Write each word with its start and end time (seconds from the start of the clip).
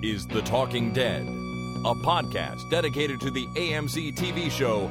This 0.00 0.20
is 0.20 0.26
The 0.26 0.42
Talking 0.42 0.92
Dead, 0.92 1.22
a 1.22 1.94
podcast 1.94 2.68
dedicated 2.70 3.20
to 3.20 3.30
the 3.30 3.46
AMC 3.48 4.14
TV 4.14 4.50
show 4.50 4.90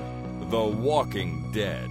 The 0.50 0.62
Walking 0.64 1.50
Dead. 1.52 1.90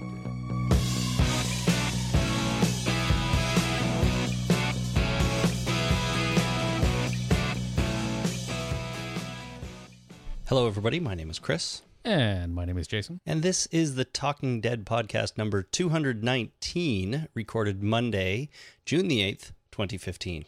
Hello, 10.47 10.67
everybody. 10.69 11.01
My 11.01 11.14
name 11.14 11.28
is 11.30 11.39
Chris, 11.39 11.83
And 12.05 12.55
my 12.55 12.64
name 12.64 12.78
is 12.78 12.87
Jason. 12.87 13.20
and 13.27 13.42
this 13.42 13.67
is 13.67 13.97
the 13.97 14.05
Talking 14.05 14.61
Dead 14.61 14.84
podcast 14.87 15.37
number 15.37 15.62
219, 15.62 17.28
recorded 17.34 17.83
Monday, 17.83 18.48
June 18.84 19.09
the 19.09 19.20
8th, 19.20 19.53
2015. 19.73 20.45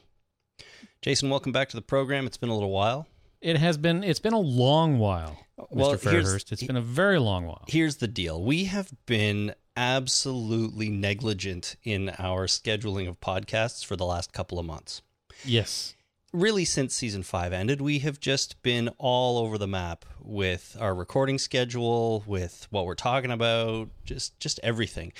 Jason, 1.03 1.31
welcome 1.31 1.53
back 1.53 1.69
to 1.69 1.77
the 1.77 1.83
program. 1.83 2.27
It's 2.27 2.37
been 2.37 2.49
a 2.49 2.55
little 2.55 2.71
while. 2.71 3.07
It 3.41 3.57
has 3.57 3.77
been 3.79 4.03
it's 4.03 4.19
been 4.19 4.33
a 4.33 4.39
long 4.41 4.99
while, 4.99 5.39
Well, 5.71 5.93
Mr. 5.95 6.11
Fairhurst. 6.11 6.51
It's 6.51 6.65
been 6.65 6.77
a 6.77 6.81
very 6.81 7.21
long 7.21 7.47
while. 7.47 7.65
Here's 7.69 7.97
the 7.99 8.09
deal 8.09 8.43
we 8.43 8.65
have 8.65 8.91
been 9.07 9.55
absolutely 9.77 10.89
negligent 10.89 11.77
in 11.85 12.09
our 12.19 12.47
scheduling 12.47 13.09
of 13.09 13.21
podcasts 13.21 13.85
for 13.85 13.95
the 13.95 14.05
last 14.05 14.33
couple 14.33 14.59
of 14.59 14.67
months. 14.67 15.03
Yes. 15.45 15.95
really 16.33 16.65
since 16.65 16.95
season 16.95 17.23
five 17.23 17.53
ended, 17.53 17.81
we 17.81 18.01
have 18.01 18.19
just 18.19 18.61
been 18.63 18.89
all 18.99 19.39
over 19.39 19.57
the 19.57 19.69
map 19.69 20.05
with 20.21 20.77
our 20.81 20.95
recording 20.97 21.39
schedule, 21.39 22.25
with 22.27 22.67
what 22.71 22.85
we're 22.87 22.97
talking 22.97 23.31
about, 23.31 23.89
just 24.05 24.39
just 24.41 24.59
everything. 24.65 25.13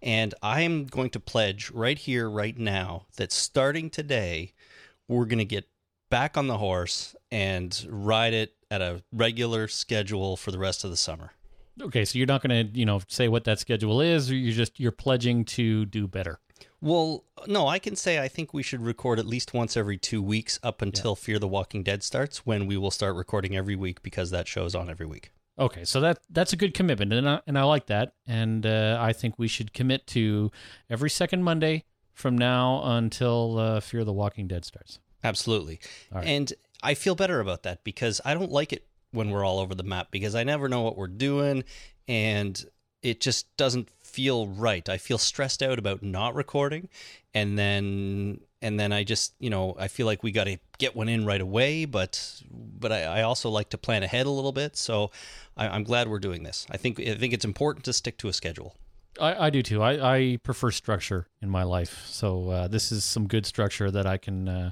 And 0.00 0.32
I 0.42 0.60
am 0.60 0.84
going 0.86 1.10
to 1.10 1.18
pledge 1.20 1.72
right 1.72 1.98
here, 1.98 2.30
right 2.30 2.56
now, 2.56 3.06
that 3.16 3.32
starting 3.32 3.90
today, 3.90 4.52
we're 5.08 5.26
going 5.26 5.38
to 5.38 5.44
get 5.44 5.68
back 6.10 6.36
on 6.36 6.46
the 6.46 6.58
horse 6.58 7.16
and 7.30 7.86
ride 7.88 8.34
it 8.34 8.54
at 8.70 8.80
a 8.80 9.02
regular 9.12 9.68
schedule 9.68 10.36
for 10.36 10.50
the 10.50 10.58
rest 10.58 10.84
of 10.84 10.90
the 10.90 10.96
summer. 10.96 11.32
Okay, 11.82 12.04
so 12.04 12.18
you're 12.18 12.26
not 12.26 12.42
going 12.42 12.72
to, 12.72 12.78
you 12.78 12.86
know, 12.86 13.00
say 13.08 13.28
what 13.28 13.44
that 13.44 13.58
schedule 13.58 14.00
is 14.00 14.30
or 14.30 14.34
you're 14.34 14.54
just 14.54 14.78
you're 14.78 14.92
pledging 14.92 15.44
to 15.44 15.84
do 15.86 16.06
better. 16.06 16.38
Well, 16.80 17.24
no, 17.46 17.66
I 17.66 17.78
can 17.78 17.96
say 17.96 18.20
I 18.20 18.28
think 18.28 18.52
we 18.52 18.62
should 18.62 18.82
record 18.82 19.18
at 19.18 19.26
least 19.26 19.54
once 19.54 19.76
every 19.76 19.96
two 19.96 20.22
weeks 20.22 20.60
up 20.62 20.82
until 20.82 21.16
Fear 21.16 21.38
the 21.38 21.48
Walking 21.48 21.82
Dead 21.82 22.02
starts, 22.02 22.46
when 22.46 22.66
we 22.66 22.76
will 22.76 22.90
start 22.90 23.16
recording 23.16 23.56
every 23.56 23.74
week 23.74 24.02
because 24.02 24.30
that 24.30 24.46
show's 24.46 24.74
on 24.74 24.90
every 24.90 25.06
week. 25.06 25.30
Okay, 25.58 25.84
so 25.84 26.00
that 26.00 26.18
that's 26.30 26.52
a 26.52 26.56
good 26.56 26.74
commitment 26.74 27.12
and 27.12 27.28
I, 27.28 27.40
and 27.46 27.58
I 27.58 27.62
like 27.62 27.86
that 27.86 28.14
and 28.26 28.66
uh, 28.66 28.98
I 29.00 29.12
think 29.12 29.38
we 29.38 29.48
should 29.48 29.72
commit 29.72 30.06
to 30.08 30.50
every 30.90 31.10
second 31.10 31.42
Monday 31.44 31.84
from 32.14 32.38
now 32.38 32.80
until 32.84 33.58
uh, 33.58 33.80
Fear 33.80 34.04
the 34.04 34.12
Walking 34.12 34.46
Dead 34.46 34.64
starts. 34.64 34.98
Absolutely. 35.22 35.80
Right. 36.12 36.26
And 36.26 36.52
I 36.82 36.94
feel 36.94 37.14
better 37.14 37.40
about 37.40 37.62
that 37.64 37.84
because 37.84 38.20
I 38.24 38.34
don't 38.34 38.52
like 38.52 38.72
it 38.72 38.86
when 39.10 39.30
we're 39.30 39.44
all 39.44 39.58
over 39.58 39.74
the 39.74 39.82
map 39.82 40.08
because 40.10 40.34
I 40.34 40.44
never 40.44 40.68
know 40.68 40.82
what 40.82 40.96
we're 40.96 41.06
doing 41.06 41.64
and 42.08 42.64
it 43.02 43.20
just 43.20 43.54
doesn't 43.56 43.88
feel 44.02 44.46
right. 44.46 44.88
I 44.88 44.98
feel 44.98 45.18
stressed 45.18 45.62
out 45.62 45.78
about 45.78 46.02
not 46.02 46.34
recording 46.34 46.88
and 47.34 47.58
then 47.58 48.40
and 48.60 48.80
then 48.80 48.92
I 48.92 49.04
just, 49.04 49.34
you 49.38 49.50
know, 49.50 49.76
I 49.78 49.88
feel 49.88 50.06
like 50.06 50.22
we 50.22 50.32
got 50.32 50.44
to 50.44 50.58
get 50.78 50.96
one 50.96 51.08
in 51.08 51.26
right 51.26 51.40
away, 51.40 51.84
but 51.84 52.42
but 52.50 52.92
I, 52.92 53.02
I 53.02 53.22
also 53.22 53.50
like 53.50 53.70
to 53.70 53.78
plan 53.78 54.02
ahead 54.02 54.26
a 54.26 54.30
little 54.30 54.52
bit. 54.52 54.76
So 54.76 55.10
I, 55.56 55.68
I'm 55.68 55.84
glad 55.84 56.08
we're 56.08 56.18
doing 56.18 56.44
this. 56.44 56.66
I 56.70 56.76
think 56.76 56.98
I 56.98 57.14
think 57.14 57.34
it's 57.34 57.44
important 57.44 57.84
to 57.84 57.92
stick 57.92 58.16
to 58.18 58.28
a 58.28 58.32
schedule. 58.32 58.74
I, 59.20 59.46
I 59.46 59.50
do 59.50 59.62
too. 59.62 59.82
I, 59.82 60.16
I 60.16 60.36
prefer 60.42 60.70
structure 60.70 61.26
in 61.40 61.50
my 61.50 61.62
life, 61.62 62.04
so 62.06 62.50
uh, 62.50 62.68
this 62.68 62.92
is 62.92 63.04
some 63.04 63.28
good 63.28 63.46
structure 63.46 63.90
that 63.90 64.06
I 64.06 64.16
can 64.16 64.48
uh, 64.48 64.70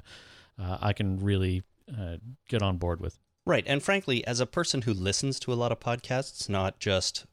uh, 0.59 0.77
I 0.81 0.93
can 0.93 1.19
really 1.19 1.63
uh, 1.89 2.17
get 2.47 2.61
on 2.61 2.77
board 2.77 2.99
with. 2.99 3.17
Right. 3.45 3.63
And 3.67 3.83
frankly, 3.83 4.25
as 4.25 4.39
a 4.39 4.45
person 4.45 4.83
who 4.83 4.93
listens 4.93 5.39
to 5.41 5.53
a 5.53 5.55
lot 5.55 5.71
of 5.71 5.79
podcasts, 5.79 6.47
not 6.47 6.79
just 6.79 7.25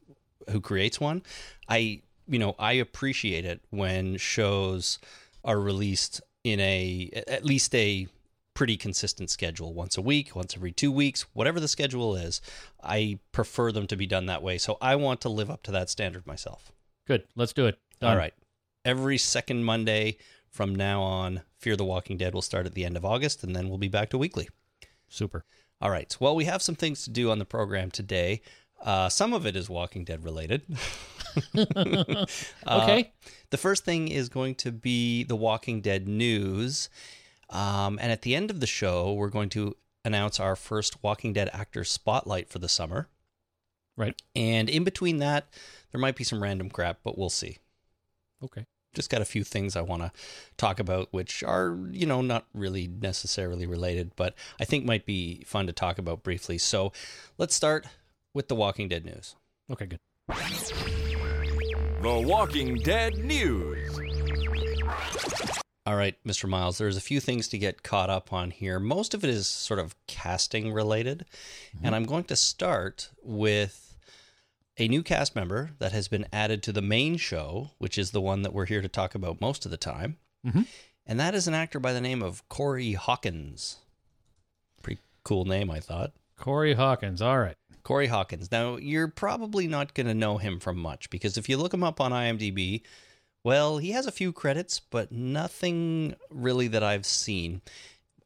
who 0.49 0.59
creates 0.59 0.99
one, 0.99 1.23
I, 1.69 2.01
you 2.27 2.37
know, 2.37 2.55
I 2.59 2.73
appreciate 2.73 3.45
it 3.45 3.61
when 3.69 4.17
shows 4.17 4.99
are 5.43 5.59
released 5.59 6.21
in 6.43 6.59
a, 6.59 7.09
at 7.27 7.45
least 7.45 7.73
a 7.75 8.07
pretty 8.53 8.75
consistent 8.75 9.29
schedule 9.29 9.73
once 9.73 9.97
a 9.97 10.01
week, 10.01 10.35
once 10.35 10.55
every 10.55 10.73
two 10.73 10.91
weeks, 10.91 11.25
whatever 11.33 11.59
the 11.59 11.67
schedule 11.67 12.15
is. 12.15 12.41
I 12.83 13.19
prefer 13.31 13.71
them 13.71 13.87
to 13.87 13.95
be 13.95 14.05
done 14.05 14.25
that 14.25 14.43
way. 14.43 14.57
So 14.57 14.77
I 14.81 14.97
want 14.97 15.21
to 15.21 15.29
live 15.29 15.49
up 15.49 15.63
to 15.63 15.71
that 15.71 15.89
standard 15.89 16.27
myself. 16.27 16.73
Good, 17.07 17.23
let's 17.35 17.53
do 17.53 17.65
it. 17.67 17.77
Done. 17.99 18.11
All 18.11 18.17
right. 18.17 18.33
Every 18.85 19.17
second 19.17 19.63
Monday 19.63 20.17
from 20.49 20.75
now 20.75 21.01
on, 21.01 21.41
Fear 21.59 21.75
the 21.75 21.85
Walking 21.85 22.17
Dead 22.17 22.33
will 22.33 22.41
start 22.41 22.65
at 22.65 22.73
the 22.73 22.85
end 22.85 22.97
of 22.97 23.05
August, 23.05 23.43
and 23.43 23.55
then 23.55 23.69
we'll 23.69 23.77
be 23.77 23.87
back 23.87 24.09
to 24.09 24.17
weekly. 24.17 24.49
super. 25.07 25.43
All 25.81 25.89
right. 25.89 26.15
Well, 26.19 26.35
we 26.35 26.45
have 26.45 26.61
some 26.61 26.75
things 26.75 27.03
to 27.05 27.09
do 27.09 27.31
on 27.31 27.39
the 27.39 27.45
program 27.45 27.89
today. 27.91 28.41
Uh, 28.83 29.09
some 29.09 29.33
of 29.33 29.45
it 29.45 29.55
is 29.55 29.69
Walking 29.69 30.03
Dead 30.03 30.23
related. 30.23 30.63
Uh, 31.55 32.25
Okay. 32.83 33.13
the 33.51 33.57
first 33.57 33.85
thing 33.85 34.07
is 34.09 34.27
going 34.29 34.53
to 34.55 34.71
be 34.71 35.23
the 35.23 35.35
Walking 35.35 35.79
Dead 35.81 36.07
news. 36.07 36.89
Um, 37.49 37.97
and 38.01 38.11
at 38.11 38.21
the 38.23 38.35
end 38.35 38.49
of 38.51 38.59
the 38.59 38.67
show, 38.67 39.13
we're 39.13 39.29
going 39.29 39.49
to 39.49 39.75
announce 40.03 40.39
our 40.39 40.55
first 40.57 41.01
Walking 41.03 41.31
Dead 41.33 41.49
actor 41.53 41.83
spotlight 41.83 42.49
for 42.49 42.59
the 42.59 42.67
summer. 42.69 43.07
Right. 43.97 44.19
And 44.35 44.69
in 44.69 44.83
between 44.83 45.17
that, 45.17 45.47
there 45.91 46.01
might 46.01 46.15
be 46.15 46.23
some 46.23 46.41
random 46.41 46.69
crap, 46.69 46.99
but 47.03 47.17
we'll 47.17 47.29
see. 47.29 47.57
Okay. 48.43 48.65
Just 48.93 49.09
got 49.09 49.21
a 49.21 49.25
few 49.25 49.43
things 49.43 49.75
I 49.75 49.81
want 49.81 50.01
to 50.01 50.11
talk 50.57 50.79
about, 50.79 51.07
which 51.11 51.43
are, 51.43 51.77
you 51.91 52.05
know, 52.05 52.21
not 52.21 52.45
really 52.53 52.87
necessarily 52.87 53.65
related, 53.65 54.11
but 54.15 54.35
I 54.59 54.65
think 54.65 54.83
might 54.83 55.05
be 55.05 55.43
fun 55.45 55.67
to 55.67 55.73
talk 55.73 55.97
about 55.97 56.23
briefly. 56.23 56.57
So 56.57 56.91
let's 57.37 57.55
start 57.55 57.85
with 58.33 58.49
the 58.49 58.55
Walking 58.55 58.89
Dead 58.89 59.05
news. 59.05 59.35
Okay. 59.71 59.85
Good. 59.85 59.99
The 62.01 62.23
Walking 62.25 62.75
Dead 62.75 63.17
News. 63.19 63.97
All 65.85 65.95
right, 65.95 66.15
Mr. 66.25 66.47
Miles, 66.47 66.77
there's 66.77 66.97
a 66.97 67.01
few 67.01 67.19
things 67.19 67.47
to 67.49 67.57
get 67.57 67.81
caught 67.81 68.09
up 68.09 68.31
on 68.31 68.51
here. 68.51 68.79
Most 68.79 69.13
of 69.13 69.23
it 69.23 69.29
is 69.29 69.47
sort 69.47 69.79
of 69.79 69.95
casting 70.05 70.71
related. 70.73 71.25
Mm-hmm. 71.75 71.85
And 71.85 71.95
I'm 71.95 72.03
going 72.03 72.25
to 72.25 72.35
start 72.35 73.09
with 73.23 73.90
a 74.77 74.87
new 74.87 75.03
cast 75.03 75.35
member 75.35 75.71
that 75.79 75.91
has 75.91 76.07
been 76.07 76.25
added 76.31 76.63
to 76.63 76.71
the 76.71 76.81
main 76.81 77.17
show, 77.17 77.71
which 77.77 77.97
is 77.97 78.11
the 78.11 78.21
one 78.21 78.41
that 78.41 78.53
we're 78.53 78.65
here 78.65 78.81
to 78.81 78.87
talk 78.87 79.15
about 79.15 79.41
most 79.41 79.65
of 79.65 79.71
the 79.71 79.77
time. 79.77 80.17
Mhm. 80.45 80.65
And 81.05 81.19
that 81.19 81.35
is 81.35 81.47
an 81.47 81.53
actor 81.53 81.79
by 81.79 81.93
the 81.93 82.01
name 82.01 82.21
of 82.21 82.47
Corey 82.49 82.93
Hawkins. 82.93 83.77
Pretty 84.81 85.01
cool 85.23 85.45
name, 85.45 85.69
I 85.69 85.79
thought. 85.79 86.13
Corey 86.37 86.73
Hawkins. 86.73 87.21
All 87.21 87.39
right. 87.39 87.57
Corey 87.83 88.07
Hawkins. 88.07 88.51
Now, 88.51 88.77
you're 88.77 89.07
probably 89.07 89.67
not 89.67 89.93
going 89.93 90.07
to 90.07 90.13
know 90.13 90.37
him 90.37 90.59
from 90.59 90.77
much 90.77 91.09
because 91.09 91.37
if 91.37 91.49
you 91.49 91.57
look 91.57 91.73
him 91.73 91.83
up 91.83 91.99
on 91.99 92.11
IMDb, 92.11 92.81
well, 93.43 93.79
he 93.79 93.91
has 93.91 94.05
a 94.05 94.11
few 94.11 94.31
credits, 94.31 94.79
but 94.79 95.11
nothing 95.11 96.15
really 96.29 96.67
that 96.67 96.83
I've 96.83 97.05
seen. 97.05 97.61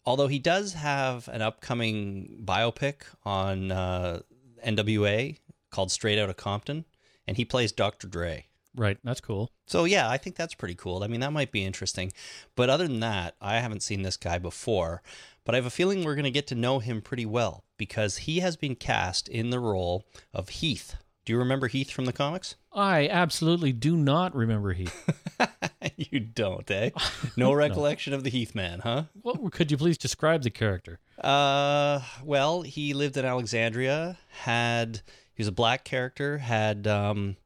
Although 0.06 0.28
he 0.28 0.40
does 0.40 0.74
have 0.74 1.28
an 1.30 1.42
upcoming 1.42 2.42
biopic 2.46 3.04
on 3.24 3.72
uh, 3.72 4.22
NWA 4.66 5.38
called 5.76 5.92
Straight 5.92 6.18
Outta 6.18 6.34
Compton, 6.34 6.86
and 7.28 7.36
he 7.36 7.44
plays 7.44 7.74
Dr. 7.74 8.08
Dre. 8.08 8.46
Right. 8.78 8.98
That's 9.04 9.20
cool. 9.20 9.52
So 9.68 9.84
yeah, 9.84 10.10
I 10.10 10.18
think 10.18 10.38
that's 10.38 10.54
pretty 10.54 10.76
cool. 10.76 11.04
I 11.04 11.08
mean, 11.08 11.20
that 11.20 11.34
might 11.34 11.52
be 11.52 11.66
interesting. 11.66 12.14
But 12.56 12.70
other 12.70 12.88
than 12.88 13.02
that, 13.02 13.36
I 13.42 13.60
haven't 13.60 13.84
seen 13.84 14.02
this 14.02 14.16
guy 14.16 14.38
before, 14.38 15.02
but 15.44 15.54
I 15.54 15.58
have 15.58 15.66
a 15.66 15.70
feeling 15.70 16.04
we're 16.04 16.16
going 16.16 16.24
to 16.24 16.32
get 16.32 16.48
to 16.48 16.56
know 16.56 16.80
him 16.80 17.02
pretty 17.02 17.26
well 17.26 17.66
because 17.78 18.20
he 18.20 18.40
has 18.40 18.56
been 18.56 18.76
cast 18.76 19.28
in 19.28 19.50
the 19.50 19.60
role 19.60 20.06
of 20.34 20.48
Heath. 20.50 20.96
Do 21.26 21.34
you 21.34 21.40
remember 21.40 21.68
Heath 21.68 21.92
from 21.92 22.06
the 22.06 22.14
comics? 22.14 22.56
I 22.72 23.10
absolutely 23.10 23.74
do 23.74 23.98
not 23.98 24.36
remember 24.36 24.74
Heath. 24.74 25.10
you 25.98 26.20
don't, 26.22 26.70
eh? 26.70 26.92
No 27.38 27.52
recollection 27.52 28.14
of 28.14 28.24
the 28.24 28.30
Heath 28.30 28.56
man, 28.56 28.80
huh? 28.80 29.06
what 29.22 29.52
could 29.52 29.72
you 29.72 29.78
please 29.78 29.98
describe 29.98 30.44
the 30.44 30.52
character? 30.52 31.00
Uh, 31.20 32.02
well, 32.24 32.62
he 32.62 32.94
lived 32.94 33.18
in 33.18 33.26
Alexandria. 33.26 34.18
Had 34.30 35.02
he 35.36 35.42
was 35.42 35.48
a 35.48 35.54
black 35.54 35.84
character. 35.84 36.40
Had 36.40 36.88
um, 36.88 37.38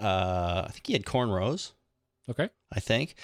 uh, 0.00 0.64
I 0.66 0.70
think 0.72 0.86
he 0.86 0.92
had 0.92 1.04
cornrows. 1.04 1.72
Okay. 2.28 2.48
I 2.72 2.80
think. 2.80 3.14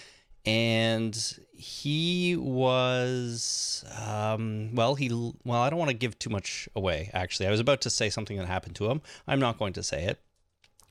And 0.44 1.16
he 1.52 2.34
was, 2.36 3.84
um, 4.04 4.74
well, 4.74 4.96
he, 4.96 5.08
well, 5.44 5.60
I 5.60 5.70
don't 5.70 5.78
want 5.78 5.90
to 5.90 5.96
give 5.96 6.18
too 6.18 6.30
much 6.30 6.68
away, 6.74 7.10
actually. 7.14 7.46
I 7.46 7.50
was 7.52 7.60
about 7.60 7.80
to 7.82 7.90
say 7.90 8.10
something 8.10 8.36
that 8.36 8.48
happened 8.48 8.74
to 8.76 8.90
him. 8.90 9.02
I'm 9.28 9.38
not 9.38 9.56
going 9.58 9.72
to 9.74 9.84
say 9.84 10.04
it. 10.04 10.18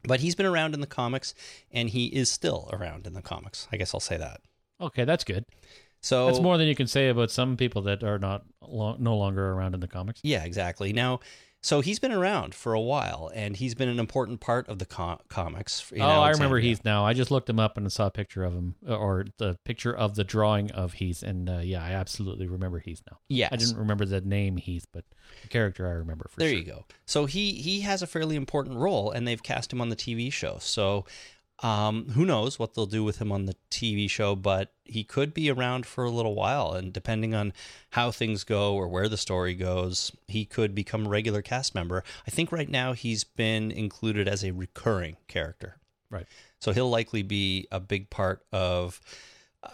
But 0.03 0.21
he's 0.21 0.35
been 0.35 0.45
around 0.45 0.73
in 0.73 0.79
the 0.79 0.87
comics, 0.87 1.35
and 1.71 1.89
he 1.89 2.07
is 2.07 2.31
still 2.31 2.69
around 2.71 3.05
in 3.05 3.13
the 3.13 3.21
comics. 3.21 3.67
I 3.71 3.77
guess 3.77 3.93
I'll 3.93 3.99
say 3.99 4.17
that. 4.17 4.41
Okay, 4.79 5.03
that's 5.03 5.23
good. 5.23 5.45
So 5.99 6.25
That's 6.25 6.39
more 6.39 6.57
than 6.57 6.67
you 6.67 6.73
can 6.73 6.87
say 6.87 7.09
about 7.09 7.29
some 7.29 7.55
people 7.57 7.83
that 7.83 8.03
are 8.03 8.17
not 8.17 8.43
lo- 8.61 8.95
no 8.97 9.15
longer 9.15 9.51
around 9.51 9.75
in 9.75 9.79
the 9.79 9.87
comics. 9.87 10.21
Yeah, 10.23 10.43
exactly. 10.43 10.93
Now, 10.93 11.19
So 11.63 11.81
he's 11.81 11.99
been 11.99 12.11
around 12.11 12.55
for 12.55 12.73
a 12.73 12.81
while, 12.81 13.31
and 13.35 13.55
he's 13.55 13.75
been 13.75 13.87
an 13.87 13.99
important 13.99 14.39
part 14.41 14.67
of 14.67 14.79
the 14.79 14.85
com- 14.85 15.19
comics. 15.29 15.91
oh, 15.95 16.01
I 16.01 16.31
remember 16.31 16.57
Heath 16.57 16.81
now. 16.83 17.05
I 17.05 17.13
just 17.13 17.29
looked 17.29 17.47
him 17.47 17.59
up 17.59 17.77
and 17.77 17.91
saw 17.91 18.07
a 18.07 18.11
picture 18.11 18.43
of 18.43 18.53
him, 18.53 18.75
uh, 18.87 18.95
or 18.95 19.25
the 19.37 19.59
picture 19.63 19.95
of 19.95 20.15
the 20.15 20.23
drawing 20.23 20.71
of 20.71 20.93
Heath, 20.93 21.21
and 21.21 21.47
uh, 21.47 21.59
yeah, 21.59 21.83
I 21.83 21.91
absolutely 21.91 22.47
remember 22.47 22.79
Heath 22.79 23.03
now. 23.09 23.19
Yeah, 23.29 23.49
I 23.51 23.57
didn't 23.57 23.77
remember 23.77 24.05
the 24.05 24.21
name 24.21 24.57
Heath, 24.57 24.87
but 24.91 25.05
the 25.43 25.49
character 25.49 25.87
I 25.87 25.91
remember 25.91 26.27
for 26.29 26.39
there 26.39 26.49
sure. 26.49 26.57
There 26.57 26.65
you 26.65 26.71
go. 26.71 26.85
So 27.05 27.25
he 27.27 27.53
he 27.53 27.81
has 27.81 28.01
a 28.01 28.07
fairly 28.07 28.35
important 28.35 28.77
role, 28.77 29.11
and 29.11 29.27
they've 29.27 29.41
cast 29.41 29.71
him 29.71 29.81
on 29.81 29.89
the 29.89 29.95
TV 29.95 30.33
show. 30.33 30.57
So 30.59 31.05
um, 31.61 32.09
who 32.09 32.25
knows 32.25 32.57
what 32.57 32.73
they'll 32.73 32.85
do 32.85 33.03
with 33.03 33.19
him 33.19 33.31
on 33.31 33.45
the 33.45 33.55
TV 33.69 34.09
show? 34.09 34.35
But 34.35 34.73
he 34.83 35.03
could 35.03 35.33
be 35.33 35.49
around 35.49 35.85
for 35.85 36.03
a 36.03 36.09
little 36.09 36.35
while, 36.35 36.73
and 36.73 36.91
depending 36.91 37.33
on 37.33 37.53
how 37.91 38.11
things 38.11 38.43
go 38.43 38.75
or 38.75 38.87
where 38.87 39.07
the 39.07 39.17
story 39.17 39.53
goes, 39.53 40.11
he 40.27 40.45
could 40.45 40.75
become 40.75 41.05
a 41.05 41.09
regular 41.09 41.41
cast 41.41 41.73
member. 41.75 42.03
I 42.27 42.31
think 42.31 42.51
right 42.51 42.69
now 42.69 42.93
he's 42.93 43.23
been 43.23 43.71
included 43.71 44.27
as 44.27 44.43
a 44.43 44.51
recurring 44.51 45.17
character. 45.27 45.77
Right. 46.09 46.25
So 46.59 46.73
he'll 46.73 46.89
likely 46.89 47.23
be 47.23 47.67
a 47.71 47.79
big 47.79 48.09
part 48.09 48.45
of, 48.51 48.99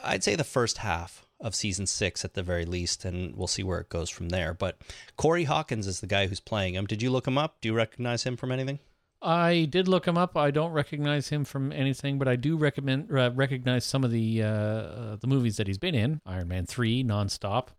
I'd 0.03 0.23
say, 0.23 0.35
the 0.35 0.43
first 0.43 0.79
half 0.79 1.25
of 1.39 1.55
season 1.55 1.85
six 1.85 2.25
at 2.25 2.33
the 2.33 2.43
very 2.43 2.65
least, 2.65 3.05
and 3.05 3.35
we'll 3.35 3.47
see 3.47 3.63
where 3.63 3.79
it 3.79 3.89
goes 3.89 4.09
from 4.09 4.29
there. 4.29 4.53
But 4.53 4.77
Corey 5.17 5.45
Hawkins 5.45 5.87
is 5.87 5.99
the 5.99 6.07
guy 6.07 6.27
who's 6.27 6.39
playing 6.39 6.75
him. 6.75 6.85
Did 6.85 7.01
you 7.01 7.11
look 7.11 7.27
him 7.27 7.37
up? 7.37 7.57
Do 7.61 7.69
you 7.69 7.75
recognize 7.75 8.23
him 8.23 8.37
from 8.37 8.51
anything? 8.51 8.79
I 9.21 9.65
did 9.65 9.87
look 9.87 10.07
him 10.07 10.17
up. 10.17 10.37
I 10.37 10.51
don't 10.51 10.71
recognize 10.71 11.29
him 11.29 11.43
from 11.43 11.71
anything, 11.71 12.19
but 12.19 12.27
I 12.27 12.35
do 12.35 12.55
recommend 12.55 13.11
uh, 13.11 13.31
recognize 13.33 13.83
some 13.83 14.03
of 14.03 14.11
the 14.11 14.43
uh, 14.43 14.47
uh, 14.47 15.15
the 15.15 15.27
movies 15.27 15.57
that 15.57 15.67
he's 15.67 15.79
been 15.79 15.95
in. 15.95 16.21
Iron 16.25 16.47
Man 16.47 16.65
three, 16.65 17.03
nonstop. 17.03 17.69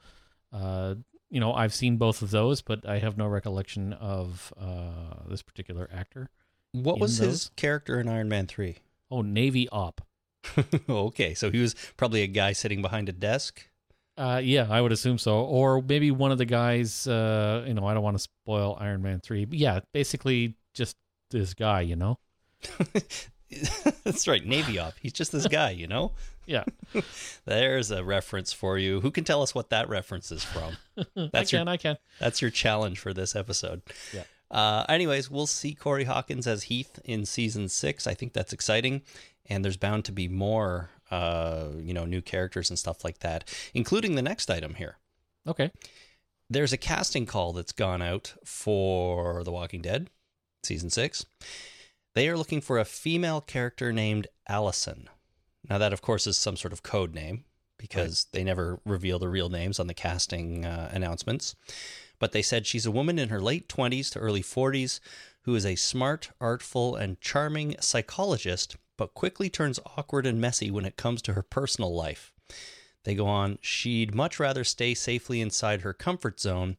Uh, 0.53 0.97
you 1.31 1.41
know, 1.41 1.53
I've 1.53 1.75
seen 1.75 1.97
both 1.97 2.23
of 2.23 2.31
those, 2.31 2.63
but 2.63 2.89
I 2.89 2.99
have 2.99 3.17
no 3.17 3.27
recollection 3.27 3.93
of 3.93 4.53
uh, 4.59 5.29
this 5.29 5.43
particular 5.43 5.89
actor. 5.93 6.31
What 6.73 7.01
was 7.01 7.19
those? 7.19 7.29
his 7.29 7.51
character 7.57 8.01
in 8.01 8.09
Iron 8.09 8.29
Man 8.29 8.47
3? 8.47 8.77
Oh, 9.11 9.23
Navy 9.23 9.69
Op. 9.71 10.03
okay, 10.89 11.35
so 11.35 11.51
he 11.51 11.61
was 11.61 11.75
probably 11.97 12.23
a 12.23 12.27
guy 12.27 12.53
sitting 12.53 12.83
behind 12.83 13.09
a 13.09 13.13
desk. 13.13 13.69
Uh, 14.17 14.41
yeah, 14.43 14.67
I 14.69 14.81
would 14.81 14.93
assume 14.93 15.19
so, 15.19 15.41
or 15.41 15.81
maybe 15.81 16.11
one 16.11 16.33
of 16.33 16.39
the 16.39 16.45
guys. 16.45 17.07
Uh, 17.07 17.65
you 17.67 17.75
know, 17.75 17.87
I 17.87 17.95
don't 17.95 18.03
want 18.03 18.17
to 18.17 18.23
spoil 18.23 18.77
Iron 18.81 19.03
Man 19.03 19.21
three, 19.21 19.45
but 19.45 19.59
yeah, 19.59 19.81
basically 19.93 20.57
just 20.75 20.97
this 21.31 21.55
guy. 21.55 21.83
You 21.83 21.97
know, 21.97 22.19
That's 24.05 24.29
right, 24.29 24.45
Navy 24.45 24.79
Op. 24.79 24.95
He's 25.01 25.13
just 25.13 25.33
this 25.33 25.47
guy, 25.47 25.71
you 25.71 25.87
know? 25.87 26.13
yeah. 26.47 26.65
There's 27.45 27.91
a 27.91 28.05
reference 28.05 28.53
for 28.53 28.79
you. 28.79 29.01
Who 29.01 29.11
can 29.11 29.25
tell 29.25 29.43
us 29.43 29.55
what 29.55 29.71
that 29.71 29.89
reference 29.89 30.31
is 30.31 30.45
from? 30.45 30.77
I 30.99 31.31
That's 31.33 31.53
your 31.53 31.61
can, 31.61 31.69
I 31.69 31.77
can. 31.77 31.97
That's 32.21 32.43
your 32.43 32.51
challenge 32.51 32.99
for 32.99 33.15
this 33.15 33.35
episode. 33.35 33.83
Yeah. 34.13 34.25
Uh, 34.51 34.85
anyways, 34.89 35.31
we'll 35.31 35.47
see 35.47 35.75
Corey 35.75 36.05
Hawkins 36.05 36.47
as 36.47 36.65
Heath 36.65 36.99
in 37.05 37.25
season 37.25 37.69
six. 37.69 38.07
I 38.07 38.15
think 38.15 38.33
that's 38.33 38.53
exciting, 38.53 39.03
and 39.47 39.65
there's 39.65 39.77
bound 39.77 40.05
to 40.07 40.13
be 40.13 40.29
more, 40.29 40.91
uh, 41.11 41.69
you 41.79 41.93
know, 41.93 42.05
new 42.05 42.23
characters 42.23 42.71
and 42.71 42.79
stuff 42.79 43.05
like 43.05 43.19
that, 43.21 43.45
including 43.75 44.15
the 44.15 44.23
next 44.23 44.51
item 44.51 44.75
here. 44.75 44.97
Okay. 45.47 45.71
There's 46.51 46.73
a 46.73 46.79
casting 46.79 47.27
call 47.27 47.53
that's 47.53 47.73
gone 47.73 48.01
out 48.01 48.35
for 48.43 49.45
The 49.45 49.53
Walking 49.53 49.83
Dead 49.83 50.09
season 50.63 50.91
six. 50.91 51.25
They 52.15 52.29
are 52.29 52.37
looking 52.37 52.61
for 52.61 52.79
a 52.79 52.85
female 52.85 53.41
character 53.41 53.93
named 53.93 54.27
Allison. 54.49 55.09
Now, 55.69 55.79
that 55.79 55.93
of 55.93 56.03
course 56.03 56.27
is 56.27 56.39
some 56.39 56.57
sort 56.57 56.73
of 56.73 56.83
code 56.83 57.15
name 57.15 57.45
because 57.79 58.27
they 58.33 58.43
never 58.43 58.81
reveal 58.85 59.19
the 59.19 59.29
real 59.29 59.49
names 59.49 59.79
on 59.79 59.87
the 59.87 59.95
casting 59.95 60.65
uh, 60.65 60.91
announcements. 60.93 61.55
But 62.19 62.33
they 62.33 62.43
said 62.43 62.67
she's 62.67 62.87
a 62.87 62.91
woman 62.91 63.19
in 63.19 63.29
her 63.29 63.41
late 63.41 63.69
20s 63.69 64.11
to 64.13 64.19
early 64.19 64.43
40s 64.43 65.01
who 65.43 65.55
is 65.55 65.65
a 65.65 65.77
smart, 65.77 66.31
artful, 66.41 66.97
and 66.97 67.21
charming 67.21 67.77
psychologist, 67.81 68.77
but 68.97 69.15
quickly 69.15 69.49
turns 69.49 69.81
awkward 69.97 70.27
and 70.27 70.41
messy 70.41 70.71
when 70.71 70.85
it 70.85 70.97
comes 70.97 71.23
to 71.23 71.35
her 71.35 71.43
personal 71.43 71.95
life. 71.95 72.33
They 73.05 73.15
go 73.15 73.27
on, 73.27 73.59
she'd 73.63 74.15
much 74.15 74.39
rather 74.39 74.65
stay 74.65 74.93
safely 74.93 75.41
inside 75.41 75.81
her 75.81 75.95
comfort 75.95 76.41
zone, 76.41 76.77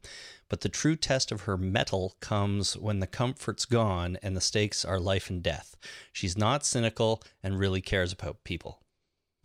but 0.50 0.60
the 0.60 0.68
true 0.68 0.96
test 0.96 1.32
of 1.32 1.42
her 1.42 1.56
mettle 1.56 2.16
comes 2.20 2.76
when 2.76 2.98
the 2.98 3.06
comfort's 3.06 3.64
gone 3.64 4.18
and 4.22 4.36
the 4.36 4.40
stakes 4.42 4.84
are 4.84 5.00
life 5.00 5.30
and 5.30 5.42
death. 5.42 5.76
She's 6.12 6.36
not 6.36 6.66
cynical 6.66 7.22
and 7.42 7.58
really 7.58 7.80
cares 7.80 8.12
about 8.12 8.44
people. 8.44 8.80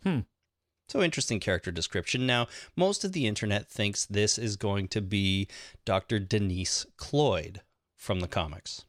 Hmm. 0.02 0.20
So 0.88 1.02
interesting 1.02 1.40
character 1.40 1.70
description. 1.70 2.26
Now, 2.26 2.48
most 2.76 3.04
of 3.04 3.12
the 3.12 3.26
internet 3.26 3.68
thinks 3.68 4.04
this 4.04 4.36
is 4.36 4.56
going 4.56 4.88
to 4.88 5.00
be 5.00 5.48
Dr. 5.84 6.18
Denise 6.18 6.86
Cloyd 6.96 7.62
from 7.96 8.20
the 8.20 8.28
comics. 8.28 8.84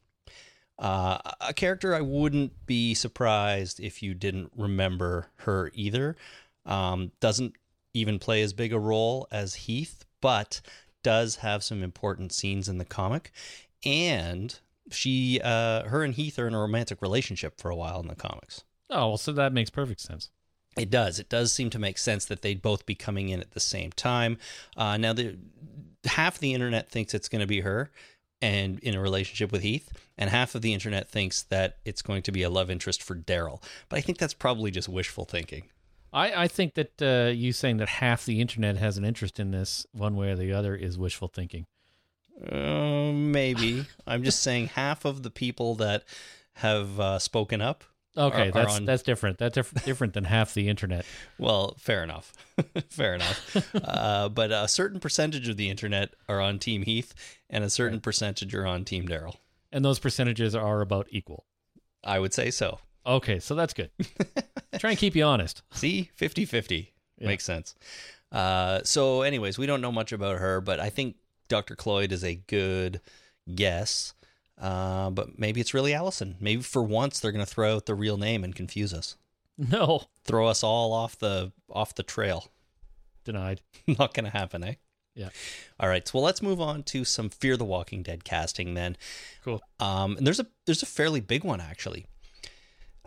Uh, 0.79 1.17
a 1.41 1.53
character 1.53 1.95
I 1.95 2.01
wouldn't 2.01 2.65
be 2.65 2.93
surprised 2.93 3.79
if 3.79 4.03
you 4.03 4.13
didn't 4.13 4.51
remember 4.55 5.27
her 5.37 5.71
either. 5.73 6.15
Um, 6.65 7.11
doesn't 7.19 7.53
even 7.93 8.19
play 8.19 8.41
as 8.41 8.53
big 8.53 8.73
a 8.73 8.79
role 8.79 9.27
as 9.31 9.55
Heath, 9.55 10.05
but 10.21 10.61
does 11.03 11.37
have 11.37 11.63
some 11.63 11.83
important 11.83 12.31
scenes 12.31 12.67
in 12.67 12.77
the 12.77 12.85
comic. 12.85 13.31
And 13.85 14.57
she, 14.91 15.39
uh, 15.43 15.83
her 15.83 16.03
and 16.03 16.13
Heath 16.13 16.39
are 16.39 16.47
in 16.47 16.53
a 16.53 16.59
romantic 16.59 17.01
relationship 17.01 17.59
for 17.59 17.69
a 17.69 17.75
while 17.75 17.99
in 17.99 18.07
the 18.07 18.15
comics. 18.15 18.63
Oh, 18.89 19.09
well, 19.09 19.17
so 19.17 19.31
that 19.33 19.53
makes 19.53 19.69
perfect 19.69 20.01
sense. 20.01 20.29
It 20.77 20.89
does. 20.89 21.19
It 21.19 21.29
does 21.29 21.51
seem 21.51 21.69
to 21.71 21.79
make 21.79 21.97
sense 21.97 22.25
that 22.25 22.41
they'd 22.41 22.61
both 22.61 22.85
be 22.85 22.95
coming 22.95 23.29
in 23.29 23.41
at 23.41 23.51
the 23.51 23.59
same 23.59 23.91
time. 23.91 24.37
Uh, 24.75 24.97
now, 24.97 25.13
the 25.13 25.37
half 26.05 26.39
the 26.39 26.53
internet 26.53 26.89
thinks 26.89 27.13
it's 27.13 27.29
going 27.29 27.41
to 27.41 27.47
be 27.47 27.61
her 27.61 27.91
and 28.41 28.79
in 28.79 28.93
a 28.93 29.01
relationship 29.01 29.51
with 29.51 29.63
Heath, 29.63 29.91
and 30.17 30.29
half 30.29 30.53
of 30.53 30.61
the 30.61 30.73
internet 30.73 31.09
thinks 31.09 31.41
that 31.43 31.77
it's 31.85 32.03
going 32.03 32.21
to 32.21 32.31
be 32.31 32.43
a 32.43 32.49
love 32.49 32.69
interest 32.69 33.01
for 33.01 33.15
Daryl. 33.15 33.63
But 33.89 33.97
I 33.97 34.01
think 34.01 34.19
that's 34.19 34.35
probably 34.35 34.69
just 34.69 34.87
wishful 34.87 35.25
thinking. 35.25 35.63
I, 36.13 36.43
I 36.43 36.47
think 36.47 36.75
that 36.75 37.01
uh, 37.01 37.31
you 37.31 37.51
saying 37.53 37.77
that 37.77 37.89
half 37.89 38.25
the 38.25 38.39
internet 38.41 38.77
has 38.77 38.97
an 38.97 39.05
interest 39.05 39.39
in 39.39 39.51
this 39.51 39.85
one 39.91 40.15
way 40.15 40.31
or 40.31 40.35
the 40.35 40.53
other 40.53 40.75
is 40.75 40.97
wishful 40.97 41.27
thinking. 41.27 41.65
Uh, 42.51 43.11
maybe. 43.13 43.85
I'm 44.05 44.23
just 44.23 44.41
saying 44.41 44.67
half 44.67 45.05
of 45.05 45.23
the 45.23 45.29
people 45.31 45.75
that 45.75 46.03
have 46.53 46.99
uh, 46.99 47.19
spoken 47.19 47.61
up. 47.61 47.83
Okay, 48.15 48.45
are- 48.45 48.47
are 48.47 48.51
that's 48.51 48.75
on- 48.75 48.85
that's 48.85 49.03
different. 49.03 49.37
That's 49.37 49.53
diff- 49.55 49.85
different 49.85 50.13
than 50.13 50.23
half 50.23 50.53
the 50.53 50.69
internet. 50.69 51.05
Well, 51.37 51.75
fair 51.77 52.03
enough. 52.03 52.33
fair 52.89 53.15
enough. 53.15 53.75
uh, 53.75 54.29
but 54.29 54.51
a 54.51 54.67
certain 54.67 54.99
percentage 54.99 55.47
of 55.49 55.57
the 55.57 55.69
internet 55.69 56.13
are 56.27 56.41
on 56.41 56.57
Team 56.57 56.83
Heath, 56.83 57.13
and 57.49 57.63
a 57.63 57.69
certain 57.69 57.99
percentage 57.99 58.55
are 58.55 58.65
on 58.65 58.85
Team 58.85 59.07
Daryl. 59.07 59.35
And 59.71 59.83
those 59.85 59.99
percentages 59.99 60.55
are 60.55 60.81
about 60.81 61.07
equal. 61.11 61.45
I 62.03 62.19
would 62.19 62.33
say 62.33 62.49
so. 62.51 62.79
Okay, 63.07 63.39
so 63.39 63.55
that's 63.55 63.73
good. 63.73 63.89
Try 64.79 64.91
and 64.91 64.99
keep 64.99 65.15
you 65.15 65.23
honest. 65.23 65.61
See, 65.71 66.11
50 66.15 66.45
50. 66.45 66.93
Yeah. 67.19 67.27
Makes 67.27 67.45
sense. 67.45 67.73
Uh, 68.31 68.81
so, 68.83 69.21
anyways, 69.21 69.57
we 69.57 69.65
don't 69.65 69.81
know 69.81 69.91
much 69.91 70.11
about 70.11 70.39
her, 70.39 70.59
but 70.61 70.79
I 70.79 70.89
think 70.89 71.15
Dr. 71.47 71.75
Cloyd 71.75 72.11
is 72.11 72.23
a 72.23 72.35
good 72.35 72.99
guess. 73.55 74.13
Uh, 74.59 75.09
but 75.11 75.39
maybe 75.39 75.61
it's 75.61 75.73
really 75.73 75.93
Allison. 75.93 76.35
Maybe 76.39 76.61
for 76.61 76.83
once 76.83 77.19
they're 77.19 77.31
going 77.31 77.45
to 77.45 77.49
throw 77.51 77.75
out 77.75 77.85
the 77.85 77.95
real 77.95 78.17
name 78.17 78.43
and 78.43 78.53
confuse 78.55 78.93
us, 78.93 79.15
No, 79.57 80.03
throw 80.25 80.47
us 80.47 80.63
all 80.63 80.91
off 80.93 81.17
the 81.17 81.51
off 81.69 81.95
the 81.95 82.03
trail. 82.03 82.51
denied. 83.23 83.61
Not 83.87 84.13
going 84.13 84.25
to 84.25 84.31
happen, 84.31 84.63
eh? 84.63 84.73
Yeah. 85.15 85.29
All 85.79 85.89
right. 85.89 86.07
So 86.07 86.17
well, 86.17 86.25
let's 86.25 86.41
move 86.41 86.59
on 86.59 86.83
to 86.83 87.03
some 87.05 87.29
Fear 87.29 87.57
the 87.57 87.65
Walking 87.65 88.03
Dead 88.03 88.23
casting 88.23 88.73
then. 88.73 88.97
Cool. 89.43 89.61
Um, 89.79 90.17
and 90.17 90.25
there's 90.27 90.39
a 90.39 90.47
there's 90.65 90.83
a 90.83 90.87
fairly 90.87 91.21
big 91.21 91.43
one 91.43 91.61
actually. 91.61 92.05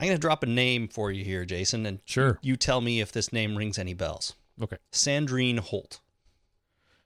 I'm 0.00 0.06
going 0.06 0.16
to 0.16 0.20
drop 0.20 0.42
a 0.42 0.46
name 0.46 0.88
for 0.88 1.10
you 1.12 1.22
here, 1.24 1.44
Jason, 1.44 1.84
and 1.84 2.00
Sure. 2.06 2.38
you 2.42 2.56
tell 2.56 2.80
me 2.80 3.00
if 3.00 3.12
this 3.12 3.32
name 3.32 3.54
rings 3.56 3.78
any 3.78 3.92
bells. 3.92 4.34
Okay. 4.60 4.78
Sandrine 4.92 5.58
Holt. 5.58 6.00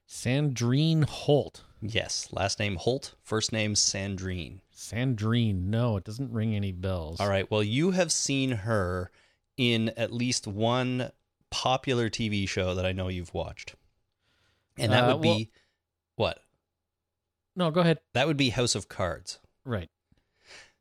Sandrine 0.09 1.05
Holt. 1.05 1.63
Yes, 1.83 2.29
last 2.33 2.59
name 2.59 2.77
Holt, 2.77 3.15
first 3.23 3.53
name 3.53 3.75
Sandrine. 3.75 4.61
Sandrine. 4.75 5.65
No, 5.65 5.97
it 5.97 6.05
doesn't 6.05 6.33
ring 6.33 6.55
any 6.55 6.73
bells. 6.73 7.21
All 7.21 7.29
right. 7.29 7.51
Well, 7.51 7.63
you 7.63 7.91
have 7.91 8.11
seen 8.13 8.51
her 8.53 9.11
in 9.57 9.91
at 9.91 10.13
least 10.13 10.47
one 10.47 11.11
popular 11.51 12.09
TV 12.09 12.49
show 12.49 12.75
that 12.75 12.87
I 12.87 12.93
know 12.93 13.09
you've 13.09 13.35
watched, 13.35 13.75
and 14.79 14.93
that 14.93 15.05
Uh, 15.05 15.15
would 15.17 15.23
be 15.23 15.51
what? 16.17 16.41
No, 17.57 17.71
go 17.71 17.81
ahead. 17.81 17.99
That 18.15 18.27
would 18.27 18.37
be 18.37 18.51
House 18.51 18.75
of 18.75 18.89
Cards. 18.89 19.39
Right. 19.65 19.91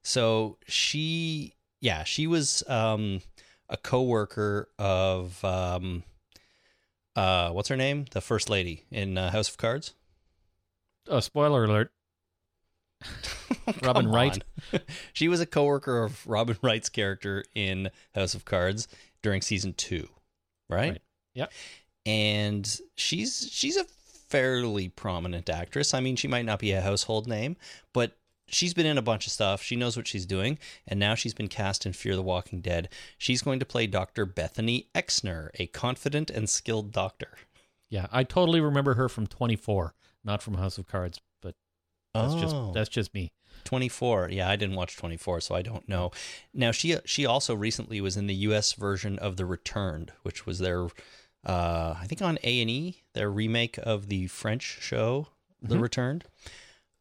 So 0.02 0.58
she, 0.68 1.54
yeah, 1.84 2.06
she 2.06 2.28
was 2.28 2.64
um, 2.68 3.20
a 3.68 3.76
coworker 3.76 4.70
of 4.80 5.44
um, 5.44 6.04
uh, 7.14 7.50
what's 7.50 7.68
her 7.68 7.76
name? 7.76 8.06
The 8.12 8.22
first 8.22 8.50
lady 8.50 8.86
in 8.90 9.18
uh, 9.18 9.32
House 9.32 9.50
of 9.50 9.58
Cards. 9.58 9.94
Oh, 11.10 11.20
spoiler 11.20 11.66
alert. 11.66 11.92
Robin 13.84 14.08
Wright? 14.08 14.42
she 15.14 15.28
was 15.28 15.42
a 15.42 15.46
co-worker 15.46 16.04
of 16.04 16.26
Robin 16.26 16.56
Wright's 16.62 16.88
character 16.88 17.44
in 17.54 17.90
House 18.16 18.34
of 18.34 18.46
Cards 18.46 18.88
during 19.22 19.42
season 19.42 19.74
two, 19.74 20.08
right? 20.70 20.92
Right. 20.92 21.02
Yep. 21.34 21.52
And 22.06 22.80
she's 22.96 23.50
she's 23.52 23.76
a 23.76 23.84
fairly 24.30 24.88
prominent 24.88 25.50
actress. 25.50 25.94
I 25.94 26.00
mean, 26.00 26.16
she 26.16 26.30
might 26.30 26.46
not 26.46 26.60
be 26.60 26.72
a 26.72 26.82
household 26.82 27.28
name, 27.28 27.58
but 27.92 28.18
she's 28.48 28.74
been 28.74 28.86
in 28.86 28.98
a 28.98 29.02
bunch 29.02 29.26
of 29.26 29.34
stuff. 29.34 29.62
She 29.64 29.76
knows 29.76 29.96
what 29.98 30.08
she's 30.08 30.26
doing, 30.26 30.58
and 30.88 31.00
now 31.00 31.16
she's 31.16 31.34
been 31.34 31.48
cast 31.48 31.86
in 31.86 31.94
Fear 31.94 32.16
the 32.16 32.22
Walking 32.22 32.62
Dead. 32.62 32.90
She's 33.18 33.42
going 33.42 33.60
to 33.60 33.66
play 33.66 33.88
Dr. 33.88 34.26
Bethany 34.26 34.88
Exner, 34.96 35.50
a 35.56 35.68
confident 35.68 36.30
and 36.30 36.50
skilled 36.50 36.92
doctor. 36.92 37.38
Yeah, 37.90 38.08
I 38.12 38.24
totally 38.24 38.60
remember 38.62 38.96
her 38.96 39.08
from 39.10 39.28
24, 39.28 39.94
not 40.24 40.42
from 40.42 40.56
House 40.56 40.78
of 40.78 40.88
Cards, 40.88 41.22
but 41.42 41.56
that's 42.14 42.34
Oh. 42.34 42.42
just 42.42 42.56
that's 42.74 42.90
just 42.90 43.14
me. 43.14 43.32
24. 43.66 44.30
Yeah, 44.32 44.50
I 44.50 44.56
didn't 44.56 44.76
watch 44.76 44.98
24, 44.98 45.40
so 45.42 45.56
I 45.56 45.62
don't 45.62 45.88
know. 45.88 46.12
Now 46.54 46.72
she 46.72 46.98
she 47.06 47.26
also 47.26 47.54
recently 47.56 48.02
was 48.02 48.18
in 48.18 48.28
the 48.28 48.34
US 48.36 48.74
version 48.74 49.18
of 49.20 49.38
The 49.38 49.46
Returned, 49.46 50.12
which 50.24 50.46
was 50.46 50.60
their 50.60 50.88
uh 51.46 51.96
I 52.00 52.06
think 52.08 52.22
on 52.22 52.40
A&E, 52.44 53.04
their 53.14 53.30
remake 53.30 53.78
of 53.78 54.08
the 54.10 54.28
French 54.28 54.80
show 54.82 55.28
The 55.62 55.78
Returned. 55.78 56.26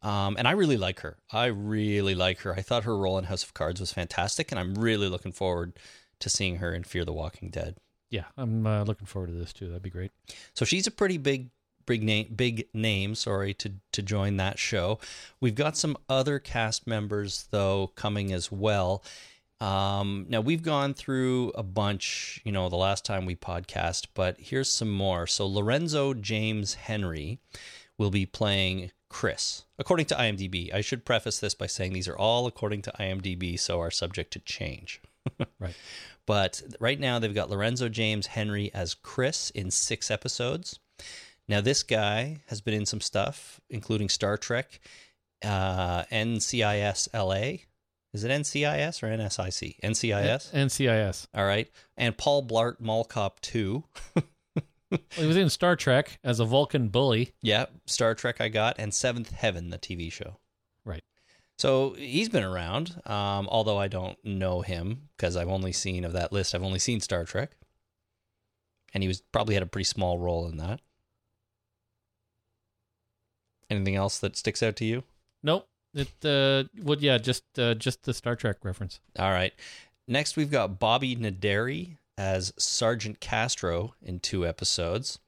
Um, 0.02 0.36
and 0.36 0.48
I 0.48 0.52
really 0.52 0.76
like 0.76 1.00
her. 1.00 1.16
I 1.30 1.46
really 1.46 2.14
like 2.14 2.40
her. 2.40 2.54
I 2.54 2.62
thought 2.62 2.84
her 2.84 2.96
role 2.96 3.18
in 3.18 3.24
House 3.24 3.44
of 3.44 3.54
Cards 3.54 3.80
was 3.80 3.92
fantastic, 3.92 4.50
and 4.50 4.58
I'm 4.58 4.74
really 4.74 5.08
looking 5.08 5.32
forward 5.32 5.74
to 6.18 6.28
seeing 6.28 6.56
her 6.56 6.72
in 6.72 6.82
Fear 6.82 7.04
the 7.04 7.12
Walking 7.12 7.50
Dead. 7.50 7.76
Yeah, 8.10 8.24
I'm 8.36 8.66
uh, 8.66 8.84
looking 8.84 9.06
forward 9.06 9.28
to 9.28 9.32
this 9.32 9.52
too. 9.52 9.68
That'd 9.68 9.82
be 9.82 9.90
great. 9.90 10.12
So 10.54 10.64
she's 10.64 10.86
a 10.86 10.90
pretty 10.90 11.18
big 11.18 11.50
big 11.86 12.02
name 12.02 12.32
big 12.34 12.68
name, 12.74 13.14
sorry, 13.14 13.54
to 13.54 13.72
to 13.92 14.02
join 14.02 14.36
that 14.36 14.58
show. 14.58 14.98
We've 15.40 15.54
got 15.54 15.76
some 15.76 15.96
other 16.08 16.38
cast 16.38 16.86
members 16.86 17.48
though 17.50 17.92
coming 17.94 18.32
as 18.32 18.52
well. 18.52 19.02
Um, 19.60 20.26
now 20.28 20.40
we've 20.40 20.62
gone 20.62 20.92
through 20.92 21.52
a 21.54 21.62
bunch, 21.62 22.40
you 22.44 22.50
know, 22.50 22.68
the 22.68 22.76
last 22.76 23.04
time 23.04 23.24
we 23.24 23.36
podcast, 23.36 24.08
but 24.12 24.36
here's 24.40 24.70
some 24.70 24.90
more. 24.90 25.26
So 25.28 25.46
Lorenzo 25.46 26.14
James 26.14 26.74
Henry 26.74 27.38
will 27.96 28.10
be 28.10 28.26
playing 28.26 28.90
Chris, 29.12 29.64
according 29.78 30.06
to 30.06 30.14
IMDb. 30.14 30.72
I 30.74 30.80
should 30.80 31.04
preface 31.04 31.38
this 31.38 31.54
by 31.54 31.66
saying 31.66 31.92
these 31.92 32.08
are 32.08 32.16
all 32.16 32.46
according 32.46 32.82
to 32.82 32.92
IMDb, 32.98 33.58
so 33.58 33.80
are 33.80 33.90
subject 33.90 34.32
to 34.32 34.40
change. 34.40 35.00
right. 35.60 35.76
But 36.26 36.62
right 36.80 36.98
now 36.98 37.18
they've 37.18 37.34
got 37.34 37.50
Lorenzo 37.50 37.88
James 37.88 38.28
Henry 38.28 38.72
as 38.74 38.94
Chris 38.94 39.50
in 39.50 39.70
six 39.70 40.10
episodes. 40.10 40.78
Now, 41.48 41.60
this 41.60 41.82
guy 41.82 42.42
has 42.46 42.60
been 42.60 42.74
in 42.74 42.86
some 42.86 43.00
stuff, 43.00 43.60
including 43.68 44.08
Star 44.08 44.36
Trek, 44.36 44.80
uh, 45.44 46.04
NCIS 46.04 47.08
LA. 47.12 47.64
Is 48.14 48.24
it 48.24 48.30
NCIS 48.30 49.02
or 49.02 49.06
NSIC? 49.08 49.80
NCIS? 49.82 50.54
N- 50.54 50.68
NCIS. 50.68 51.26
All 51.34 51.44
right. 51.44 51.68
And 51.96 52.16
Paul 52.16 52.46
Blart 52.46 52.80
Mall 52.80 53.04
Cop 53.04 53.40
2. 53.40 53.84
he 55.10 55.26
was 55.26 55.36
in 55.36 55.50
Star 55.50 55.76
Trek 55.76 56.18
as 56.24 56.40
a 56.40 56.44
Vulcan 56.44 56.88
bully. 56.88 57.32
Yeah, 57.42 57.66
Star 57.86 58.14
Trek 58.14 58.40
I 58.40 58.48
got, 58.48 58.76
and 58.78 58.92
Seventh 58.92 59.30
Heaven, 59.30 59.70
the 59.70 59.78
TV 59.78 60.10
show. 60.10 60.38
Right. 60.84 61.04
So 61.58 61.94
he's 61.98 62.28
been 62.28 62.44
around, 62.44 63.00
um, 63.06 63.48
although 63.48 63.78
I 63.78 63.88
don't 63.88 64.18
know 64.24 64.62
him 64.62 65.08
because 65.16 65.36
I've 65.36 65.48
only 65.48 65.72
seen 65.72 66.04
of 66.04 66.12
that 66.12 66.32
list. 66.32 66.54
I've 66.54 66.62
only 66.62 66.78
seen 66.78 67.00
Star 67.00 67.24
Trek, 67.24 67.52
and 68.92 69.02
he 69.02 69.08
was 69.08 69.22
probably 69.32 69.54
had 69.54 69.62
a 69.62 69.66
pretty 69.66 69.84
small 69.84 70.18
role 70.18 70.48
in 70.48 70.56
that. 70.58 70.80
Anything 73.70 73.96
else 73.96 74.18
that 74.18 74.36
sticks 74.36 74.62
out 74.62 74.76
to 74.76 74.84
you? 74.84 75.04
Nope. 75.42 75.68
It 75.94 76.24
uh 76.24 76.64
would 76.82 77.02
yeah, 77.02 77.18
just 77.18 77.44
uh, 77.58 77.74
just 77.74 78.04
the 78.04 78.14
Star 78.14 78.34
Trek 78.34 78.58
reference. 78.64 79.00
All 79.18 79.30
right. 79.30 79.52
Next, 80.08 80.36
we've 80.36 80.50
got 80.50 80.78
Bobby 80.78 81.14
Naderi 81.16 81.96
as 82.16 82.52
Sergeant 82.58 83.20
Castro 83.20 83.94
in 84.02 84.20
two 84.20 84.46
episodes. 84.46 85.18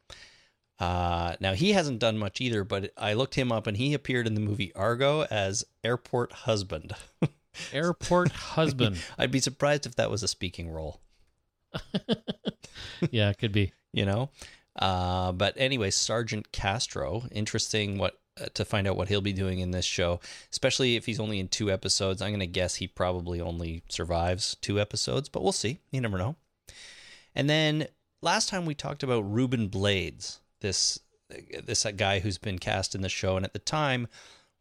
Uh, 0.79 1.37
now, 1.41 1.55
he 1.55 1.73
hasn't 1.73 2.01
done 2.01 2.19
much 2.19 2.41
either, 2.41 2.65
but 2.65 2.93
I 2.97 3.15
looked 3.15 3.37
him 3.37 3.53
up 3.53 3.67
and 3.67 3.77
he 3.77 3.95
appeared 3.95 4.27
in 4.27 4.35
the 4.35 4.41
movie 4.41 4.75
Argo 4.75 5.23
as 5.23 5.65
Airport 5.83 6.33
Husband. 6.33 6.95
Airport 7.73 8.33
husband. 8.33 8.99
I'd 9.19 9.31
be 9.31 9.41
surprised 9.41 9.87
if 9.87 9.97
that 9.97 10.11
was 10.11 10.23
a 10.23 10.29
speaking 10.29 10.71
role, 10.71 11.01
yeah, 13.11 13.31
it 13.31 13.39
could 13.39 13.53
be. 13.53 13.73
you 13.93 14.05
know? 14.05 14.31
Uh, 14.77 15.33
but 15.33 15.55
anyway, 15.57 15.91
Sergeant 15.91 16.51
Castro, 16.53 17.25
interesting 17.31 17.99
what 17.99 18.19
uh, 18.41 18.47
to 18.55 18.65
find 18.65 18.89
out 18.89 18.97
what 18.97 19.09
he'll 19.09 19.21
be 19.21 19.33
doing 19.33 19.61
in 19.61 19.71
this 19.71 19.85
show, 19.85 20.19
especially 20.51 20.97
if 20.97 21.07
he's 21.07 21.21
only 21.21 21.39
in 21.39 21.47
two 21.47 21.71
episodes. 21.71 22.21
I'm 22.21 22.31
going 22.31 22.41
to 22.41 22.47
guess 22.47 22.77
he 22.77 22.89
probably 22.89 23.41
only 23.41 23.83
survives 23.89 24.57
two 24.61 24.81
episodes, 24.81 25.29
but 25.29 25.43
we'll 25.43 25.53
see. 25.53 25.79
You 25.93 26.01
never 26.01 26.19
know. 26.19 26.35
And 27.35 27.49
then 27.51 27.89
last 28.23 28.49
time 28.49 28.67
we 28.67 28.75
talked 28.75 29.03
about 29.03 29.21
Ruben 29.23 29.69
Blades, 29.69 30.41
this 30.61 31.01
this 31.65 31.85
guy 31.97 32.21
who's 32.21 32.39
been 32.39 32.59
cast 32.59 32.95
in 32.95 33.01
the 33.01 33.09
show, 33.09 33.37
and 33.37 33.45
at 33.45 33.53
the 33.53 33.59
time 33.59 34.09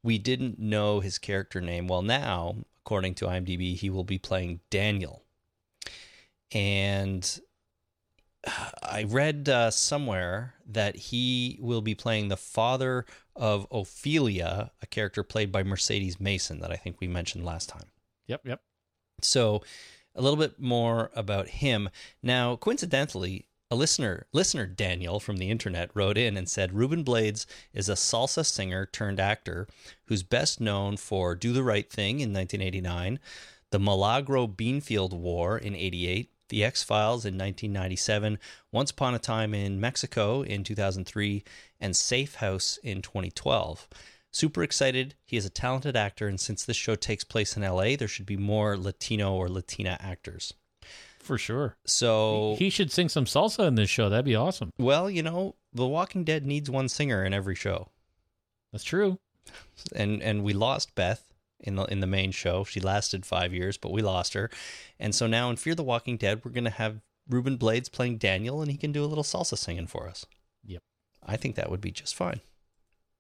we 0.02 0.18
didn't 0.18 0.60
know 0.60 1.00
his 1.00 1.18
character 1.18 1.62
name. 1.62 1.88
Well, 1.88 2.02
now 2.02 2.58
according 2.82 3.16
to 3.16 3.26
IMDb, 3.26 3.76
he 3.76 3.90
will 3.90 4.04
be 4.04 4.18
playing 4.18 4.60
Daniel, 4.70 5.24
and 6.52 7.40
I 8.82 9.06
read 9.08 9.48
uh, 9.48 9.72
somewhere 9.72 10.56
that 10.68 10.96
he 10.96 11.58
will 11.62 11.82
be 11.82 11.96
playing 11.96 12.28
the 12.28 12.38
father 12.38 13.06
of 13.36 13.68
Ophelia, 13.72 14.72
a 14.82 14.86
character 14.86 15.24
played 15.24 15.52
by 15.52 15.64
Mercedes 15.64 16.20
Mason 16.20 16.60
that 16.60 16.72
I 16.72 16.76
think 16.76 17.00
we 17.00 17.08
mentioned 17.08 17.46
last 17.46 17.70
time. 17.70 17.86
Yep, 18.28 18.42
yep. 18.46 18.62
So, 19.22 19.64
a 20.16 20.22
little 20.22 20.38
bit 20.38 20.60
more 20.60 21.12
about 21.16 21.48
him. 21.50 21.90
Now, 22.22 22.56
coincidentally, 22.56 23.48
a 23.72 23.76
listener, 23.76 24.28
listener 24.32 24.68
Daniel 24.68 25.20
from 25.20 25.38
the 25.38 25.50
internet, 25.50 25.90
wrote 25.96 26.18
in 26.18 26.38
and 26.38 26.48
said 26.48 26.74
Ruben 26.74 27.04
Blades 27.04 27.48
is 27.74 27.90
a 27.90 27.94
salsa 27.94 28.46
singer 28.46 28.86
turned 28.86 29.20
actor 29.20 29.68
who's 30.06 30.22
best 30.22 30.62
known 30.62 30.98
for 30.98 31.34
"Do 31.34 31.54
the 31.54 31.64
Right 31.64 31.90
Thing" 31.90 32.20
in 32.20 32.32
1989, 32.32 33.20
the 33.72 33.80
Milagro 33.80 34.46
Beanfield 34.46 35.14
War 35.14 35.58
in 35.58 35.76
'88, 35.76 36.30
The 36.50 36.64
X 36.64 36.84
Files 36.84 37.26
in 37.26 37.34
1997, 37.34 38.38
Once 38.72 38.92
Upon 38.92 39.16
a 39.16 39.20
Time 39.20 39.56
in 39.56 39.80
Mexico 39.80 40.44
in 40.44 40.64
2003, 40.64 41.44
and 41.80 41.96
Safe 41.96 42.36
House 42.36 42.78
in 42.84 43.02
2012. 43.02 43.88
Super 44.34 44.64
excited. 44.64 45.16
He 45.26 45.38
is 45.38 45.46
a 45.46 45.50
talented 45.50 45.96
actor, 45.96 46.28
and 46.28 46.40
since 46.40 46.66
this 46.66 46.76
show 46.76 46.96
takes 46.96 47.24
place 47.24 47.56
in 47.56 47.64
LA, 47.64 47.96
there 47.96 48.08
should 48.08 48.26
be 48.26 48.36
more 48.36 48.76
Latino 48.78 49.34
or 49.36 49.48
Latina 49.48 49.96
actors. 50.02 50.54
For 51.20 51.38
sure. 51.38 51.78
So, 51.86 52.56
He 52.60 52.70
should 52.70 52.92
sing 52.92 53.08
some 53.08 53.26
salsa 53.26 53.66
in 53.68 53.76
this 53.76 53.90
show. 53.90 54.10
That'd 54.10 54.26
be 54.26 54.36
awesome. 54.36 54.72
well, 54.78 55.10
you 55.10 55.24
know, 55.24 55.56
The 55.72 55.88
Walking 55.88 56.24
Dead 56.26 56.46
needs 56.46 56.70
one 56.70 56.90
singer 56.90 57.24
in 57.24 57.34
every 57.34 57.56
show, 57.56 57.90
That's 58.72 58.84
true. 58.84 59.20
and 59.96 60.22
and 60.22 60.44
we 60.44 60.52
lost 60.54 60.96
Beth 60.96 61.32
in 61.60 61.76
the 61.76 61.84
in 61.86 62.00
the 62.02 62.08
main 62.08 62.32
show. 62.32 62.64
She 62.64 62.80
lasted 62.82 63.26
five 63.26 63.54
years, 63.54 63.78
but 63.78 63.92
we 63.92 64.02
lost 64.02 64.34
her, 64.34 64.50
and 65.00 65.14
so 65.16 65.28
now 65.28 65.50
in 65.50 65.56
Fear 65.58 65.76
the 65.76 65.84
Walking 65.84 66.18
Dead, 66.18 66.44
we're 66.44 66.52
gonna 66.52 66.70
have 66.72 67.02
Ruben 67.30 67.56
Blades 67.58 67.88
playing 67.88 68.18
Daniel, 68.18 68.62
and 68.62 68.70
he 68.72 68.78
can 68.78 68.92
do 68.92 69.04
a 69.04 69.08
little 69.08 69.24
salsa 69.24 69.58
singing 69.58 69.88
for 69.88 70.08
us. 70.10 70.26
Yep. 70.66 70.82
I 71.26 71.38
think 71.38 71.56
that 71.56 71.70
would 71.70 71.82
be 71.82 71.92
just 71.92 72.16
fine, 72.16 72.42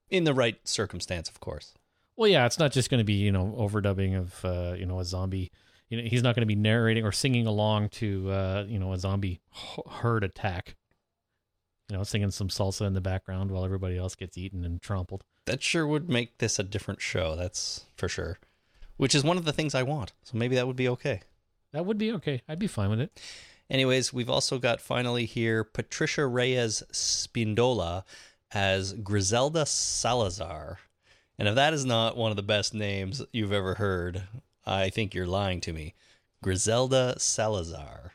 in 0.09 0.23
the 0.23 0.33
right 0.33 0.57
circumstance, 0.67 1.29
of 1.29 1.39
course. 1.39 1.73
Well, 2.15 2.29
yeah, 2.29 2.45
it's 2.45 2.59
not 2.59 2.71
just 2.71 2.89
going 2.89 2.99
to 2.99 3.05
be 3.05 3.13
you 3.13 3.31
know 3.31 3.55
overdubbing 3.57 4.17
of 4.17 4.45
uh, 4.45 4.75
you 4.75 4.85
know 4.85 4.99
a 4.99 5.05
zombie. 5.05 5.51
You 5.89 6.01
know, 6.01 6.07
he's 6.07 6.23
not 6.23 6.35
going 6.35 6.41
to 6.41 6.47
be 6.47 6.55
narrating 6.55 7.05
or 7.05 7.11
singing 7.11 7.47
along 7.47 7.89
to 7.89 8.31
uh, 8.31 8.65
you 8.67 8.79
know 8.79 8.93
a 8.93 8.99
zombie 8.99 9.41
herd 9.89 10.23
attack. 10.23 10.75
You 11.89 11.97
know, 11.97 12.03
singing 12.03 12.31
some 12.31 12.47
salsa 12.47 12.87
in 12.87 12.93
the 12.93 13.01
background 13.01 13.51
while 13.51 13.65
everybody 13.65 13.97
else 13.97 14.15
gets 14.15 14.37
eaten 14.37 14.63
and 14.63 14.81
trampled. 14.81 15.23
That 15.45 15.61
sure 15.61 15.85
would 15.85 16.09
make 16.09 16.37
this 16.37 16.57
a 16.57 16.63
different 16.63 17.01
show. 17.01 17.35
That's 17.35 17.85
for 17.97 18.07
sure. 18.07 18.39
Which 18.95 19.13
is 19.13 19.23
one 19.23 19.37
of 19.37 19.45
the 19.45 19.51
things 19.51 19.75
I 19.75 19.83
want. 19.83 20.13
So 20.23 20.37
maybe 20.37 20.55
that 20.55 20.65
would 20.65 20.77
be 20.77 20.87
okay. 20.89 21.21
That 21.73 21.85
would 21.85 21.97
be 21.97 22.11
okay. 22.13 22.41
I'd 22.47 22.59
be 22.59 22.67
fine 22.67 22.89
with 22.89 23.01
it. 23.01 23.19
Anyways, 23.69 24.13
we've 24.13 24.29
also 24.29 24.59
got 24.59 24.79
finally 24.79 25.25
here 25.25 25.63
Patricia 25.63 26.25
Reyes 26.25 26.83
Spindola 26.91 28.03
as 28.53 28.93
Griselda 28.93 29.65
Salazar. 29.65 30.79
And 31.39 31.47
if 31.47 31.55
that 31.55 31.73
is 31.73 31.85
not 31.85 32.15
one 32.15 32.31
of 32.31 32.37
the 32.37 32.43
best 32.43 32.73
names 32.73 33.21
you've 33.31 33.51
ever 33.51 33.75
heard, 33.75 34.23
I 34.65 34.89
think 34.89 35.13
you're 35.13 35.27
lying 35.27 35.61
to 35.61 35.73
me. 35.73 35.93
Griselda 36.43 37.15
Salazar. 37.17 38.13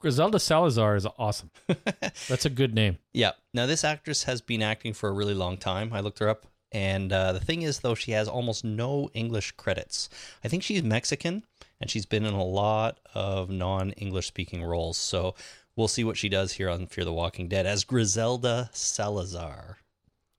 Griselda 0.00 0.38
Salazar 0.38 0.96
is 0.96 1.06
awesome. 1.18 1.50
That's 2.28 2.44
a 2.44 2.50
good 2.50 2.74
name. 2.74 2.98
Yeah. 3.12 3.32
Now, 3.52 3.66
this 3.66 3.84
actress 3.84 4.24
has 4.24 4.40
been 4.40 4.62
acting 4.62 4.92
for 4.94 5.08
a 5.08 5.12
really 5.12 5.34
long 5.34 5.56
time. 5.56 5.92
I 5.92 6.00
looked 6.00 6.20
her 6.20 6.28
up. 6.28 6.46
And 6.70 7.12
uh, 7.12 7.32
the 7.32 7.40
thing 7.40 7.62
is, 7.62 7.80
though, 7.80 7.94
she 7.94 8.12
has 8.12 8.28
almost 8.28 8.64
no 8.64 9.10
English 9.14 9.52
credits. 9.52 10.10
I 10.44 10.48
think 10.48 10.62
she's 10.62 10.82
Mexican, 10.82 11.44
and 11.80 11.90
she's 11.90 12.04
been 12.04 12.26
in 12.26 12.34
a 12.34 12.44
lot 12.44 13.00
of 13.14 13.48
non 13.48 13.92
English 13.92 14.26
speaking 14.26 14.62
roles. 14.62 14.98
So 14.98 15.34
we'll 15.78 15.88
see 15.88 16.04
what 16.04 16.16
she 16.18 16.28
does 16.28 16.52
here 16.52 16.68
on 16.68 16.86
Fear 16.88 17.04
the 17.04 17.12
Walking 17.12 17.48
Dead 17.48 17.64
as 17.64 17.84
Griselda 17.84 18.68
Salazar. 18.72 19.78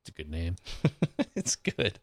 It's 0.03 0.09
a 0.09 0.11
good 0.11 0.29
name. 0.29 0.57
it's 1.35 1.55
good. 1.55 1.97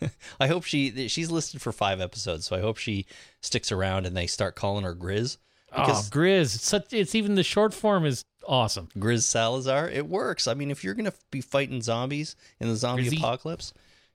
I 0.40 0.46
hope 0.46 0.64
she 0.64 1.08
she's 1.08 1.30
listed 1.30 1.60
for 1.60 1.72
five 1.72 2.00
episodes, 2.00 2.46
so 2.46 2.56
I 2.56 2.60
hope 2.60 2.78
she 2.78 3.06
sticks 3.42 3.70
around 3.72 4.06
and 4.06 4.16
they 4.16 4.26
start 4.26 4.54
calling 4.54 4.84
her 4.84 4.94
Grizz 4.94 5.36
Oh, 5.72 5.84
Because- 5.84 6.08
Grizz. 6.10 6.54
It's 6.54 6.66
such. 6.66 6.92
It's 6.92 7.14
even 7.16 7.34
the 7.34 7.42
short 7.42 7.74
form 7.74 8.06
is 8.06 8.24
awesome. 8.46 8.88
Grizz 8.96 9.24
Salazar, 9.24 9.88
it 9.90 10.06
works. 10.08 10.46
I 10.46 10.54
mean, 10.54 10.70
if 10.70 10.84
you're 10.84 10.94
going 10.94 11.10
to 11.10 11.14
be 11.32 11.40
fighting 11.40 11.82
zombies 11.82 12.36
in 12.60 12.68
the 12.68 12.76
zombie 12.76 13.02
Grizzy. 13.02 13.16
apocalypse, 13.18 13.74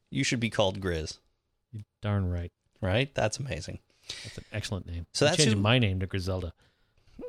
you 0.09 0.23
should 0.23 0.39
be 0.39 0.49
called 0.49 0.79
Grizz, 0.79 1.19
Darn 2.01 2.29
right. 2.31 2.51
right? 2.81 3.13
That's 3.13 3.37
amazing. 3.37 3.79
That's 4.23 4.37
an 4.37 4.45
excellent 4.53 4.87
name. 4.87 5.05
So 5.13 5.25
I'm 5.25 5.31
that's 5.31 5.37
changing 5.43 5.57
who- 5.57 5.63
my 5.63 5.77
name 5.77 5.99
to 5.99 6.07
Griselda. 6.07 6.53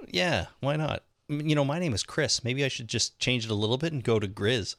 Yeah, 0.08 0.46
why 0.60 0.76
not? 0.76 1.02
You 1.40 1.54
know, 1.54 1.64
my 1.64 1.78
name 1.78 1.94
is 1.94 2.02
Chris. 2.02 2.44
Maybe 2.44 2.64
I 2.64 2.68
should 2.68 2.88
just 2.88 3.18
change 3.18 3.44
it 3.44 3.50
a 3.50 3.54
little 3.54 3.78
bit 3.78 3.92
and 3.92 4.02
go 4.02 4.18
to 4.18 4.28
Grizz. 4.28 4.76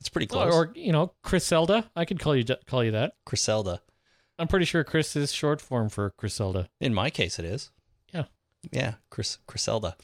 It's 0.00 0.08
pretty 0.08 0.26
close. 0.26 0.54
Or, 0.54 0.72
you 0.74 0.92
know, 0.92 1.12
Chriselda. 1.24 1.88
I 1.96 2.04
could 2.04 2.20
call 2.20 2.36
you 2.36 2.44
call 2.66 2.84
you 2.84 2.90
that. 2.92 3.14
Griselda. 3.24 3.80
I'm 4.38 4.48
pretty 4.48 4.66
sure 4.66 4.84
Chris 4.84 5.16
is 5.16 5.32
short 5.32 5.60
form 5.60 5.88
for 5.88 6.12
Griselda. 6.18 6.68
In 6.80 6.92
my 6.92 7.08
case, 7.10 7.38
it 7.38 7.44
is. 7.44 7.70
Yeah. 8.12 8.24
Yeah, 8.70 8.94
Chris 9.10 9.38
Griselda. 9.46 9.96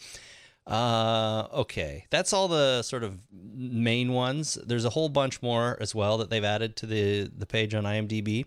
Uh, 0.66 1.48
okay, 1.52 2.06
that's 2.10 2.32
all 2.32 2.46
the 2.46 2.82
sort 2.82 3.02
of 3.02 3.18
main 3.32 4.12
ones. 4.12 4.56
There's 4.64 4.84
a 4.84 4.90
whole 4.90 5.08
bunch 5.08 5.42
more 5.42 5.76
as 5.80 5.94
well 5.94 6.18
that 6.18 6.30
they've 6.30 6.44
added 6.44 6.76
to 6.76 6.86
the 6.86 7.30
the 7.36 7.46
page 7.46 7.74
on 7.74 7.84
IMDb. 7.84 8.46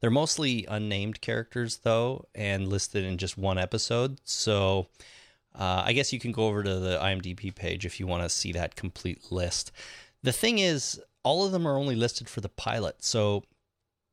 They're 0.00 0.10
mostly 0.10 0.64
unnamed 0.68 1.20
characters 1.20 1.78
though, 1.78 2.26
and 2.34 2.68
listed 2.68 3.04
in 3.04 3.18
just 3.18 3.36
one 3.36 3.58
episode. 3.58 4.20
So, 4.24 4.86
uh, 5.58 5.82
I 5.84 5.92
guess 5.92 6.12
you 6.12 6.20
can 6.20 6.32
go 6.32 6.46
over 6.46 6.62
to 6.62 6.78
the 6.78 6.98
IMDb 6.98 7.54
page 7.54 7.84
if 7.84 7.98
you 7.98 8.06
want 8.06 8.22
to 8.22 8.28
see 8.28 8.52
that 8.52 8.76
complete 8.76 9.30
list. 9.30 9.72
The 10.22 10.32
thing 10.32 10.58
is, 10.58 11.00
all 11.24 11.44
of 11.44 11.52
them 11.52 11.66
are 11.66 11.76
only 11.76 11.96
listed 11.96 12.28
for 12.28 12.40
the 12.40 12.48
pilot. 12.48 13.02
So, 13.04 13.44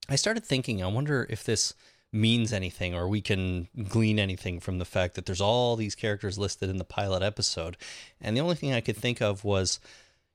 I 0.10 0.16
started 0.16 0.44
thinking, 0.44 0.84
I 0.84 0.88
wonder 0.88 1.26
if 1.30 1.44
this 1.44 1.74
means 2.16 2.54
anything 2.54 2.96
or 2.96 3.08
we 3.08 3.22
can 3.22 3.68
glean 3.90 4.18
anything 4.20 4.60
from 4.60 4.80
the 4.80 4.86
fact 4.86 5.16
that 5.16 5.26
there's 5.26 5.42
all 5.42 5.76
these 5.76 5.96
characters 5.96 6.38
listed 6.38 6.70
in 6.70 6.78
the 6.78 6.86
pilot 6.86 7.22
episode. 7.22 7.78
And 8.22 8.36
the 8.36 8.42
only 8.42 8.56
thing 8.56 8.74
I 8.74 8.82
could 8.82 8.96
think 8.96 9.22
of 9.22 9.44
was, 9.44 9.80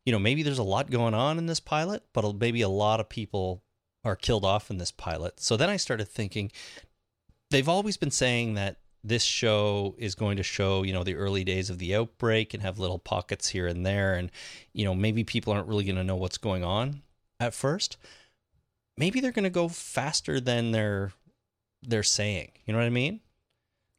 you 0.04 0.12
know, 0.12 0.18
maybe 0.18 0.42
there's 0.42 0.58
a 0.58 0.64
lot 0.64 0.90
going 0.90 1.14
on 1.14 1.38
in 1.38 1.46
this 1.46 1.60
pilot, 1.60 2.02
but 2.12 2.36
maybe 2.38 2.60
a 2.60 2.68
lot 2.68 3.00
of 3.00 3.08
people 3.08 3.62
are 4.04 4.16
killed 4.16 4.44
off 4.44 4.70
in 4.70 4.78
this 4.78 4.90
pilot. 4.90 5.40
So 5.40 5.56
then 5.56 5.70
I 5.70 5.76
started 5.76 6.08
thinking 6.08 6.52
they've 7.50 7.68
always 7.68 7.96
been 7.96 8.10
saying 8.10 8.54
that 8.54 8.76
this 9.02 9.22
show 9.22 9.94
is 9.98 10.14
going 10.14 10.36
to 10.36 10.42
show, 10.42 10.82
you 10.82 10.92
know, 10.92 11.04
the 11.04 11.14
early 11.14 11.44
days 11.44 11.70
of 11.70 11.78
the 11.78 11.94
outbreak 11.94 12.52
and 12.52 12.62
have 12.62 12.78
little 12.78 12.98
pockets 12.98 13.48
here 13.48 13.66
and 13.66 13.84
there 13.84 14.14
and 14.14 14.30
you 14.72 14.84
know, 14.84 14.94
maybe 14.94 15.24
people 15.24 15.52
aren't 15.52 15.68
really 15.68 15.84
going 15.84 15.96
to 15.96 16.04
know 16.04 16.16
what's 16.16 16.38
going 16.38 16.64
on 16.64 17.02
at 17.38 17.54
first. 17.54 17.96
Maybe 18.96 19.20
they're 19.20 19.32
going 19.32 19.44
to 19.44 19.50
go 19.50 19.68
faster 19.68 20.40
than 20.40 20.72
they're 20.72 21.12
they're 21.82 22.02
saying. 22.02 22.52
You 22.66 22.72
know 22.72 22.78
what 22.78 22.86
I 22.86 22.90
mean? 22.90 23.20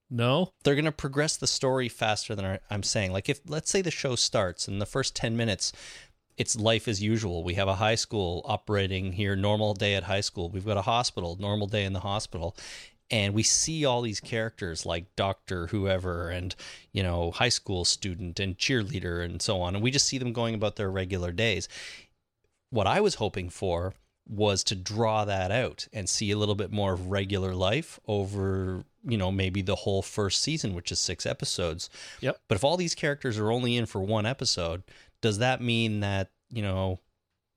No. 0.10 0.52
They're 0.64 0.76
going 0.76 0.86
to 0.86 0.92
progress 0.92 1.38
the 1.38 1.48
story 1.48 1.90
faster 1.90 2.36
than 2.36 2.60
I'm 2.70 2.84
saying. 2.84 3.12
Like 3.12 3.28
if 3.30 3.42
let's 3.48 3.72
say 3.72 3.82
the 3.82 3.92
show 3.92 4.16
starts 4.16 4.68
and 4.68 4.80
the 4.80 4.86
first 4.86 5.16
10 5.16 5.36
minutes 5.36 5.74
it's 6.38 6.56
life 6.56 6.88
as 6.88 7.02
usual. 7.02 7.44
We 7.44 7.54
have 7.56 7.68
a 7.68 7.76
high 7.76 7.96
school 7.96 8.42
operating 8.46 9.14
here, 9.14 9.36
normal 9.36 9.74
day 9.74 9.96
at 9.96 10.04
high 10.04 10.22
school. 10.22 10.50
We've 10.50 10.66
got 10.66 10.78
a 10.78 10.82
hospital, 10.82 11.38
normal 11.40 11.68
day 11.68 11.84
in 11.86 11.94
the 11.94 12.00
hospital. 12.00 12.56
And 13.12 13.34
we 13.34 13.44
see 13.44 13.84
all 13.84 14.02
these 14.02 14.22
characters 14.22 14.86
like 14.86 15.16
doctor, 15.18 15.68
whoever, 15.68 16.30
and, 16.30 16.56
you 16.94 17.04
know, 17.04 17.32
high 17.32 17.50
school 17.50 17.84
student 17.84 18.40
and 18.40 18.58
cheerleader 18.58 19.24
and 19.24 19.42
so 19.42 19.62
on. 19.62 19.76
And 19.76 19.84
we 19.84 19.92
just 19.92 20.08
see 20.08 20.18
them 20.18 20.32
going 20.32 20.56
about 20.56 20.78
their 20.78 20.90
regular 20.90 21.34
days. 21.34 21.68
What 22.70 22.88
I 22.88 23.02
was 23.02 23.16
hoping 23.16 23.50
for 23.50 23.94
was 24.30 24.64
to 24.64 24.76
draw 24.76 25.26
that 25.26 25.52
out 25.52 25.90
and 25.92 26.08
see 26.08 26.32
a 26.32 26.38
little 26.38 26.56
bit 26.56 26.72
more 26.72 26.94
of 26.94 27.12
regular 27.12 27.54
life 27.54 28.00
over, 28.08 28.86
you 29.04 29.18
know, 29.18 29.30
maybe 29.30 29.62
the 29.62 29.76
whole 29.76 30.02
first 30.02 30.42
season, 30.42 30.74
which 30.74 30.92
is 30.92 31.00
six 31.00 31.26
episodes. 31.26 31.90
Yep. 32.22 32.40
But 32.48 32.56
if 32.56 32.64
all 32.64 32.78
these 32.78 32.96
characters 32.96 33.38
are 33.38 33.52
only 33.52 33.76
in 33.76 33.88
for 33.88 34.00
one 34.00 34.26
episode, 34.26 34.84
does 35.22 35.40
that 35.40 35.60
mean 35.60 36.00
that, 36.00 36.30
you 36.50 36.62
know, 36.62 37.00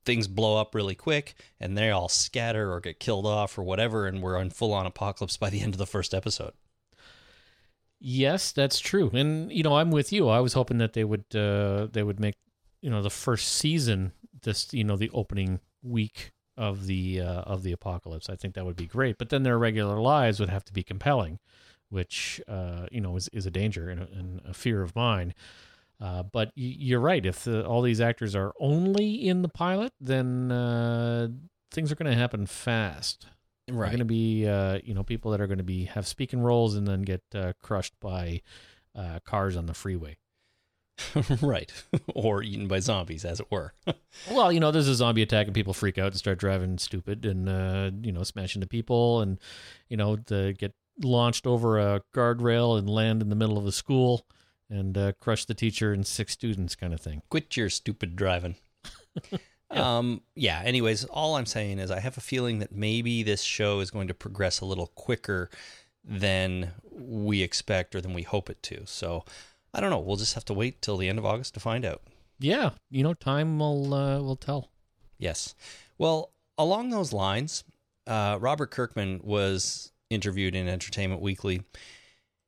things 0.04 0.28
blow 0.28 0.60
up 0.60 0.74
really 0.74 0.94
quick 0.94 1.34
and 1.60 1.76
they 1.76 1.90
all 1.90 2.08
scatter 2.08 2.72
or 2.72 2.80
get 2.80 3.00
killed 3.00 3.26
off 3.26 3.58
or 3.58 3.62
whatever 3.62 4.06
and 4.06 4.22
we're 4.22 4.38
on 4.38 4.50
full 4.50 4.72
on 4.72 4.86
apocalypse 4.86 5.36
by 5.36 5.50
the 5.50 5.60
end 5.60 5.74
of 5.74 5.78
the 5.78 5.86
first 5.86 6.14
episode? 6.14 6.52
Yes, 8.00 8.52
that's 8.52 8.80
true. 8.80 9.10
And 9.14 9.50
you 9.50 9.62
know, 9.62 9.76
I'm 9.76 9.90
with 9.90 10.12
you. 10.12 10.28
I 10.28 10.40
was 10.40 10.52
hoping 10.52 10.78
that 10.78 10.92
they 10.92 11.04
would 11.04 11.24
uh 11.34 11.86
they 11.92 12.02
would 12.02 12.20
make, 12.20 12.36
you 12.82 12.90
know, 12.90 13.02
the 13.02 13.10
first 13.10 13.48
season 13.48 14.12
this, 14.42 14.72
you 14.72 14.84
know, 14.84 14.96
the 14.96 15.10
opening 15.10 15.60
week 15.82 16.32
of 16.56 16.86
the 16.86 17.20
uh 17.20 17.42
of 17.42 17.62
the 17.62 17.72
apocalypse. 17.72 18.28
I 18.28 18.36
think 18.36 18.54
that 18.54 18.66
would 18.66 18.76
be 18.76 18.86
great. 18.86 19.16
But 19.18 19.30
then 19.30 19.42
their 19.42 19.58
regular 19.58 20.00
lives 20.00 20.38
would 20.38 20.50
have 20.50 20.64
to 20.66 20.72
be 20.72 20.82
compelling, 20.82 21.38
which 21.88 22.40
uh, 22.46 22.86
you 22.92 23.00
know, 23.00 23.16
is 23.16 23.28
is 23.28 23.46
a 23.46 23.50
danger 23.50 23.88
and 23.88 24.02
a, 24.02 24.08
and 24.12 24.40
a 24.44 24.52
fear 24.52 24.82
of 24.82 24.94
mine. 24.94 25.32
Uh, 26.04 26.22
but 26.22 26.48
y- 26.48 26.76
you're 26.78 27.00
right. 27.00 27.24
If 27.24 27.44
the, 27.44 27.66
all 27.66 27.80
these 27.80 28.00
actors 28.00 28.36
are 28.36 28.52
only 28.60 29.26
in 29.26 29.40
the 29.40 29.48
pilot, 29.48 29.92
then 29.98 30.52
uh, 30.52 31.28
things 31.70 31.90
are 31.90 31.94
going 31.94 32.12
to 32.12 32.18
happen 32.18 32.44
fast. 32.44 33.26
They're 33.66 33.76
going 33.76 33.98
to 34.00 34.04
be, 34.04 34.46
uh, 34.46 34.80
you 34.84 34.92
know, 34.92 35.02
people 35.02 35.30
that 35.30 35.40
are 35.40 35.46
going 35.46 35.58
to 35.58 35.64
be 35.64 35.86
have 35.86 36.06
speaking 36.06 36.40
roles 36.40 36.74
and 36.74 36.86
then 36.86 37.00
get 37.00 37.22
uh, 37.34 37.54
crushed 37.62 37.94
by 38.02 38.42
uh, 38.94 39.20
cars 39.24 39.56
on 39.56 39.64
the 39.64 39.72
freeway. 39.72 40.18
right. 41.40 41.72
or 42.14 42.42
eaten 42.42 42.68
by 42.68 42.80
zombies, 42.80 43.24
as 43.24 43.40
it 43.40 43.50
were. 43.50 43.72
Well, 44.30 44.52
you 44.52 44.60
know, 44.60 44.70
there's 44.70 44.86
a 44.86 44.94
zombie 44.94 45.22
attack 45.22 45.46
and 45.46 45.54
people 45.54 45.74
freak 45.74 45.98
out 45.98 46.06
and 46.12 46.16
start 46.16 46.38
driving 46.38 46.78
stupid 46.78 47.26
and 47.26 47.48
uh, 47.48 47.90
you 48.00 48.12
know 48.12 48.22
smash 48.22 48.54
into 48.54 48.68
people 48.68 49.20
and 49.22 49.40
you 49.88 49.96
know 49.96 50.14
to 50.16 50.52
get 50.52 50.72
launched 51.02 51.48
over 51.48 51.80
a 51.80 52.00
guardrail 52.14 52.78
and 52.78 52.88
land 52.88 53.22
in 53.22 53.28
the 53.28 53.34
middle 53.34 53.58
of 53.58 53.66
a 53.66 53.72
school 53.72 54.24
and 54.74 54.98
uh, 54.98 55.12
crush 55.20 55.44
the 55.44 55.54
teacher 55.54 55.92
and 55.92 56.06
six 56.06 56.32
students, 56.32 56.74
kind 56.74 56.92
of 56.92 57.00
thing. 57.00 57.22
Quit 57.30 57.56
your 57.56 57.70
stupid 57.70 58.16
driving. 58.16 58.56
Um, 59.70 60.22
yeah, 60.36 60.62
anyways, 60.64 61.04
all 61.06 61.36
I'm 61.36 61.46
saying 61.46 61.78
is 61.78 61.90
I 61.90 62.00
have 62.00 62.16
a 62.16 62.20
feeling 62.20 62.60
that 62.60 62.72
maybe 62.72 63.22
this 63.22 63.42
show 63.42 63.80
is 63.80 63.90
going 63.90 64.08
to 64.08 64.14
progress 64.14 64.60
a 64.60 64.66
little 64.66 64.88
quicker 64.88 65.50
than 66.04 66.72
we 66.90 67.42
expect 67.42 67.94
or 67.94 68.00
than 68.00 68.14
we 68.14 68.22
hope 68.22 68.50
it 68.50 68.62
to. 68.64 68.86
So 68.86 69.24
I 69.72 69.80
don't 69.80 69.90
know. 69.90 69.98
We'll 69.98 70.16
just 70.16 70.34
have 70.34 70.44
to 70.46 70.54
wait 70.54 70.80
till 70.80 70.96
the 70.96 71.08
end 71.08 71.18
of 71.18 71.26
August 71.26 71.54
to 71.54 71.60
find 71.60 71.84
out. 71.84 72.02
Yeah, 72.38 72.70
you 72.90 73.02
know, 73.02 73.14
time 73.14 73.58
will 73.58 73.94
uh, 73.94 74.20
will 74.20 74.36
tell. 74.36 74.70
Yes. 75.18 75.54
Well, 75.98 76.32
along 76.58 76.90
those 76.90 77.12
lines, 77.12 77.64
uh, 78.06 78.38
Robert 78.40 78.70
Kirkman 78.70 79.20
was 79.22 79.92
interviewed 80.10 80.54
in 80.54 80.68
Entertainment 80.68 81.22
Weekly, 81.22 81.62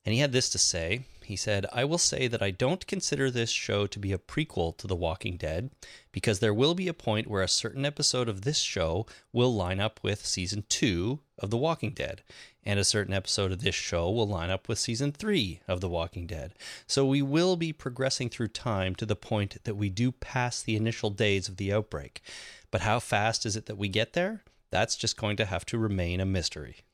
and 0.04 0.12
he 0.12 0.20
had 0.20 0.32
this 0.32 0.50
to 0.50 0.58
say. 0.58 1.06
He 1.26 1.34
said, 1.34 1.66
I 1.72 1.84
will 1.84 1.98
say 1.98 2.28
that 2.28 2.40
I 2.40 2.52
don't 2.52 2.86
consider 2.86 3.32
this 3.32 3.50
show 3.50 3.88
to 3.88 3.98
be 3.98 4.12
a 4.12 4.18
prequel 4.18 4.76
to 4.76 4.86
The 4.86 4.94
Walking 4.94 5.36
Dead 5.36 5.70
because 6.12 6.38
there 6.38 6.54
will 6.54 6.76
be 6.76 6.86
a 6.86 6.94
point 6.94 7.26
where 7.26 7.42
a 7.42 7.48
certain 7.48 7.84
episode 7.84 8.28
of 8.28 8.42
this 8.42 8.60
show 8.60 9.06
will 9.32 9.52
line 9.52 9.80
up 9.80 9.98
with 10.04 10.24
season 10.24 10.62
two 10.68 11.18
of 11.36 11.50
The 11.50 11.56
Walking 11.56 11.90
Dead, 11.90 12.22
and 12.62 12.78
a 12.78 12.84
certain 12.84 13.12
episode 13.12 13.50
of 13.50 13.60
this 13.60 13.74
show 13.74 14.08
will 14.08 14.28
line 14.28 14.50
up 14.50 14.68
with 14.68 14.78
season 14.78 15.10
three 15.10 15.58
of 15.66 15.80
The 15.80 15.88
Walking 15.88 16.28
Dead. 16.28 16.54
So 16.86 17.04
we 17.04 17.22
will 17.22 17.56
be 17.56 17.72
progressing 17.72 18.28
through 18.28 18.48
time 18.48 18.94
to 18.94 19.04
the 19.04 19.16
point 19.16 19.64
that 19.64 19.74
we 19.74 19.90
do 19.90 20.12
pass 20.12 20.62
the 20.62 20.76
initial 20.76 21.10
days 21.10 21.48
of 21.48 21.56
the 21.56 21.72
outbreak. 21.72 22.22
But 22.70 22.82
how 22.82 23.00
fast 23.00 23.44
is 23.44 23.56
it 23.56 23.66
that 23.66 23.76
we 23.76 23.88
get 23.88 24.12
there? 24.12 24.44
That's 24.70 24.94
just 24.94 25.16
going 25.16 25.36
to 25.38 25.46
have 25.46 25.66
to 25.66 25.76
remain 25.78 26.20
a 26.20 26.24
mystery. 26.24 26.84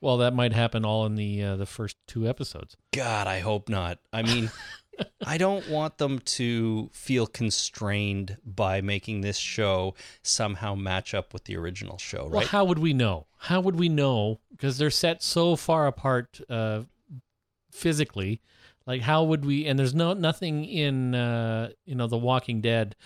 Well, 0.00 0.16
that 0.18 0.34
might 0.34 0.52
happen 0.52 0.84
all 0.84 1.04
in 1.06 1.14
the 1.14 1.42
uh, 1.42 1.56
the 1.56 1.66
first 1.66 1.96
two 2.06 2.26
episodes. 2.28 2.76
God, 2.92 3.26
I 3.26 3.40
hope 3.40 3.68
not. 3.68 3.98
I 4.12 4.22
mean, 4.22 4.50
I 5.26 5.36
don't 5.38 5.68
want 5.68 5.98
them 5.98 6.18
to 6.20 6.90
feel 6.92 7.26
constrained 7.26 8.38
by 8.44 8.80
making 8.80 9.20
this 9.20 9.36
show 9.38 9.94
somehow 10.22 10.74
match 10.74 11.12
up 11.14 11.32
with 11.32 11.44
the 11.44 11.56
original 11.56 11.98
show, 11.98 12.24
Well, 12.24 12.40
right? 12.40 12.46
how 12.46 12.64
would 12.64 12.78
we 12.78 12.92
know? 12.94 13.26
How 13.38 13.60
would 13.60 13.76
we 13.78 13.88
know? 13.88 14.40
Because 14.50 14.78
they're 14.78 14.90
set 14.90 15.22
so 15.22 15.56
far 15.56 15.86
apart 15.86 16.40
uh, 16.48 16.82
physically. 17.70 18.40
Like, 18.86 19.02
how 19.02 19.24
would 19.24 19.44
we? 19.44 19.66
And 19.66 19.78
there's 19.78 19.94
no 19.94 20.14
nothing 20.14 20.64
in 20.64 21.14
uh, 21.14 21.70
you 21.84 21.94
know 21.94 22.06
The 22.06 22.18
Walking 22.18 22.60
Dead 22.60 22.96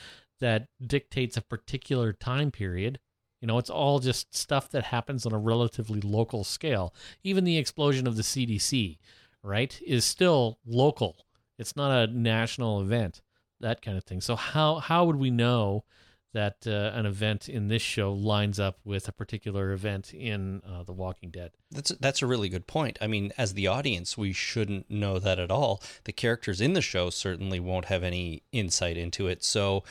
that 0.41 0.69
dictates 0.85 1.37
a 1.37 1.43
particular 1.43 2.13
time 2.13 2.51
period. 2.51 2.99
You 3.45 3.49
know, 3.49 3.59
it's 3.59 3.69
all 3.69 3.99
just 3.99 4.35
stuff 4.35 4.71
that 4.71 4.85
happens 4.85 5.27
on 5.27 5.35
a 5.35 5.39
relatively 5.39 6.01
local 6.01 6.45
scale. 6.45 6.95
Even 7.23 7.45
the 7.45 7.59
explosion 7.59 8.07
of 8.07 8.17
the 8.17 8.23
CDC, 8.23 8.97
right, 9.43 9.79
is 9.87 10.07
still 10.07 10.61
local. 10.65 11.27
It's 11.59 11.77
not 11.77 11.91
a 11.91 12.11
national 12.11 12.81
event. 12.81 13.21
That 13.61 13.83
kind 13.83 13.99
of 13.99 14.05
thing. 14.05 14.23
So 14.23 14.35
how 14.35 14.77
how 14.77 15.05
would 15.05 15.17
we 15.17 15.31
know? 15.31 15.85
that 16.33 16.67
uh, 16.67 16.91
an 16.99 17.07
event 17.07 17.49
in 17.49 17.69
this 17.69 17.81
show 17.83 18.13
lines 18.13 18.59
up 18.59 18.81
with 18.83 19.07
a 19.07 19.13
particular 19.13 19.71
event 19.71 20.13
in 20.13 20.61
uh, 20.67 20.83
The 20.83 20.93
Walking 20.93 21.31
Dead. 21.31 21.53
That's 21.71 21.91
that's 22.01 22.23
a 22.23 22.27
really 22.27 22.49
good 22.49 22.67
point. 22.67 22.99
I 23.01 23.07
mean, 23.07 23.33
as 23.39 23.55
the 23.55 23.69
audience, 23.69 24.19
we 24.19 24.33
shouldn't 24.33 24.91
know 24.91 25.21
that 25.21 25.39
at 25.39 25.53
all. 25.53 25.81
The 26.05 26.13
characters 26.13 26.61
in 26.61 26.73
the 26.73 26.83
show 26.83 27.11
certainly 27.11 27.61
won't 27.61 27.85
have 27.85 28.03
any 28.03 28.43
insight 28.51 28.97
into 28.97 29.29
it. 29.29 29.45
So, 29.45 29.85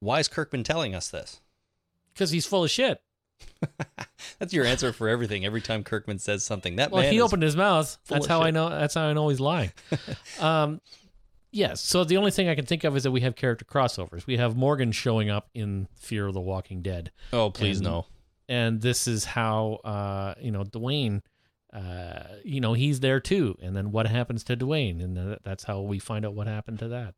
why 0.00 0.18
is 0.18 0.28
Kirkman 0.28 0.64
telling 0.64 0.94
us 0.94 1.08
this? 1.08 1.40
Because 2.14 2.30
he's 2.30 2.46
full 2.46 2.64
of 2.64 2.70
shit. 2.70 3.00
That's 4.38 4.52
your 4.52 4.64
answer 4.64 4.92
for 4.92 5.08
everything. 5.08 5.44
Every 5.44 5.60
time 5.60 5.84
Kirkman 5.84 6.18
says 6.18 6.44
something, 6.44 6.76
that 6.76 6.90
Well, 6.90 7.02
he 7.02 7.20
opened 7.20 7.42
his 7.42 7.56
mouth. 7.56 7.96
That's 8.08 8.26
how 8.26 8.42
I 8.42 8.50
know. 8.50 8.68
That's 8.68 8.94
how 8.94 9.04
I 9.06 9.12
know 9.12 9.28
he's 9.28 9.40
lying. 9.40 9.72
um, 10.40 10.80
yes. 11.50 11.80
So 11.80 12.04
the 12.04 12.16
only 12.16 12.30
thing 12.30 12.48
I 12.48 12.54
can 12.54 12.66
think 12.66 12.84
of 12.84 12.96
is 12.96 13.02
that 13.04 13.10
we 13.10 13.20
have 13.22 13.36
character 13.36 13.64
crossovers. 13.64 14.26
We 14.26 14.36
have 14.38 14.56
Morgan 14.56 14.92
showing 14.92 15.30
up 15.30 15.48
in 15.54 15.88
Fear 15.96 16.26
of 16.28 16.34
the 16.34 16.40
Walking 16.40 16.82
Dead, 16.82 17.12
Oh, 17.32 17.50
please 17.50 17.78
and- 17.78 17.86
no. 17.86 18.06
and 18.48 18.80
this 18.80 19.06
is 19.08 19.24
how 19.24 19.74
uh, 19.84 20.34
you 20.40 20.50
know 20.50 20.64
Duane. 20.64 21.22
Uh, 21.72 22.24
you 22.44 22.60
know 22.60 22.72
he's 22.72 22.98
there 22.98 23.20
too, 23.20 23.56
and 23.62 23.76
then 23.76 23.92
what 23.92 24.06
happens 24.08 24.42
to 24.42 24.56
Duane, 24.56 25.00
and 25.00 25.14
th- 25.16 25.38
that's 25.44 25.62
how 25.64 25.80
we 25.82 26.00
find 26.00 26.26
out 26.26 26.34
what 26.34 26.48
happened 26.48 26.80
to 26.80 26.88
that. 26.88 27.14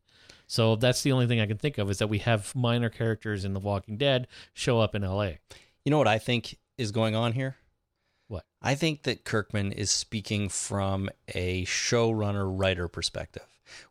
So 0.47 0.77
that's 0.77 1.03
the 1.03 1.13
only 1.13 1.27
thing 1.27 1.41
I 1.41 1.47
can 1.47 1.59
think 1.59 1.79
of 1.79 1.91
is 1.91 1.99
that 1.99 2.09
we 2.09 2.19
have 2.19 2.55
minor 2.55 2.89
characters 2.91 3.45
in 3.45 3.55
The 3.55 3.61
Walking 3.61 3.97
Dead 3.97 4.29
show 4.55 4.81
up 4.81 4.95
in 4.95 5.05
L.A. 5.05 5.39
You 5.85 5.91
know 5.91 5.99
what 5.99 6.09
I 6.09 6.19
think 6.19 6.59
is 6.79 6.91
going 6.93 7.15
on 7.15 7.33
here? 7.33 7.57
What? 8.29 8.45
I 8.61 8.75
think 8.75 9.03
that 9.03 9.25
Kirkman 9.25 9.73
is 9.73 9.91
speaking 9.91 10.49
from 10.49 11.11
a 11.29 11.65
showrunner 11.67 12.47
writer 12.47 12.89
perspective. 12.89 13.43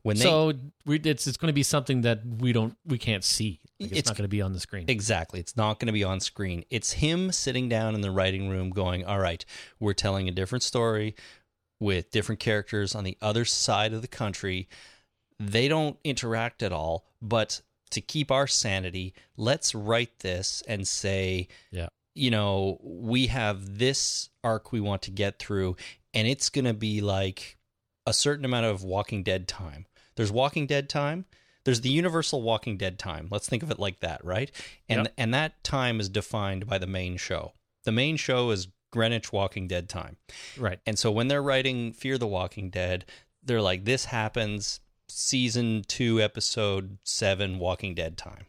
When 0.04 0.18
they 0.18 0.24
so 0.24 0.54
we, 0.86 1.00
it's 1.00 1.28
it's 1.28 1.38
going 1.38 1.48
to 1.48 1.54
be 1.54 1.64
something 1.64 2.02
that 2.02 2.22
we 2.26 2.54
don't 2.54 2.76
we 2.86 2.98
can't 2.98 3.24
see. 3.24 3.60
Like, 3.80 3.92
it's, 3.92 4.00
It's- 4.00 4.06
not 4.08 4.18
going 4.18 4.26
to 4.26 4.30
be 4.30 4.42
on 4.42 4.54
the 4.54 4.60
screen. 4.60 4.86
Exactly. 4.88 5.40
It's 5.40 5.58
not 5.58 5.80
going 5.80 5.88
to 5.88 5.94
be 5.94 6.04
on 6.04 6.20
screen. 6.20 6.66
It's 6.70 6.94
him 6.94 7.32
sitting 7.32 7.68
down 7.70 7.96
in 7.96 8.02
the 8.02 8.12
writing 8.12 8.50
room 8.50 8.70
going, 8.70 9.06
All 9.06 9.20
right, 9.20 9.44
we're 9.80 9.94
telling 9.94 10.28
a 10.28 10.32
different 10.32 10.64
story 10.64 11.16
with 11.80 12.12
different 12.12 12.40
characters 12.40 12.94
on 12.94 13.04
the 13.04 13.18
other 13.22 13.44
side 13.44 13.94
of 13.94 14.02
the 14.02 14.08
country. 14.08 14.68
They 15.50 15.68
don't 15.68 15.98
interact 16.04 16.62
at 16.64 16.72
all, 16.72 17.06
but 17.22 17.62
to 17.92 18.02
keep 18.02 18.32
our 18.32 18.48
sanity, 18.48 19.14
let's 19.36 19.74
write 19.76 20.20
this 20.20 20.62
and 20.68 20.88
say, 20.88 21.48
Yeah. 21.72 21.90
you 22.14 22.30
know, 22.32 22.80
we 22.84 23.28
have 23.28 23.78
this 23.80 24.30
arc 24.44 24.72
we 24.72 24.80
want 24.80 25.02
to 25.04 25.12
get 25.12 25.40
through, 25.40 25.76
and 26.14 26.28
it's 26.28 26.50
going 26.50 26.66
to 26.66 26.74
be 26.74 27.02
like 27.02 27.58
a 28.06 28.14
certain 28.14 28.46
amount 28.46 28.66
of 28.66 28.84
Walking 28.84 29.24
Dead 29.24 29.48
time. 29.48 29.86
There's 30.16 30.32
Walking 30.32 30.68
Dead 30.68 30.90
time. 30.90 31.26
There's 31.64 31.82
the 31.82 31.90
universal 31.90 32.42
Walking 32.42 32.78
Dead 32.78 32.98
time. 33.00 33.28
Let's 33.32 33.48
think 33.48 33.64
of 33.64 33.72
it 33.72 33.80
like 33.80 34.00
that, 34.02 34.24
right? 34.26 34.52
And 34.90 35.02
Yep. 35.06 35.14
and 35.18 35.34
that 35.34 35.64
time 35.64 36.00
is 36.00 36.10
defined 36.10 36.68
by 36.68 36.78
the 36.78 36.88
main 36.88 37.18
show. 37.18 37.54
The 37.84 37.92
main 37.92 38.18
show 38.18 38.52
is 38.52 38.68
Greenwich 38.92 39.32
Walking 39.32 39.68
Dead 39.68 39.88
time. 39.88 40.18
right. 40.58 40.80
And 40.86 41.00
so 41.00 41.12
when 41.12 41.30
they're 41.30 41.42
writing 41.42 41.94
Fear 41.94 42.18
the 42.18 42.28
Walking 42.28 42.70
Dead, 42.70 43.06
they're 43.42 43.62
like, 43.62 43.86
this 43.86 44.06
happens 44.06 44.81
season 45.12 45.84
two, 45.88 46.22
episode 46.22 46.98
seven, 47.04 47.60
Walking 47.60 47.94
Dead 47.94 48.18
time. 48.18 48.46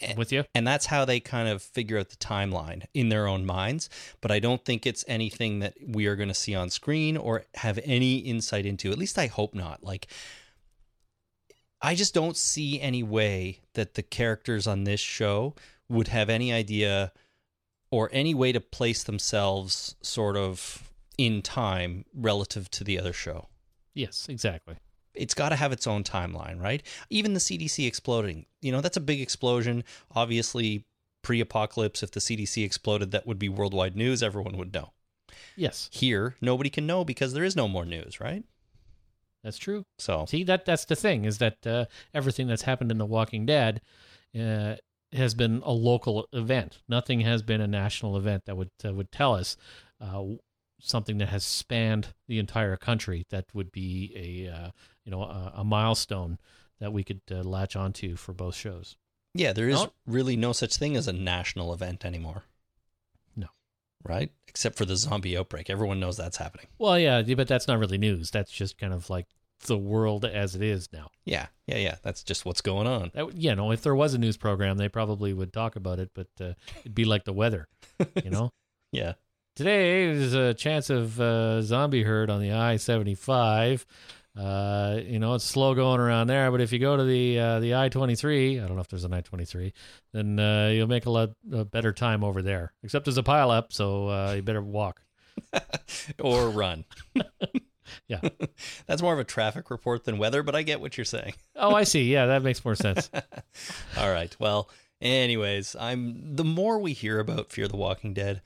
I'm 0.00 0.16
with 0.16 0.32
you. 0.32 0.44
And 0.54 0.66
that's 0.66 0.86
how 0.86 1.04
they 1.04 1.18
kind 1.18 1.48
of 1.48 1.60
figure 1.60 1.98
out 1.98 2.10
the 2.10 2.16
timeline 2.16 2.84
in 2.94 3.08
their 3.08 3.26
own 3.26 3.44
minds. 3.44 3.90
But 4.20 4.30
I 4.30 4.38
don't 4.38 4.64
think 4.64 4.86
it's 4.86 5.04
anything 5.08 5.58
that 5.58 5.74
we 5.84 6.06
are 6.06 6.14
going 6.14 6.28
to 6.28 6.34
see 6.34 6.54
on 6.54 6.70
screen 6.70 7.16
or 7.16 7.44
have 7.54 7.80
any 7.82 8.18
insight 8.18 8.64
into. 8.64 8.92
At 8.92 8.98
least 8.98 9.18
I 9.18 9.26
hope 9.26 9.54
not. 9.54 9.82
Like, 9.82 10.06
I 11.82 11.96
just 11.96 12.14
don't 12.14 12.36
see 12.36 12.80
any 12.80 13.02
way 13.02 13.60
that 13.74 13.94
the 13.94 14.02
characters 14.02 14.66
on 14.68 14.84
this 14.84 15.00
show 15.00 15.54
would 15.88 16.08
have 16.08 16.30
any 16.30 16.52
idea 16.52 17.12
or 17.90 18.08
any 18.12 18.34
way 18.34 18.52
to 18.52 18.60
place 18.60 19.02
themselves 19.02 19.96
sort 20.00 20.36
of 20.36 20.90
in 21.16 21.42
time 21.42 22.04
relative 22.14 22.70
to 22.70 22.84
the 22.84 22.98
other 22.98 23.12
show 23.12 23.48
Yes, 23.98 24.28
exactly. 24.28 24.76
It's 25.18 25.34
got 25.34 25.50
to 25.50 25.56
have 25.56 25.72
its 25.72 25.86
own 25.86 26.04
timeline, 26.04 26.60
right? 26.60 26.82
Even 27.10 27.34
the 27.34 27.40
CDC 27.40 27.86
exploding, 27.86 28.46
you 28.62 28.72
know, 28.72 28.80
that's 28.80 28.96
a 28.96 29.00
big 29.00 29.20
explosion. 29.20 29.84
Obviously, 30.14 30.84
pre 31.22 31.40
apocalypse, 31.40 32.02
if 32.02 32.10
the 32.10 32.20
CDC 32.20 32.64
exploded, 32.64 33.10
that 33.10 33.26
would 33.26 33.38
be 33.38 33.48
worldwide 33.48 33.96
news. 33.96 34.22
Everyone 34.22 34.56
would 34.56 34.72
know. 34.72 34.92
Yes, 35.56 35.90
Here, 35.92 36.36
nobody 36.40 36.70
can 36.70 36.86
know 36.86 37.04
because 37.04 37.32
there 37.32 37.44
is 37.44 37.56
no 37.56 37.68
more 37.68 37.84
news, 37.84 38.20
right? 38.20 38.44
that's 39.44 39.58
true. 39.58 39.84
So, 39.98 40.26
See 40.26 40.44
that 40.44 40.64
that's 40.64 40.84
the 40.84 40.96
thing 40.96 41.24
is 41.24 41.38
that 41.38 41.66
uh, 41.66 41.84
everything 42.12 42.48
that's 42.48 42.62
happened 42.62 42.90
in 42.90 42.98
The 42.98 43.06
Walking 43.06 43.46
Dead 43.46 43.80
uh, 44.38 44.74
has 45.12 45.34
been 45.34 45.62
a 45.64 45.72
local 45.72 46.28
event. 46.32 46.78
Nothing 46.88 47.20
has 47.20 47.42
been 47.42 47.60
a 47.60 47.66
national 47.66 48.16
event 48.16 48.44
that 48.46 48.56
would 48.56 48.70
uh, 48.84 48.92
would 48.92 49.12
tell 49.12 49.34
us 49.34 49.56
uh, 50.00 50.22
something 50.80 51.18
that 51.18 51.28
has 51.28 51.44
spanned 51.44 52.08
the 52.26 52.38
entire 52.38 52.76
country. 52.76 53.26
That 53.30 53.46
would 53.54 53.72
be 53.72 54.12
a 54.48 54.52
uh, 54.54 54.70
you 55.04 55.10
know 55.12 55.22
a, 55.22 55.52
a 55.56 55.64
milestone 55.64 56.38
that 56.80 56.92
we 56.92 57.02
could 57.04 57.20
uh, 57.30 57.42
latch 57.42 57.74
onto 57.76 58.14
for 58.16 58.32
both 58.32 58.54
shows. 58.54 58.96
yeah, 59.34 59.52
there 59.52 59.68
is 59.68 59.82
No. 59.82 59.92
really 60.06 60.36
no 60.36 60.52
such 60.52 60.76
thing 60.76 60.96
as 60.96 61.08
a 61.08 61.12
national 61.12 61.72
event 61.74 62.04
anymore. 62.04 62.44
No. 63.36 63.48
Right? 64.04 64.30
Except 64.46 64.76
for 64.76 64.84
the 64.84 64.96
zombie 64.96 65.36
outbreak. 65.36 65.68
Everyone 65.70 65.98
knows 66.00 66.16
that's 66.16 66.36
happening. 66.36 66.66
Well, 66.78 66.98
yeah, 66.98 67.22
but 67.22 67.48
that's 67.48 67.66
not 67.68 67.78
really 67.78 67.98
news. 67.98 68.30
That's 68.30 68.50
just 68.52 68.78
kind 68.78 68.92
of 68.92 69.10
like 69.10 69.26
the 69.66 69.76
world 69.76 70.24
as 70.24 70.54
it 70.54 70.62
is 70.62 70.88
now. 70.92 71.10
Yeah, 71.24 71.46
yeah, 71.66 71.78
yeah. 71.78 71.96
That's 72.02 72.22
just 72.22 72.44
what's 72.44 72.60
going 72.60 72.86
on. 72.86 73.10
That, 73.14 73.26
would- 73.26 73.42
you 73.42 73.54
know, 73.56 73.72
if 73.72 73.82
there 73.82 73.94
was 73.96 74.14
a 74.14 74.18
news 74.18 74.36
program, 74.36 74.76
they 74.78 74.88
probably 74.88 75.32
would 75.32 75.52
talk 75.52 75.74
about 75.74 75.98
it, 75.98 76.10
but 76.14 76.28
uh, 76.40 76.52
it'd 76.80 76.94
be 76.94 77.04
like 77.04 77.24
the 77.24 77.32
weather, 77.32 77.66
you 78.22 78.30
know. 78.36 78.50
Yeah. 78.92 79.14
Today 79.58 80.14
there's 80.14 80.34
a 80.34 80.54
chance 80.54 80.88
of 80.88 81.20
uh, 81.20 81.62
zombie 81.62 82.04
herd 82.04 82.30
on 82.30 82.40
the 82.40 82.52
I 82.52 82.76
seventy 82.76 83.16
five. 83.16 83.84
Uh, 84.38 85.00
you 85.04 85.18
know, 85.18 85.34
it's 85.34 85.44
slow 85.44 85.74
going 85.74 85.98
around 85.98 86.28
there, 86.28 86.52
but 86.52 86.60
if 86.60 86.72
you 86.72 86.78
go 86.78 86.96
to 86.96 87.02
the 87.02 87.40
uh, 87.40 87.58
the 87.58 87.74
I 87.74 87.88
twenty 87.88 88.14
three, 88.14 88.60
I 88.60 88.68
don't 88.68 88.76
know 88.76 88.82
if 88.82 88.86
there's 88.86 89.02
an 89.02 89.12
I 89.12 89.20
twenty 89.20 89.44
three, 89.44 89.72
then 90.12 90.38
uh, 90.38 90.68
you'll 90.72 90.86
make 90.86 91.06
a 91.06 91.10
lot 91.10 91.30
a 91.52 91.64
better 91.64 91.92
time 91.92 92.22
over 92.22 92.40
there. 92.40 92.72
Except 92.84 93.04
there's 93.04 93.18
a 93.18 93.24
pile 93.24 93.50
up, 93.50 93.72
so 93.72 94.08
uh, 94.08 94.34
you 94.36 94.42
better 94.42 94.62
walk. 94.62 95.02
or 96.20 96.50
run. 96.50 96.84
Yeah. 98.06 98.20
That's 98.86 99.00
more 99.00 99.14
of 99.14 99.18
a 99.18 99.24
traffic 99.24 99.70
report 99.70 100.04
than 100.04 100.18
weather, 100.18 100.42
but 100.42 100.54
I 100.54 100.62
get 100.62 100.82
what 100.82 100.98
you're 100.98 101.06
saying. 101.06 101.32
Oh, 101.56 101.74
I 101.74 101.84
see. 101.84 102.12
Yeah, 102.12 102.26
that 102.26 102.42
makes 102.42 102.62
more 102.62 102.74
sense. 102.74 103.10
All 103.96 104.10
right. 104.10 104.36
Well, 104.38 104.68
anyways, 105.00 105.74
I'm 105.74 106.36
the 106.36 106.44
more 106.44 106.78
we 106.78 106.92
hear 106.92 107.18
about 107.18 107.50
Fear 107.50 107.66
the 107.68 107.78
Walking 107.78 108.12
Dead, 108.12 108.42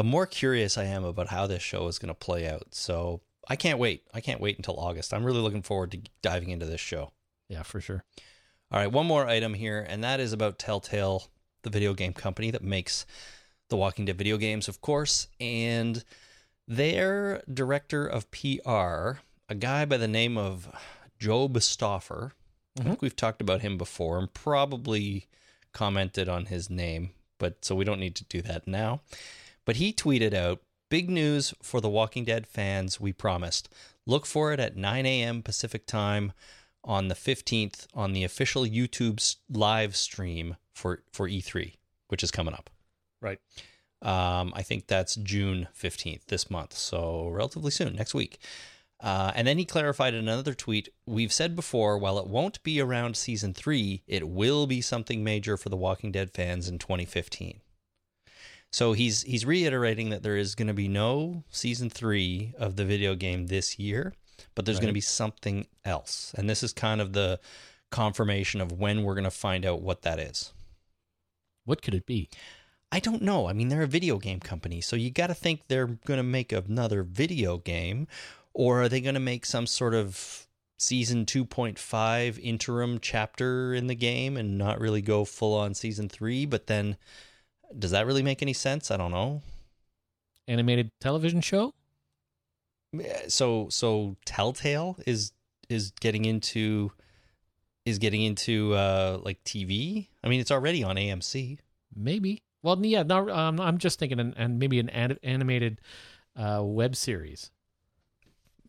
the 0.00 0.04
more 0.04 0.24
curious 0.24 0.78
I 0.78 0.84
am 0.84 1.04
about 1.04 1.28
how 1.28 1.46
this 1.46 1.62
show 1.62 1.86
is 1.86 1.98
going 1.98 2.08
to 2.08 2.14
play 2.14 2.48
out. 2.48 2.68
So, 2.70 3.20
I 3.50 3.54
can't 3.54 3.78
wait. 3.78 4.04
I 4.14 4.22
can't 4.22 4.40
wait 4.40 4.56
until 4.56 4.80
August. 4.80 5.12
I'm 5.12 5.24
really 5.24 5.42
looking 5.42 5.60
forward 5.60 5.90
to 5.90 6.00
diving 6.22 6.48
into 6.48 6.64
this 6.64 6.80
show. 6.80 7.12
Yeah, 7.50 7.64
for 7.64 7.82
sure. 7.82 8.02
All 8.72 8.80
right, 8.80 8.90
one 8.90 9.04
more 9.04 9.28
item 9.28 9.52
here, 9.52 9.84
and 9.86 10.02
that 10.02 10.18
is 10.18 10.32
about 10.32 10.58
Telltale, 10.58 11.24
the 11.64 11.68
video 11.68 11.92
game 11.92 12.14
company 12.14 12.50
that 12.50 12.64
makes 12.64 13.04
the 13.68 13.76
Walking 13.76 14.06
Dead 14.06 14.16
video 14.16 14.38
games, 14.38 14.68
of 14.68 14.80
course, 14.80 15.28
and 15.38 16.02
their 16.66 17.42
director 17.52 18.06
of 18.06 18.30
PR, 18.30 19.20
a 19.50 19.54
guy 19.58 19.84
by 19.84 19.98
the 19.98 20.08
name 20.08 20.38
of 20.38 20.66
Job 21.18 21.60
Stauffer. 21.60 22.32
I 22.78 22.84
think 22.84 22.94
mm-hmm. 22.94 23.04
we've 23.04 23.16
talked 23.16 23.42
about 23.42 23.60
him 23.60 23.76
before 23.76 24.18
and 24.18 24.32
probably 24.32 25.26
commented 25.74 26.26
on 26.26 26.46
his 26.46 26.70
name, 26.70 27.10
but 27.36 27.66
so 27.66 27.74
we 27.74 27.84
don't 27.84 28.00
need 28.00 28.14
to 28.14 28.24
do 28.24 28.40
that 28.40 28.66
now. 28.66 29.02
But 29.64 29.76
he 29.76 29.92
tweeted 29.92 30.34
out 30.34 30.60
big 30.88 31.08
news 31.08 31.54
for 31.62 31.80
the 31.80 31.88
Walking 31.88 32.24
Dead 32.24 32.46
fans, 32.46 33.00
we 33.00 33.12
promised. 33.12 33.68
Look 34.06 34.26
for 34.26 34.52
it 34.52 34.60
at 34.60 34.76
9 34.76 35.06
a.m. 35.06 35.42
Pacific 35.42 35.86
time 35.86 36.32
on 36.82 37.08
the 37.08 37.14
15th 37.14 37.86
on 37.94 38.12
the 38.12 38.24
official 38.24 38.64
YouTube 38.64 39.36
live 39.50 39.94
stream 39.94 40.56
for, 40.74 41.02
for 41.12 41.28
E3, 41.28 41.76
which 42.08 42.22
is 42.22 42.30
coming 42.30 42.54
up. 42.54 42.70
Right. 43.20 43.38
Um, 44.02 44.52
I 44.56 44.62
think 44.62 44.86
that's 44.86 45.14
June 45.14 45.68
15th 45.78 46.26
this 46.26 46.50
month, 46.50 46.72
so 46.72 47.28
relatively 47.28 47.70
soon, 47.70 47.94
next 47.94 48.14
week. 48.14 48.38
Uh, 48.98 49.32
and 49.34 49.46
then 49.46 49.58
he 49.58 49.64
clarified 49.64 50.14
in 50.14 50.20
another 50.20 50.54
tweet 50.54 50.88
We've 51.06 51.32
said 51.32 51.56
before, 51.56 51.98
while 51.98 52.18
it 52.18 52.26
won't 52.26 52.62
be 52.62 52.80
around 52.80 53.16
season 53.16 53.54
three, 53.54 54.02
it 54.06 54.28
will 54.28 54.66
be 54.66 54.80
something 54.80 55.24
major 55.24 55.56
for 55.56 55.68
the 55.68 55.76
Walking 55.76 56.12
Dead 56.12 56.30
fans 56.30 56.68
in 56.68 56.78
2015. 56.78 57.60
So 58.72 58.92
he's 58.92 59.22
he's 59.22 59.44
reiterating 59.44 60.10
that 60.10 60.22
there 60.22 60.36
is 60.36 60.54
going 60.54 60.68
to 60.68 60.74
be 60.74 60.88
no 60.88 61.44
season 61.50 61.90
three 61.90 62.54
of 62.58 62.76
the 62.76 62.84
video 62.84 63.14
game 63.14 63.46
this 63.46 63.78
year, 63.78 64.14
but 64.54 64.64
there's 64.64 64.78
going 64.78 64.88
to 64.88 64.94
be 64.94 65.00
something 65.00 65.66
else, 65.84 66.32
and 66.36 66.48
this 66.48 66.62
is 66.62 66.72
kind 66.72 67.00
of 67.00 67.12
the 67.12 67.40
confirmation 67.90 68.60
of 68.60 68.72
when 68.72 69.02
we're 69.02 69.14
going 69.14 69.24
to 69.24 69.30
find 69.30 69.66
out 69.66 69.82
what 69.82 70.02
that 70.02 70.20
is. 70.20 70.52
What 71.64 71.82
could 71.82 71.94
it 71.94 72.06
be? 72.06 72.28
I 72.92 73.00
don't 73.00 73.22
know. 73.22 73.48
I 73.48 73.52
mean, 73.52 73.68
they're 73.68 73.82
a 73.82 73.88
video 73.88 74.18
game 74.18 74.40
company, 74.40 74.80
so 74.80 74.96
you 74.96 75.10
got 75.10 75.28
to 75.28 75.34
think 75.34 75.62
they're 75.66 75.86
going 75.86 76.18
to 76.18 76.24
make 76.24 76.52
another 76.52 77.02
video 77.02 77.58
game, 77.58 78.06
or 78.54 78.82
are 78.82 78.88
they 78.88 79.00
going 79.00 79.14
to 79.14 79.20
make 79.20 79.46
some 79.46 79.66
sort 79.66 79.94
of 79.94 80.46
season 80.78 81.26
2.5 81.26 82.38
interim 82.42 82.98
chapter 83.00 83.74
in 83.74 83.86
the 83.86 83.94
game 83.94 84.36
and 84.36 84.56
not 84.56 84.80
really 84.80 85.02
go 85.02 85.24
full 85.24 85.54
on 85.54 85.74
season 85.74 86.08
3, 86.08 86.46
but 86.46 86.66
then 86.66 86.96
does 87.78 87.90
that 87.92 88.06
really 88.06 88.22
make 88.22 88.42
any 88.42 88.52
sense? 88.52 88.90
I 88.90 88.96
don't 88.96 89.10
know. 89.10 89.42
Animated 90.48 90.90
television 91.00 91.40
show? 91.40 91.74
So 93.28 93.68
so 93.70 94.16
Telltale 94.24 94.96
is 95.06 95.32
is 95.68 95.92
getting 96.00 96.24
into 96.24 96.90
is 97.84 97.98
getting 97.98 98.22
into 98.22 98.74
uh 98.74 99.20
like 99.22 99.42
TV. 99.44 100.08
I 100.24 100.28
mean, 100.28 100.40
it's 100.40 100.50
already 100.50 100.82
on 100.82 100.96
AMC. 100.96 101.58
Maybe. 101.94 102.42
Well, 102.62 102.84
yeah, 102.84 103.02
no, 103.02 103.30
um, 103.30 103.58
I'm 103.58 103.78
just 103.78 103.98
thinking, 103.98 104.20
an, 104.20 104.34
and 104.36 104.58
maybe 104.58 104.78
an 104.80 104.90
ad- 104.90 105.18
animated 105.22 105.80
uh, 106.36 106.60
web 106.62 106.94
series. 106.94 107.50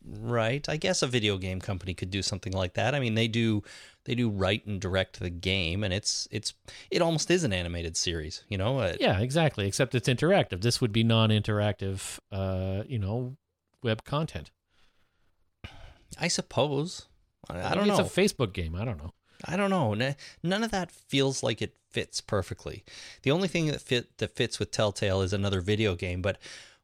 Right. 0.04 0.68
I 0.68 0.78
guess 0.78 1.02
a 1.02 1.08
video 1.08 1.38
game 1.38 1.60
company 1.60 1.94
could 1.94 2.10
do 2.10 2.22
something 2.22 2.54
like 2.54 2.74
that. 2.76 2.96
I 2.96 3.00
mean, 3.00 3.16
they 3.16 3.28
do 3.28 3.64
they 4.06 4.16
do 4.16 4.30
write 4.30 4.66
and 4.66 4.82
direct 4.82 5.20
the 5.20 5.30
game 5.30 5.84
and 5.84 5.94
it's 5.94 6.28
it's 6.32 6.54
it 6.90 7.02
almost 7.02 7.30
is 7.30 7.44
an 7.44 7.54
animated 7.54 7.96
series, 7.96 8.44
you 8.50 8.58
know? 8.58 8.80
Uh, 8.80 8.96
Yeah, 9.00 9.20
exactly. 9.20 9.68
Except 9.68 9.96
it's 9.96 10.10
interactive. 10.10 10.62
This 10.62 10.82
would 10.82 10.92
be 10.92 11.04
non-interactive, 11.04 12.20
uh, 12.32 12.84
you 12.88 13.00
know, 13.00 13.38
web 13.84 14.04
content. 14.04 14.52
I 16.20 16.28
suppose. 16.28 17.08
I, 17.50 17.72
I 17.72 17.76
don't 17.76 17.88
know. 17.88 18.00
It's 18.00 18.18
a 18.18 18.22
Facebook 18.22 18.54
game. 18.54 18.76
I 18.76 18.86
don't 18.86 18.98
know. 18.98 19.14
I 19.46 19.56
don't 19.56 19.70
know. 19.70 19.96
None 20.44 20.64
of 20.64 20.72
that 20.72 20.92
feels 20.92 21.42
like 21.42 21.62
it 21.62 21.76
fits 21.90 22.22
perfectly. 22.22 22.84
The 23.24 23.32
only 23.32 23.48
thing 23.48 23.68
that 23.68 23.82
fit 23.82 24.18
that 24.20 24.36
fits 24.36 24.60
with 24.60 24.72
Telltale 24.72 25.22
is 25.22 25.34
another 25.34 25.62
video 25.62 25.96
game, 25.96 26.22
but 26.22 26.38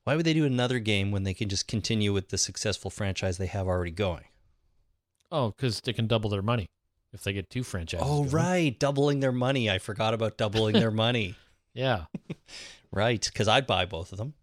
why 0.04 0.16
would 0.16 0.26
they 0.26 0.34
do 0.34 0.46
another 0.46 0.80
game 0.80 1.12
when 1.12 1.24
they 1.24 1.34
can 1.34 1.50
just 1.50 1.68
continue 1.68 2.14
with 2.14 2.30
the 2.30 2.38
successful 2.38 2.90
franchise 2.90 3.38
they 3.38 3.48
have 3.48 3.68
already 3.68 3.92
going? 3.92 4.26
Oh, 5.32 5.52
because 5.52 5.82
they 5.82 5.94
can 5.94 6.08
double 6.08 6.30
their 6.30 6.42
money 6.42 6.68
if 7.18 7.24
they 7.24 7.34
get 7.34 7.50
two 7.50 7.64
franchises. 7.64 8.08
Oh, 8.10 8.20
going. 8.24 8.30
right, 8.30 8.80
doubling 8.80 9.20
their 9.20 9.32
money. 9.32 9.70
I 9.70 9.80
forgot 9.80 10.14
about 10.14 10.38
doubling 10.38 10.74
their 10.74 10.92
money. 11.06 11.36
Yeah. 11.74 12.06
Right, 12.92 13.24
because 13.24 13.48
I'd 13.48 13.68
buy 13.68 13.86
both 13.86 14.12
of 14.14 14.18
them, 14.18 14.34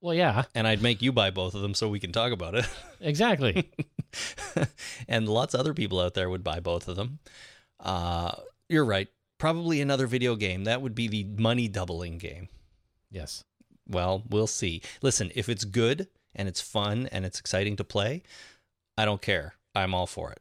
Well, 0.00 0.14
yeah. 0.14 0.44
and 0.54 0.66
I'd 0.68 0.82
make 0.82 1.00
you 1.02 1.12
buy 1.12 1.30
both 1.30 1.54
of 1.54 1.62
them 1.62 1.74
so 1.74 1.88
we 1.88 1.98
can 2.00 2.12
talk 2.12 2.30
about 2.32 2.54
it. 2.54 2.68
Exactly. 3.00 3.70
and 5.08 5.28
lots 5.28 5.54
of 5.54 5.60
other 5.60 5.74
people 5.74 6.00
out 6.00 6.14
there 6.14 6.28
would 6.30 6.44
buy 6.44 6.60
both 6.60 6.88
of 6.88 6.96
them. 6.96 7.18
Uh, 7.80 8.32
you're 8.68 8.84
right. 8.84 9.08
Probably 9.38 9.80
another 9.80 10.06
video 10.06 10.36
game. 10.36 10.64
That 10.64 10.80
would 10.82 10.94
be 10.94 11.08
the 11.08 11.24
money 11.38 11.68
doubling 11.68 12.18
game. 12.18 12.48
yes. 13.10 13.44
Well, 13.86 14.22
we'll 14.30 14.46
see. 14.46 14.80
Listen, 15.02 15.30
if 15.34 15.48
it's 15.50 15.64
good 15.64 16.08
and 16.34 16.48
it's 16.48 16.60
fun 16.62 17.06
and 17.12 17.26
it's 17.26 17.38
exciting 17.40 17.76
to 17.76 17.84
play, 17.84 18.22
I 18.96 19.04
don't 19.04 19.20
care. 19.20 19.54
I'm 19.74 19.92
all 19.94 20.06
for 20.06 20.30
it. 20.32 20.40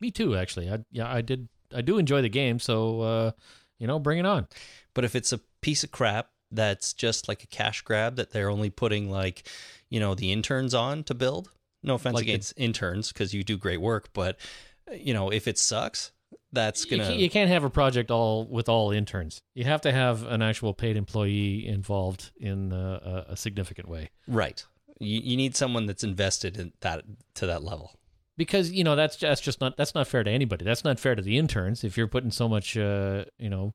Me 0.00 0.10
too. 0.10 0.36
Actually, 0.36 0.70
I 0.70 0.78
yeah, 0.90 1.12
I 1.12 1.20
did. 1.20 1.48
I 1.74 1.82
do 1.82 1.98
enjoy 1.98 2.22
the 2.22 2.28
game. 2.28 2.58
So, 2.58 3.00
uh, 3.02 3.30
you 3.78 3.86
know, 3.86 3.98
bring 3.98 4.18
it 4.18 4.26
on. 4.26 4.48
But 4.94 5.04
if 5.04 5.14
it's 5.14 5.32
a 5.32 5.40
piece 5.60 5.84
of 5.84 5.90
crap 5.90 6.30
that's 6.50 6.92
just 6.92 7.28
like 7.28 7.44
a 7.44 7.46
cash 7.46 7.82
grab 7.82 8.16
that 8.16 8.32
they're 8.32 8.50
only 8.50 8.70
putting 8.70 9.08
like, 9.08 9.46
you 9.88 10.00
know, 10.00 10.14
the 10.16 10.32
interns 10.32 10.74
on 10.74 11.04
to 11.04 11.14
build, 11.14 11.50
no 11.84 11.94
offense 11.94 12.14
Like 12.14 12.24
the- 12.24 12.32
against 12.32 12.54
interns 12.56 13.12
because 13.12 13.32
you 13.32 13.44
do 13.44 13.56
great 13.56 13.80
work, 13.80 14.08
but 14.12 14.36
you 14.92 15.14
know, 15.14 15.30
if 15.30 15.46
it 15.46 15.58
sucks, 15.58 16.10
that's 16.52 16.84
gonna 16.84 17.12
you 17.12 17.30
can't 17.30 17.48
have 17.50 17.62
a 17.62 17.70
project 17.70 18.10
all 18.10 18.46
with 18.46 18.68
all 18.68 18.90
interns. 18.90 19.40
You 19.54 19.64
have 19.64 19.82
to 19.82 19.92
have 19.92 20.24
an 20.24 20.42
actual 20.42 20.74
paid 20.74 20.96
employee 20.96 21.66
involved 21.68 22.32
in 22.40 22.72
uh, 22.72 23.24
a, 23.28 23.32
a 23.32 23.36
significant 23.36 23.88
way. 23.88 24.10
right. 24.26 24.64
You, 25.02 25.20
you 25.20 25.36
need 25.36 25.56
someone 25.56 25.86
that's 25.86 26.04
invested 26.04 26.58
in 26.58 26.72
that 26.80 27.04
to 27.34 27.46
that 27.46 27.62
level. 27.62 27.92
Because 28.36 28.70
you 28.70 28.84
know 28.84 28.96
that's 28.96 29.16
that's 29.16 29.40
just 29.40 29.60
not 29.60 29.76
that's 29.76 29.94
not 29.94 30.06
fair 30.06 30.22
to 30.24 30.30
anybody. 30.30 30.64
That's 30.64 30.84
not 30.84 30.98
fair 31.00 31.14
to 31.14 31.22
the 31.22 31.38
interns 31.38 31.84
if 31.84 31.96
you're 31.96 32.08
putting 32.08 32.30
so 32.30 32.48
much 32.48 32.76
uh, 32.76 33.24
you 33.38 33.50
know 33.50 33.74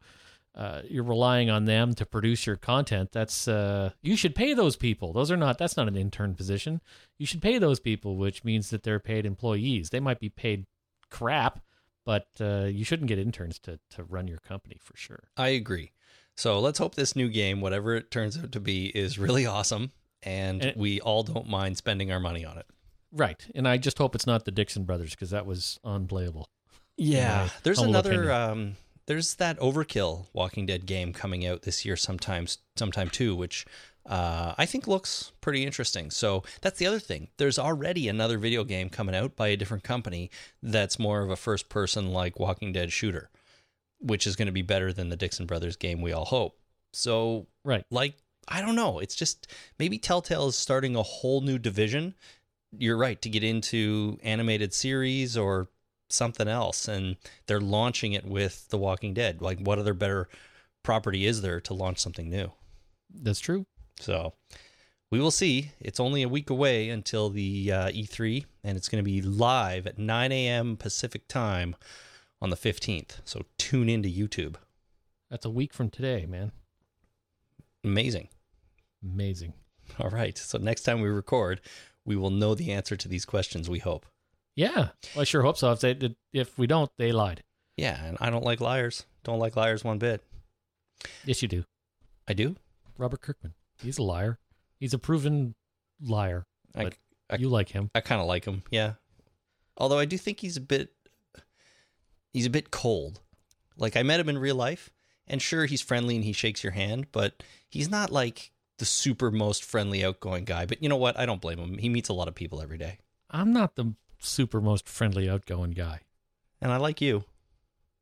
uh, 0.56 0.82
you're 0.90 1.04
relying 1.04 1.50
on 1.50 1.66
them 1.66 1.94
to 1.96 2.06
produce 2.06 2.48
your 2.48 2.56
content. 2.56 3.12
That's 3.12 3.48
uh, 3.48 3.92
you 4.02 4.16
should 4.16 4.36
pay 4.36 4.54
those 4.54 4.76
people. 4.78 5.12
Those 5.14 5.30
are 5.32 5.38
not 5.38 5.58
that's 5.58 5.78
not 5.78 5.88
an 5.88 5.98
intern 5.98 6.34
position. 6.36 6.82
You 7.18 7.26
should 7.26 7.42
pay 7.42 7.58
those 7.58 7.80
people, 7.80 8.16
which 8.16 8.44
means 8.44 8.70
that 8.70 8.84
they're 8.84 9.00
paid 9.00 9.26
employees. 9.26 9.90
They 9.90 10.00
might 10.00 10.20
be 10.20 10.30
paid 10.30 10.66
crap, 11.12 11.60
but 12.06 12.28
uh, 12.40 12.66
you 12.66 12.86
shouldn't 12.86 13.10
get 13.10 13.20
interns 13.20 13.60
to 13.60 13.80
to 13.92 14.04
run 14.04 14.28
your 14.28 14.40
company 14.40 14.78
for 14.82 14.96
sure. 14.96 15.26
I 15.36 15.50
agree. 15.50 15.92
So 16.38 16.60
let's 16.60 16.80
hope 16.80 16.96
this 16.96 17.16
new 17.16 17.30
game, 17.30 17.62
whatever 17.62 17.96
it 17.96 18.12
turns 18.12 18.38
out 18.38 18.52
to 18.54 18.60
be, 18.60 18.88
is 18.88 19.18
really 19.18 19.46
awesome, 19.46 19.92
and 20.24 20.62
And- 20.62 20.78
we 20.78 21.00
all 21.02 21.24
don't 21.24 21.48
mind 21.48 21.78
spending 21.78 22.12
our 22.12 22.20
money 22.20 22.44
on 22.46 22.58
it. 22.58 22.66
Right, 23.16 23.44
and 23.56 23.66
I 23.66 23.78
just 23.78 23.98
hope 23.98 24.14
it's 24.14 24.28
not 24.28 24.44
the 24.44 24.52
Dixon 24.52 24.84
brothers 24.84 25.12
because 25.12 25.30
that 25.30 25.46
was 25.46 25.80
unplayable. 25.86 26.50
Yeah, 26.98 27.48
there's 27.64 27.80
another. 27.80 28.32
Um, 28.32 28.76
there's 29.08 29.36
that 29.36 29.58
Overkill 29.60 30.28
Walking 30.34 30.66
Dead 30.66 30.86
game 30.86 31.14
coming 31.14 31.46
out 31.46 31.62
this 31.62 31.86
year, 31.86 31.96
sometimes, 31.96 32.58
sometime 32.76 33.10
too, 33.10 33.34
which 33.36 33.66
uh, 34.06 34.54
I 34.58 34.66
think 34.66 34.86
looks 34.86 35.32
pretty 35.42 35.66
interesting. 35.66 36.12
So 36.12 36.44
that's 36.62 36.78
the 36.78 36.88
other 36.88 37.00
thing. 37.00 37.30
There's 37.38 37.58
already 37.58 38.10
another 38.10 38.38
video 38.38 38.64
game 38.66 38.90
coming 38.90 39.16
out 39.16 39.36
by 39.36 39.48
a 39.48 39.58
different 39.58 39.84
company 39.84 40.30
that's 40.62 41.00
more 41.00 41.22
of 41.22 41.30
a 41.30 41.36
first-person 41.38 42.12
like 42.12 42.40
Walking 42.40 42.74
Dead 42.74 42.92
shooter, 42.92 43.30
which 44.00 44.28
is 44.28 44.36
going 44.36 44.48
to 44.48 44.52
be 44.52 44.62
better 44.62 44.92
than 44.92 45.10
the 45.10 45.16
Dixon 45.16 45.46
Brothers 45.46 45.78
game. 45.78 46.02
We 46.02 46.12
all 46.12 46.26
hope. 46.26 46.58
So 46.92 47.48
Right. 47.64 47.86
like 47.90 48.16
I 48.48 48.62
don't 48.62 48.76
know. 48.76 49.00
It's 49.00 49.16
just 49.16 49.48
maybe 49.80 49.98
Telltale 49.98 50.48
is 50.48 50.56
starting 50.56 50.96
a 50.96 51.02
whole 51.04 51.42
new 51.42 51.58
division. 51.58 52.14
You're 52.80 52.98
right 52.98 53.22
to 53.22 53.30
get 53.30 53.44
into 53.44 54.20
animated 54.24 54.74
series 54.74 55.38
or 55.38 55.70
something 56.10 56.48
else, 56.48 56.88
and 56.88 57.18
they're 57.48 57.62
launching 57.62 58.14
it 58.14 58.26
with 58.26 58.68
The 58.70 58.78
Walking 58.78 59.14
Dead. 59.14 59.42
Like, 59.42 59.60
what 59.60 59.80
other 59.80 59.94
better 59.94 60.28
property 60.84 61.26
is 61.26 61.42
there 61.42 61.60
to 61.62 61.74
launch 61.74 62.00
something 62.00 62.30
new? 62.30 62.52
That's 63.14 63.40
true. 63.40 63.66
So 64.00 64.34
we 65.12 65.20
will 65.20 65.32
see. 65.32 65.72
It's 65.80 66.00
only 66.00 66.24
a 66.24 66.30
week 66.30 66.50
away 66.50 66.90
until 66.90 67.30
the 67.30 67.72
uh, 67.72 67.88
E3, 67.90 68.46
and 68.64 68.78
it's 68.78 68.90
going 68.90 69.04
to 69.04 69.10
be 69.10 69.22
live 69.22 69.88
at 69.88 69.98
9 69.98 70.32
a.m. 70.32 70.78
Pacific 70.78 71.28
time 71.28 71.76
on 72.42 72.50
the 72.50 72.56
15th. 72.56 73.20
So 73.24 73.46
tune 73.58 73.90
into 73.90 74.10
YouTube. 74.10 74.56
That's 75.30 75.46
a 75.46 75.50
week 75.50 75.74
from 75.74 75.90
today, 75.90 76.26
man. 76.26 76.52
Amazing. 77.84 78.30
Amazing. 79.04 79.54
All 80.00 80.10
right. 80.10 80.38
So 80.38 80.58
next 80.58 80.84
time 80.84 81.02
we 81.02 81.10
record, 81.10 81.62
we 82.06 82.16
will 82.16 82.30
know 82.30 82.56
the 82.56 82.72
answer 82.72 82.96
to 82.96 83.08
these 83.08 83.26
questions, 83.26 83.70
we 83.70 83.80
hope. 83.80 84.06
Yeah, 84.56 84.90
well, 85.16 85.22
I 85.22 85.24
sure 85.26 85.42
hope 85.42 85.58
so. 85.58 85.72
If 85.72 85.82
they 85.82 86.16
if 86.32 86.58
we 86.58 86.68
don't, 86.68 86.90
they 86.98 87.12
lied. 87.12 87.44
Yeah, 87.78 88.02
and 88.06 88.18
I 88.22 88.30
don't 88.30 88.44
like 88.46 88.62
liars. 88.62 89.06
Don't 89.24 89.40
like 89.40 89.56
liars 89.58 89.84
one 89.84 89.98
bit. 89.98 90.24
Yes, 91.26 91.42
you 91.42 91.48
do. 91.50 91.66
I 92.28 92.34
do. 92.34 92.56
Robert 92.98 93.22
Kirkman. 93.22 93.54
He's 93.82 93.98
a 93.98 94.04
liar. 94.04 94.40
He's 94.80 94.94
a 94.94 94.98
proven 95.00 95.56
liar. 96.02 96.46
I 96.74 96.92
I- 97.30 97.36
you 97.38 97.50
like 97.50 97.70
him. 97.70 97.90
I 97.94 98.02
kind 98.02 98.22
of 98.22 98.28
like 98.28 98.46
him. 98.46 98.64
Yeah. 98.72 98.94
Although 99.78 100.00
I 100.00 100.06
do 100.06 100.18
think 100.18 100.40
he's 100.40 100.56
a 100.58 100.62
bit 100.62 100.94
he's 102.32 102.46
a 102.46 102.50
bit 102.52 102.72
cold. 102.72 103.20
Like 103.78 103.98
I 103.98 104.04
met 104.04 104.20
him 104.22 104.30
in 104.30 104.38
real 104.38 104.56
life, 104.56 104.90
and 105.28 105.42
sure 105.42 105.66
he's 105.66 105.82
friendly 105.82 106.16
and 106.16 106.24
he 106.24 106.32
shakes 106.34 106.64
your 106.64 106.74
hand, 106.74 107.08
but 107.12 107.44
he's 107.68 107.90
not 107.90 108.10
like 108.12 108.52
the 108.78 108.86
super 108.86 109.32
most 109.32 109.64
friendly 109.64 110.04
outgoing 110.04 110.44
guy. 110.46 110.66
But 110.66 110.82
you 110.84 110.90
know 110.90 110.98
what? 110.98 111.18
I 111.18 111.26
don't 111.26 111.42
blame 111.42 111.60
him. 111.60 111.78
He 111.78 111.90
meets 111.90 112.10
a 112.10 112.14
lot 112.14 112.28
of 112.28 112.36
people 112.36 112.62
every 112.62 112.78
day. 112.78 113.00
I'm 113.30 113.54
not 113.54 113.76
the 113.76 113.94
super 114.20 114.60
most 114.62 114.88
friendly, 114.88 115.30
outgoing 115.30 115.72
guy. 115.72 116.02
And 116.62 116.72
I 116.72 116.78
like 116.78 117.02
you. 117.02 117.24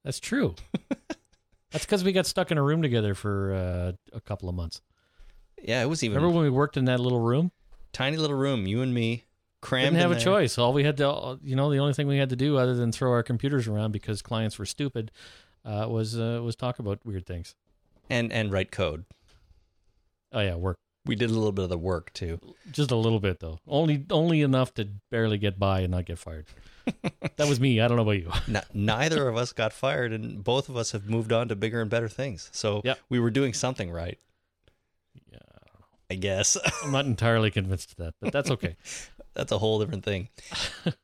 That's 0.03 0.19
true. 0.19 0.55
That's 1.71 1.85
because 1.85 2.03
we 2.03 2.11
got 2.11 2.25
stuck 2.25 2.51
in 2.51 2.57
a 2.57 2.63
room 2.63 2.81
together 2.81 3.13
for 3.15 3.53
uh, 3.53 3.91
a 4.15 4.21
couple 4.21 4.47
of 4.47 4.55
months. 4.55 4.81
Yeah, 5.61 5.81
it 5.81 5.87
was 5.87 6.03
even 6.03 6.15
Remember 6.17 6.35
when 6.35 6.43
we 6.43 6.49
worked 6.49 6.77
in 6.77 6.85
that 6.85 6.99
little 6.99 7.19
room? 7.21 7.51
tiny 7.93 8.17
little 8.17 8.35
room, 8.35 8.65
you 8.67 8.81
and 8.81 8.91
me, 8.93 9.23
crammed 9.61 9.93
Didn't 9.95 10.01
have 10.01 10.11
a 10.11 10.15
there. 10.15 10.23
choice. 10.23 10.57
All 10.57 10.73
we 10.73 10.83
had 10.83 10.97
to, 10.97 11.39
you 11.43 11.55
know, 11.55 11.71
the 11.71 11.77
only 11.77 11.93
thing 11.93 12.07
we 12.07 12.17
had 12.17 12.29
to 12.29 12.35
do 12.35 12.57
other 12.57 12.73
than 12.75 12.91
throw 12.91 13.11
our 13.11 13.21
computers 13.23 13.67
around 13.67 13.91
because 13.91 14.21
clients 14.23 14.57
were 14.59 14.65
stupid 14.65 15.11
uh, 15.63 15.85
was 15.89 16.19
uh, 16.19 16.41
was 16.43 16.55
talk 16.55 16.79
about 16.79 16.99
weird 17.05 17.25
things. 17.25 17.55
and 18.09 18.31
and 18.33 18.51
write 18.51 18.71
code. 18.71 19.05
Oh 20.33 20.39
yeah, 20.41 20.55
work 20.55 20.77
We 21.05 21.15
did 21.15 21.29
a 21.29 21.33
little 21.33 21.51
bit 21.51 21.63
of 21.63 21.69
the 21.69 21.77
work 21.77 22.11
too. 22.13 22.39
just 22.71 22.91
a 22.91 22.95
little 22.95 23.19
bit 23.19 23.39
though. 23.39 23.59
Only 23.67 24.05
only 24.09 24.41
enough 24.41 24.73
to 24.75 24.87
barely 25.11 25.37
get 25.37 25.59
by 25.59 25.81
and 25.81 25.91
not 25.91 26.05
get 26.05 26.17
fired. 26.19 26.45
that 27.37 27.47
was 27.47 27.59
me. 27.59 27.79
I 27.79 27.87
don't 27.87 27.95
know 27.97 28.03
about 28.03 28.11
you. 28.19 28.31
N- 28.53 28.63
neither 28.73 29.27
of 29.29 29.37
us 29.37 29.53
got 29.53 29.71
fired, 29.71 30.11
and 30.11 30.43
both 30.43 30.67
of 30.67 30.75
us 30.75 30.91
have 30.91 31.07
moved 31.09 31.31
on 31.31 31.47
to 31.47 31.55
bigger 31.55 31.79
and 31.81 31.89
better 31.89 32.09
things. 32.09 32.49
So 32.51 32.81
Yep. 32.83 32.99
we 33.09 33.19
were 33.19 33.31
doing 33.31 33.53
something 33.53 33.89
right, 33.89 34.19
Yeah, 35.31 35.37
I 36.11 36.15
guess. 36.15 36.57
I'm 36.83 36.91
not 36.91 37.05
entirely 37.05 37.51
convinced 37.51 37.91
of 37.91 37.97
that, 37.97 38.13
but 38.19 38.33
that's 38.33 38.51
okay. 38.51 38.75
That's 39.35 39.51
a 39.51 39.57
whole 39.57 39.79
different 39.79 40.05
thing. 40.05 40.29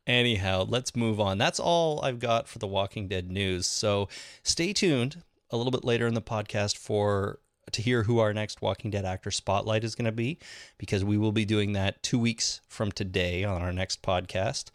Anyhow, 0.05 0.63
let's 0.69 0.95
move 0.95 1.19
on. 1.19 1.39
That's 1.39 1.59
all 1.59 1.99
I've 2.05 2.19
got 2.19 2.47
for 2.47 2.59
the 2.59 2.67
Walking 2.67 3.07
Dead 3.07 3.31
news. 3.31 3.65
So 3.65 4.07
stay 4.43 4.71
tuned 4.71 5.23
a 5.49 5.57
little 5.57 5.71
bit 5.71 5.83
later 5.83 6.05
in 6.05 6.13
the 6.13 6.21
podcast 6.21 6.77
for 6.77 7.39
to 7.73 7.81
hear 7.81 8.03
who 8.03 8.19
our 8.19 8.33
next 8.33 8.61
Walking 8.61 8.91
Dead 8.91 9.05
actor 9.05 9.31
spotlight 9.31 9.83
is 9.83 9.95
going 9.95 10.05
to 10.05 10.11
be, 10.11 10.39
because 10.77 11.03
we 11.03 11.17
will 11.17 11.31
be 11.31 11.45
doing 11.45 11.73
that 11.73 12.01
two 12.03 12.19
weeks 12.19 12.61
from 12.67 12.91
today 12.91 13.43
on 13.43 13.61
our 13.61 13.73
next 13.73 14.01
podcast. 14.01 14.71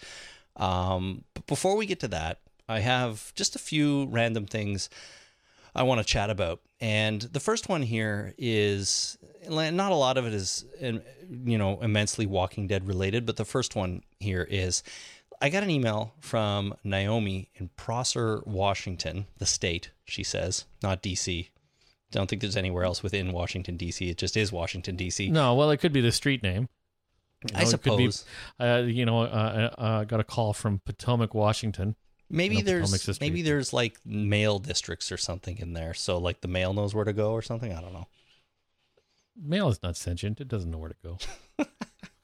Um, 0.57 1.24
but 1.35 1.46
before 1.46 1.76
we 1.76 1.87
get 1.87 2.00
to 2.00 2.09
that, 2.09 2.38
I 2.68 2.80
have 2.80 3.35
just 3.35 3.57
a 3.57 3.59
few 3.59 4.07
random 4.07 4.46
things 4.46 4.88
I 5.74 5.83
want 5.83 6.00
to 6.00 6.07
chat 6.07 6.30
about. 6.30 6.61
And 6.80 7.22
the 7.22 7.40
first 7.40 7.68
one 7.68 7.83
here 7.83 8.35
is 8.38 9.18
not 9.48 9.92
a 9.92 9.96
lot 9.96 10.16
of 10.16 10.26
it 10.26 10.35
is, 10.35 10.64
you 10.80 11.59
know, 11.59 11.80
immensely 11.80 12.26
Walking 12.26 12.66
Dead 12.66 12.87
related, 12.87 13.26
but 13.26 13.37
the 13.37 13.44
first 13.44 13.74
one 13.74 14.02
here 14.20 14.46
is 14.48 14.83
I 15.40 15.48
got 15.48 15.62
an 15.62 15.70
email 15.70 16.14
from 16.20 16.74
Naomi 16.85 17.50
in 17.57 17.68
Prosser, 17.76 18.42
Washington, 18.46 19.26
the 19.38 19.46
state, 19.46 19.90
she 20.04 20.22
says, 20.22 20.64
not 20.83 21.02
DC. 21.02 21.48
Don't 22.18 22.29
think 22.29 22.42
there's 22.42 22.57
anywhere 22.57 22.85
else 22.85 23.03
within 23.03 23.33
Washington 23.33 23.77
D.C. 23.77 24.09
It 24.09 24.18
just 24.18 24.37
is 24.37 24.53
Washington 24.53 24.96
D.C. 24.96 25.31
No, 25.31 25.55
well, 25.55 25.70
it 25.70 25.79
could 25.79 25.92
be 25.92 26.00
the 26.00 26.12
street 26.12 26.42
name. 26.42 26.68
You 27.42 27.57
I 27.57 27.64
know, 27.64 27.68
it 27.68 27.83
could 27.83 27.98
be, 27.98 28.11
suppose 28.11 28.24
uh, 28.59 28.83
you 28.87 29.05
know, 29.05 29.20
uh, 29.20 29.70
uh, 29.79 29.81
uh, 29.81 30.05
got 30.05 30.20
a 30.20 30.24
call 30.24 30.53
from 30.53 30.81
Potomac, 30.85 31.35
Washington. 31.35 31.94
maybe 32.31 32.62
there's 32.62 32.90
the 32.90 33.18
maybe 33.20 33.42
there's 33.42 33.72
like 33.72 33.98
mail 34.05 34.59
districts 34.59 35.12
or 35.12 35.18
something 35.18 35.59
in 35.59 35.74
there, 35.74 35.92
so 35.92 36.18
like 36.18 36.40
the 36.40 36.48
mail 36.48 36.72
knows 36.72 36.94
where 36.94 37.05
to 37.05 37.12
go 37.12 37.33
or 37.33 37.42
something. 37.42 37.72
I 37.72 37.81
don't 37.81 37.92
know. 37.92 38.09
Mail 39.37 39.68
is 39.68 39.83
not 39.83 39.96
sentient; 39.96 40.40
it 40.40 40.48
doesn't 40.48 40.70
know 40.70 40.79
where 40.79 40.90
to 40.90 40.96
go. 41.03 41.18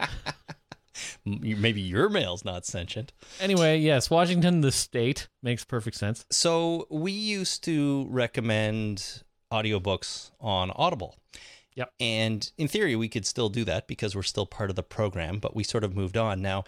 Maybe 1.24 1.80
your 1.80 2.08
mail's 2.08 2.44
not 2.44 2.64
sentient. 2.64 3.12
Anyway, 3.40 3.78
yes, 3.78 4.10
Washington, 4.10 4.60
the 4.60 4.72
state, 4.72 5.28
makes 5.42 5.64
perfect 5.64 5.96
sense. 5.96 6.24
So 6.30 6.86
we 6.90 7.12
used 7.12 7.62
to 7.64 8.06
recommend 8.08 9.22
audiobooks 9.50 10.30
on 10.40 10.70
Audible. 10.72 11.16
Yep. 11.74 11.92
And 12.00 12.50
in 12.58 12.68
theory, 12.68 12.96
we 12.96 13.08
could 13.08 13.26
still 13.26 13.48
do 13.48 13.64
that 13.64 13.86
because 13.86 14.14
we're 14.14 14.22
still 14.22 14.46
part 14.46 14.70
of 14.70 14.76
the 14.76 14.82
program, 14.82 15.38
but 15.38 15.54
we 15.54 15.62
sort 15.62 15.84
of 15.84 15.94
moved 15.94 16.16
on. 16.16 16.42
Now, 16.42 16.64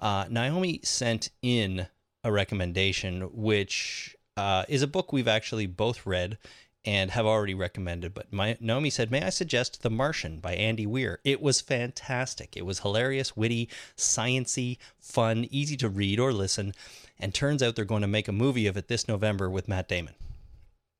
uh, 0.00 0.26
Naomi 0.28 0.80
sent 0.82 1.30
in 1.42 1.88
a 2.24 2.32
recommendation, 2.32 3.22
which 3.32 4.16
uh, 4.36 4.64
is 4.68 4.82
a 4.82 4.86
book 4.86 5.12
we've 5.12 5.28
actually 5.28 5.66
both 5.66 6.06
read 6.06 6.38
and 6.84 7.10
have 7.10 7.26
already 7.26 7.54
recommended. 7.54 8.14
But 8.14 8.32
my, 8.32 8.56
Naomi 8.60 8.90
said, 8.90 9.10
May 9.10 9.22
I 9.22 9.30
suggest 9.30 9.82
The 9.82 9.90
Martian 9.90 10.38
by 10.38 10.54
Andy 10.54 10.86
Weir? 10.86 11.20
It 11.24 11.42
was 11.42 11.60
fantastic. 11.60 12.56
It 12.56 12.64
was 12.64 12.80
hilarious, 12.80 13.36
witty, 13.36 13.68
sciency, 13.96 14.78
fun, 14.98 15.46
easy 15.50 15.76
to 15.78 15.88
read 15.88 16.20
or 16.20 16.32
listen. 16.32 16.72
And 17.18 17.34
turns 17.34 17.62
out 17.62 17.76
they're 17.76 17.84
going 17.84 18.02
to 18.02 18.08
make 18.08 18.28
a 18.28 18.32
movie 18.32 18.66
of 18.66 18.76
it 18.76 18.88
this 18.88 19.08
November 19.08 19.50
with 19.50 19.68
Matt 19.68 19.88
Damon. 19.88 20.14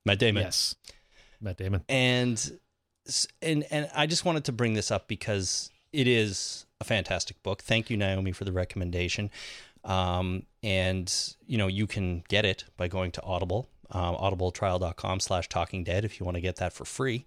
Matt 0.04 0.18
Damon 0.18 0.44
Yes, 0.44 0.74
Matt 1.40 1.56
Damon. 1.56 1.82
and 1.88 2.58
and 3.42 3.64
and 3.70 3.88
I 3.94 4.06
just 4.06 4.24
wanted 4.24 4.44
to 4.44 4.52
bring 4.52 4.74
this 4.74 4.90
up 4.90 5.08
because 5.08 5.70
it 5.92 6.06
is 6.06 6.66
a 6.80 6.84
fantastic 6.84 7.42
book. 7.42 7.62
Thank 7.62 7.90
you, 7.90 7.96
Naomi, 7.96 8.32
for 8.32 8.44
the 8.44 8.52
recommendation. 8.52 9.30
Um, 9.84 10.42
and 10.62 11.12
you 11.46 11.58
know 11.58 11.68
you 11.68 11.86
can 11.86 12.24
get 12.28 12.44
it 12.44 12.64
by 12.76 12.88
going 12.88 13.12
to 13.12 13.22
Audible, 13.22 13.68
uh, 13.90 14.16
audibletrial.com 14.16 15.20
slash 15.20 15.48
Talking 15.48 15.84
Dead 15.84 16.04
if 16.04 16.18
you 16.18 16.24
want 16.26 16.36
to 16.36 16.40
get 16.40 16.56
that 16.56 16.72
for 16.72 16.84
free. 16.84 17.24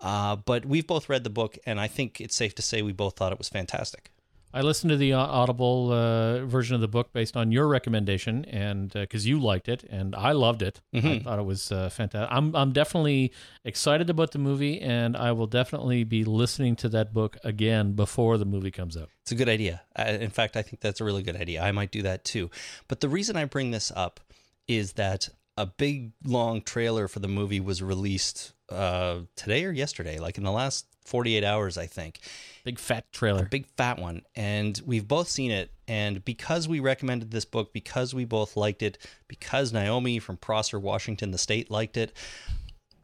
Uh, 0.00 0.36
but 0.36 0.64
we've 0.64 0.86
both 0.86 1.10
read 1.10 1.24
the 1.24 1.30
book, 1.30 1.58
and 1.66 1.78
I 1.78 1.86
think 1.86 2.20
it's 2.20 2.34
safe 2.34 2.54
to 2.54 2.62
say 2.62 2.80
we 2.80 2.92
both 2.92 3.16
thought 3.16 3.32
it 3.32 3.38
was 3.38 3.50
fantastic. 3.50 4.10
I 4.52 4.62
listened 4.62 4.90
to 4.90 4.96
the 4.96 5.12
uh, 5.12 5.18
Audible 5.20 5.92
uh, 5.92 6.44
version 6.44 6.74
of 6.74 6.80
the 6.80 6.88
book 6.88 7.12
based 7.12 7.36
on 7.36 7.52
your 7.52 7.68
recommendation, 7.68 8.44
and 8.46 8.90
because 8.92 9.24
you 9.26 9.38
liked 9.38 9.68
it 9.68 9.84
and 9.88 10.14
I 10.16 10.32
loved 10.32 10.60
it, 10.62 10.80
I 10.92 10.96
Mhm. 10.98 11.22
thought 11.22 11.38
it 11.38 11.44
was 11.44 11.70
uh, 11.70 11.88
fantastic. 11.88 12.28
I'm 12.36 12.56
I'm 12.56 12.72
definitely 12.72 13.32
excited 13.64 14.10
about 14.10 14.32
the 14.32 14.38
movie, 14.38 14.80
and 14.80 15.16
I 15.16 15.30
will 15.32 15.46
definitely 15.46 16.02
be 16.02 16.24
listening 16.24 16.74
to 16.76 16.88
that 16.88 17.14
book 17.14 17.36
again 17.44 17.92
before 17.92 18.38
the 18.38 18.44
movie 18.44 18.72
comes 18.72 18.96
out. 18.96 19.08
It's 19.22 19.30
a 19.32 19.36
good 19.36 19.48
idea. 19.48 19.82
Uh, 19.96 20.18
in 20.20 20.30
fact, 20.30 20.56
I 20.56 20.62
think 20.62 20.80
that's 20.80 21.00
a 21.00 21.04
really 21.04 21.22
good 21.22 21.36
idea. 21.36 21.62
I 21.62 21.70
might 21.70 21.92
do 21.92 22.02
that 22.02 22.24
too. 22.24 22.50
But 22.88 23.00
the 23.00 23.08
reason 23.08 23.36
I 23.36 23.44
bring 23.44 23.70
this 23.70 23.92
up 23.94 24.18
is 24.66 24.94
that 24.94 25.28
a 25.56 25.66
big 25.66 26.12
long 26.24 26.62
trailer 26.62 27.06
for 27.06 27.20
the 27.20 27.28
movie 27.28 27.60
was 27.60 27.82
released 27.82 28.52
uh, 28.68 29.20
today 29.36 29.64
or 29.64 29.70
yesterday, 29.72 30.18
like 30.18 30.38
in 30.38 30.44
the 30.44 30.50
last 30.52 30.86
48 31.10 31.44
hours, 31.44 31.76
I 31.76 31.86
think. 31.86 32.20
Big 32.64 32.78
fat 32.78 33.04
A 33.12 33.16
trailer. 33.16 33.44
big 33.46 33.66
fat 33.76 33.98
one. 33.98 34.22
And 34.34 34.80
we've 34.86 35.06
both 35.06 35.28
seen 35.28 35.50
it. 35.50 35.70
And 35.88 36.24
because 36.24 36.66
we 36.68 36.80
recommended 36.80 37.30
this 37.30 37.44
book, 37.44 37.72
because 37.72 38.14
we 38.14 38.24
both 38.24 38.56
liked 38.56 38.82
it, 38.82 38.96
because 39.28 39.72
Naomi 39.72 40.18
from 40.18 40.36
Prosser, 40.36 40.78
Washington, 40.78 41.32
the 41.32 41.38
state 41.38 41.70
liked 41.70 41.96
it, 41.96 42.12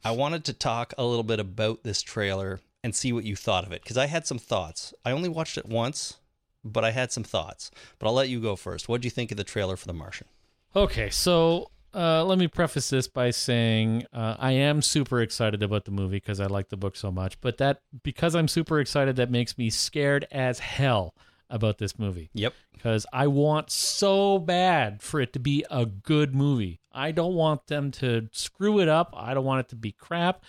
I 0.05 0.13
wanted 0.13 0.45
to 0.45 0.53
talk 0.53 0.95
a 0.97 1.05
little 1.05 1.25
bit 1.25 1.41
about 1.41 1.83
this 1.83 2.01
trailer 2.01 2.61
and 2.85 2.95
see 2.95 3.13
what 3.13 3.25
you 3.25 3.35
thought 3.35 3.67
of 3.67 3.73
it. 3.73 3.83
Because 3.83 3.97
I 3.99 4.07
had 4.07 4.27
some 4.27 4.39
thoughts. 4.39 4.95
I 5.05 5.11
only 5.11 5.29
watched 5.29 5.59
it 5.59 5.67
once, 5.67 6.19
but 6.65 6.85
I 6.85 6.93
had 6.93 7.11
some 7.11 7.25
thoughts. 7.25 7.71
But 7.99 8.07
I'll 8.07 8.15
let 8.15 8.29
you 8.29 8.41
go 8.41 8.55
first. 8.55 8.89
What 8.89 9.01
do 9.01 9.07
you 9.07 9.11
think 9.11 9.33
of 9.33 9.37
the 9.37 9.43
trailer 9.45 9.77
for 9.77 9.87
The 9.89 9.93
Martian? 9.93 10.29
Okay, 10.77 11.11
so 11.11 11.71
uh, 11.97 12.25
let 12.25 12.39
me 12.39 12.47
preface 12.47 12.91
this 12.91 13.09
by 13.09 13.31
saying 13.31 14.05
uh, 14.13 14.37
I 14.39 14.53
am 14.53 14.83
super 14.83 15.21
excited 15.21 15.63
about 15.63 15.85
the 15.87 15.91
movie 15.91 16.19
because 16.19 16.41
I 16.41 16.47
like 16.47 16.69
the 16.69 16.77
book 16.77 16.95
so 16.97 17.11
much. 17.11 17.41
But 17.41 17.57
that 17.59 17.81
because 18.03 18.35
I'm 18.35 18.49
super 18.49 18.79
excited, 18.81 19.17
that 19.17 19.31
makes 19.31 19.57
me 19.57 19.71
scared 19.71 20.27
as 20.31 20.59
hell 20.59 21.15
about 21.49 21.79
this 21.79 21.97
movie 21.99 22.29
Yep. 22.35 22.55
because 22.73 23.07
I 23.13 23.29
want 23.29 23.71
so 23.71 24.39
bad 24.41 25.01
for 25.01 25.21
it 25.21 25.33
to 25.35 25.39
be 25.39 25.65
a 25.71 25.87
good 25.87 26.35
movie. 26.35 26.81
I 26.93 27.13
don't 27.13 27.35
want 27.35 27.69
them 27.69 27.93
to 27.93 28.29
screw 28.33 28.81
it 28.81 28.89
up. 28.89 29.15
I 29.17 29.33
don't 29.33 29.45
want 29.45 29.61
it 29.61 29.69
to 29.71 29.77
be 29.77 29.93
crap. 29.93 30.43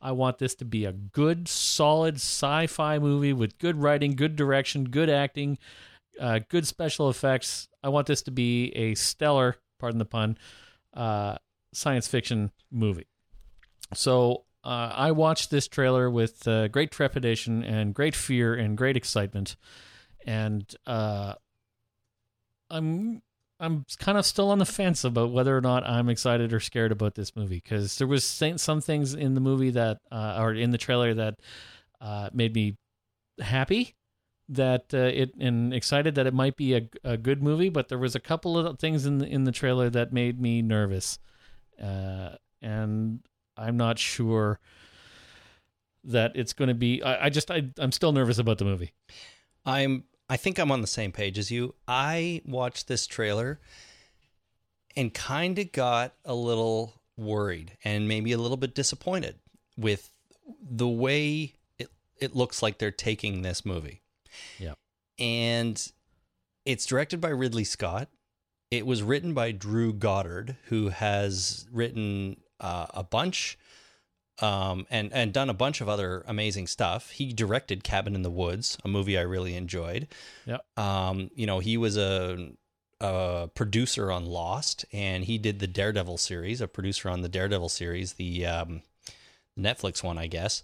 I 0.00 0.12
want 0.12 0.38
this 0.38 0.54
to 0.56 0.64
be 0.64 0.84
a 0.84 0.92
good, 0.92 1.48
solid 1.48 2.16
sci-fi 2.16 2.98
movie 2.98 3.32
with 3.32 3.58
good 3.58 3.76
writing, 3.82 4.14
good 4.14 4.36
direction, 4.36 4.84
good 4.84 5.10
acting, 5.10 5.58
uh, 6.20 6.40
good 6.48 6.66
special 6.68 7.08
effects. 7.10 7.68
I 7.82 7.88
want 7.88 8.06
this 8.06 8.22
to 8.22 8.30
be 8.30 8.66
a 8.76 8.94
stellar, 8.94 9.56
pardon 9.80 9.98
the 9.98 10.04
pun, 10.04 10.38
uh, 10.94 11.36
science 11.72 12.08
fiction 12.08 12.50
movie. 12.70 13.08
So 13.94 14.44
uh, 14.64 14.92
I 14.94 15.12
watched 15.12 15.50
this 15.50 15.68
trailer 15.68 16.10
with 16.10 16.46
uh, 16.48 16.68
great 16.68 16.90
trepidation 16.90 17.62
and 17.62 17.94
great 17.94 18.14
fear 18.14 18.54
and 18.54 18.76
great 18.76 18.96
excitement, 18.96 19.56
and 20.26 20.64
uh, 20.86 21.34
I'm 22.70 23.22
I'm 23.60 23.84
kind 23.98 24.18
of 24.18 24.26
still 24.26 24.50
on 24.50 24.58
the 24.58 24.66
fence 24.66 25.04
about 25.04 25.30
whether 25.30 25.56
or 25.56 25.60
not 25.60 25.86
I'm 25.86 26.08
excited 26.08 26.52
or 26.52 26.60
scared 26.60 26.92
about 26.92 27.14
this 27.14 27.36
movie 27.36 27.60
because 27.62 27.98
there 27.98 28.06
was 28.06 28.24
some 28.24 28.80
things 28.80 29.14
in 29.14 29.34
the 29.34 29.40
movie 29.40 29.70
that 29.70 29.98
uh, 30.10 30.36
or 30.38 30.54
in 30.54 30.70
the 30.70 30.78
trailer 30.78 31.14
that 31.14 31.34
uh, 32.00 32.30
made 32.32 32.54
me 32.54 32.76
happy 33.40 33.94
that 34.48 34.92
uh, 34.92 34.98
it 34.98 35.34
and 35.38 35.72
excited 35.72 36.14
that 36.16 36.26
it 36.26 36.34
might 36.34 36.56
be 36.56 36.74
a, 36.74 36.88
a 37.02 37.16
good 37.16 37.42
movie, 37.42 37.68
but 37.68 37.88
there 37.88 37.98
was 37.98 38.14
a 38.14 38.20
couple 38.20 38.58
of 38.58 38.78
things 38.78 39.06
in 39.06 39.18
the, 39.18 39.26
in 39.26 39.44
the 39.44 39.52
trailer 39.52 39.88
that 39.90 40.12
made 40.12 40.40
me 40.40 40.62
nervous, 40.62 41.18
uh, 41.82 42.30
and 42.60 43.20
I'm 43.56 43.76
not 43.76 43.98
sure 43.98 44.60
that 46.04 46.32
it's 46.34 46.52
going 46.52 46.68
to 46.68 46.74
be. 46.74 47.02
I, 47.02 47.26
I 47.26 47.30
just 47.30 47.50
I, 47.50 47.70
I'm 47.78 47.92
still 47.92 48.12
nervous 48.12 48.38
about 48.38 48.58
the 48.58 48.64
movie. 48.64 48.92
I'm 49.64 50.04
I 50.28 50.36
think 50.36 50.58
I'm 50.58 50.70
on 50.70 50.80
the 50.80 50.86
same 50.86 51.12
page 51.12 51.38
as 51.38 51.50
you. 51.50 51.74
I 51.86 52.42
watched 52.44 52.88
this 52.88 53.06
trailer 53.06 53.60
and 54.96 55.12
kind 55.12 55.58
of 55.58 55.72
got 55.72 56.14
a 56.24 56.34
little 56.34 56.94
worried 57.16 57.76
and 57.84 58.08
maybe 58.08 58.32
a 58.32 58.38
little 58.38 58.56
bit 58.56 58.74
disappointed 58.74 59.36
with 59.76 60.10
the 60.62 60.88
way 60.88 61.54
it 61.78 61.90
it 62.18 62.34
looks 62.34 62.62
like 62.62 62.78
they're 62.78 62.90
taking 62.90 63.42
this 63.42 63.64
movie. 63.64 64.02
Yeah. 64.58 64.74
And 65.18 65.92
it's 66.64 66.86
directed 66.86 67.20
by 67.20 67.28
Ridley 67.28 67.64
Scott. 67.64 68.08
It 68.70 68.86
was 68.86 69.02
written 69.02 69.34
by 69.34 69.52
Drew 69.52 69.92
Goddard, 69.92 70.56
who 70.66 70.88
has 70.88 71.66
written 71.70 72.38
uh, 72.60 72.86
a 72.92 73.04
bunch 73.04 73.58
um, 74.40 74.86
and 74.90 75.12
and 75.12 75.32
done 75.32 75.48
a 75.48 75.54
bunch 75.54 75.80
of 75.80 75.88
other 75.88 76.24
amazing 76.26 76.66
stuff. 76.66 77.10
He 77.10 77.32
directed 77.32 77.84
Cabin 77.84 78.14
in 78.14 78.22
the 78.22 78.30
Woods, 78.30 78.78
a 78.84 78.88
movie 78.88 79.18
I 79.18 79.22
really 79.22 79.54
enjoyed. 79.54 80.08
Yep. 80.46 80.64
Um, 80.76 81.30
you 81.34 81.46
know, 81.46 81.60
he 81.60 81.76
was 81.76 81.96
a, 81.96 82.50
a 83.00 83.48
producer 83.54 84.10
on 84.10 84.26
Lost, 84.26 84.84
and 84.92 85.24
he 85.24 85.38
did 85.38 85.60
the 85.60 85.66
Daredevil 85.66 86.18
series, 86.18 86.60
a 86.60 86.68
producer 86.68 87.08
on 87.08 87.22
the 87.22 87.28
Daredevil 87.28 87.68
series, 87.68 88.14
the 88.14 88.46
um, 88.46 88.82
Netflix 89.58 90.02
one, 90.02 90.18
I 90.18 90.26
guess. 90.26 90.62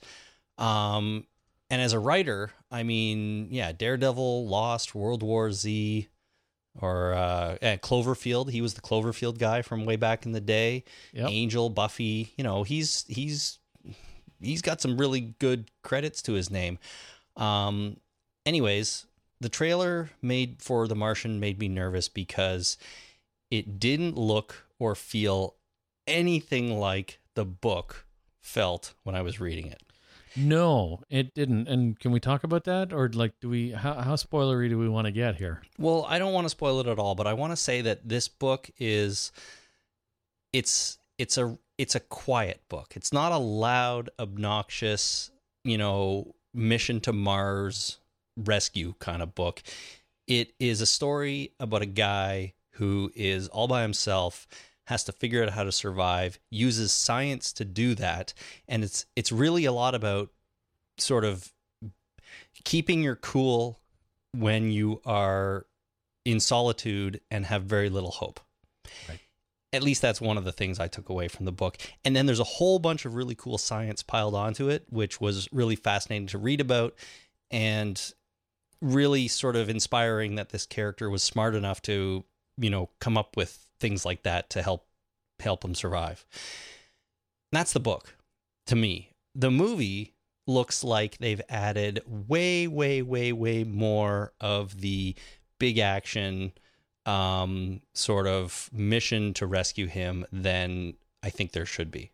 Um, 0.58 1.26
and 1.70 1.80
as 1.80 1.92
a 1.92 1.98
writer, 1.98 2.50
I 2.70 2.82
mean, 2.82 3.48
yeah, 3.50 3.72
Daredevil, 3.72 4.46
Lost, 4.48 4.94
World 4.94 5.22
War 5.22 5.52
Z, 5.52 6.08
or 6.80 7.14
uh, 7.14 7.56
eh, 7.62 7.76
Cloverfield. 7.76 8.50
He 8.50 8.60
was 8.60 8.74
the 8.74 8.80
Cloverfield 8.80 9.38
guy 9.38 9.62
from 9.62 9.86
way 9.86 9.96
back 9.96 10.26
in 10.26 10.32
the 10.32 10.40
day. 10.40 10.84
Yep. 11.12 11.30
Angel, 11.30 11.70
Buffy. 11.70 12.32
You 12.36 12.44
know, 12.44 12.64
he's 12.64 13.04
he's 13.08 13.58
he's 14.40 14.62
got 14.62 14.80
some 14.80 14.98
really 14.98 15.34
good 15.38 15.70
credits 15.82 16.22
to 16.22 16.32
his 16.32 16.50
name. 16.50 16.78
Um, 17.36 17.98
anyways, 18.44 19.06
the 19.40 19.48
trailer 19.48 20.10
made 20.20 20.62
for 20.62 20.88
The 20.88 20.96
Martian 20.96 21.40
made 21.40 21.58
me 21.58 21.68
nervous 21.68 22.08
because 22.08 22.76
it 23.50 23.78
didn't 23.78 24.16
look 24.16 24.66
or 24.78 24.94
feel 24.94 25.54
anything 26.06 26.78
like 26.78 27.20
the 27.34 27.44
book 27.44 28.06
felt 28.40 28.94
when 29.04 29.14
I 29.14 29.22
was 29.22 29.40
reading 29.40 29.66
it. 29.66 29.82
No, 30.36 31.00
it 31.10 31.34
didn't. 31.34 31.68
And 31.68 31.98
can 31.98 32.12
we 32.12 32.20
talk 32.20 32.44
about 32.44 32.64
that, 32.64 32.92
or 32.92 33.08
like, 33.08 33.32
do 33.40 33.48
we? 33.48 33.70
How, 33.70 33.94
how 33.94 34.14
spoilery 34.14 34.68
do 34.68 34.78
we 34.78 34.88
want 34.88 35.06
to 35.06 35.10
get 35.10 35.36
here? 35.36 35.62
Well, 35.78 36.06
I 36.08 36.18
don't 36.18 36.32
want 36.32 36.44
to 36.44 36.50
spoil 36.50 36.80
it 36.80 36.86
at 36.86 36.98
all, 36.98 37.14
but 37.14 37.26
I 37.26 37.32
want 37.32 37.52
to 37.52 37.56
say 37.56 37.80
that 37.82 38.08
this 38.08 38.28
book 38.28 38.70
is 38.78 39.32
it's 40.52 40.98
it's 41.18 41.36
a 41.36 41.58
it's 41.78 41.94
a 41.94 42.00
quiet 42.00 42.60
book. 42.68 42.92
It's 42.94 43.12
not 43.12 43.32
a 43.32 43.38
loud, 43.38 44.10
obnoxious, 44.18 45.30
you 45.64 45.78
know, 45.78 46.34
mission 46.54 47.00
to 47.00 47.12
Mars 47.12 47.98
rescue 48.36 48.94
kind 48.98 49.22
of 49.22 49.34
book. 49.34 49.62
It 50.26 50.52
is 50.58 50.80
a 50.80 50.86
story 50.86 51.52
about 51.58 51.82
a 51.82 51.86
guy 51.86 52.54
who 52.72 53.10
is 53.14 53.48
all 53.48 53.66
by 53.66 53.82
himself, 53.82 54.46
has 54.90 55.04
to 55.04 55.12
figure 55.12 55.42
out 55.42 55.50
how 55.50 55.62
to 55.62 55.72
survive, 55.72 56.38
uses 56.50 56.92
science 56.92 57.52
to 57.54 57.64
do 57.64 57.94
that, 57.94 58.34
and 58.68 58.82
it's 58.84 59.06
it's 59.16 59.30
really 59.32 59.64
a 59.64 59.72
lot 59.72 59.94
about 59.94 60.30
sort 60.98 61.24
of 61.24 61.52
keeping 62.64 63.00
your 63.02 63.14
cool 63.16 63.80
when 64.32 64.70
you 64.70 65.00
are 65.06 65.64
in 66.24 66.40
solitude 66.40 67.20
and 67.30 67.46
have 67.46 67.62
very 67.62 67.88
little 67.88 68.10
hope. 68.10 68.40
Right. 69.08 69.20
At 69.72 69.84
least 69.84 70.02
that's 70.02 70.20
one 70.20 70.36
of 70.36 70.44
the 70.44 70.52
things 70.52 70.80
I 70.80 70.88
took 70.88 71.08
away 71.08 71.28
from 71.28 71.46
the 71.46 71.52
book. 71.52 71.78
And 72.04 72.14
then 72.14 72.26
there's 72.26 72.40
a 72.40 72.44
whole 72.44 72.80
bunch 72.80 73.04
of 73.04 73.14
really 73.14 73.36
cool 73.36 73.58
science 73.58 74.02
piled 74.02 74.34
onto 74.34 74.68
it, 74.68 74.84
which 74.90 75.20
was 75.20 75.48
really 75.52 75.76
fascinating 75.76 76.26
to 76.28 76.38
read 76.38 76.60
about 76.60 76.94
and 77.50 78.12
really 78.82 79.28
sort 79.28 79.54
of 79.54 79.68
inspiring 79.68 80.34
that 80.34 80.50
this 80.50 80.66
character 80.66 81.08
was 81.08 81.22
smart 81.22 81.54
enough 81.54 81.80
to, 81.82 82.24
you 82.58 82.70
know, 82.70 82.90
come 82.98 83.16
up 83.16 83.36
with 83.36 83.68
things 83.80 84.04
like 84.04 84.22
that 84.22 84.50
to 84.50 84.62
help 84.62 84.86
help 85.40 85.64
him 85.64 85.74
survive. 85.74 86.24
That's 87.50 87.72
the 87.72 87.80
book 87.80 88.16
to 88.66 88.76
me. 88.76 89.14
The 89.34 89.50
movie 89.50 90.14
looks 90.46 90.84
like 90.84 91.18
they've 91.18 91.40
added 91.48 92.02
way, 92.06 92.66
way, 92.66 93.02
way, 93.02 93.32
way 93.32 93.64
more 93.64 94.32
of 94.40 94.80
the 94.80 95.14
big 95.58 95.78
action 95.78 96.52
um, 97.06 97.80
sort 97.94 98.26
of 98.26 98.68
mission 98.72 99.32
to 99.34 99.46
rescue 99.46 99.86
him 99.86 100.26
than 100.32 100.94
I 101.22 101.30
think 101.30 101.52
there 101.52 101.66
should 101.66 101.90
be. 101.90 102.10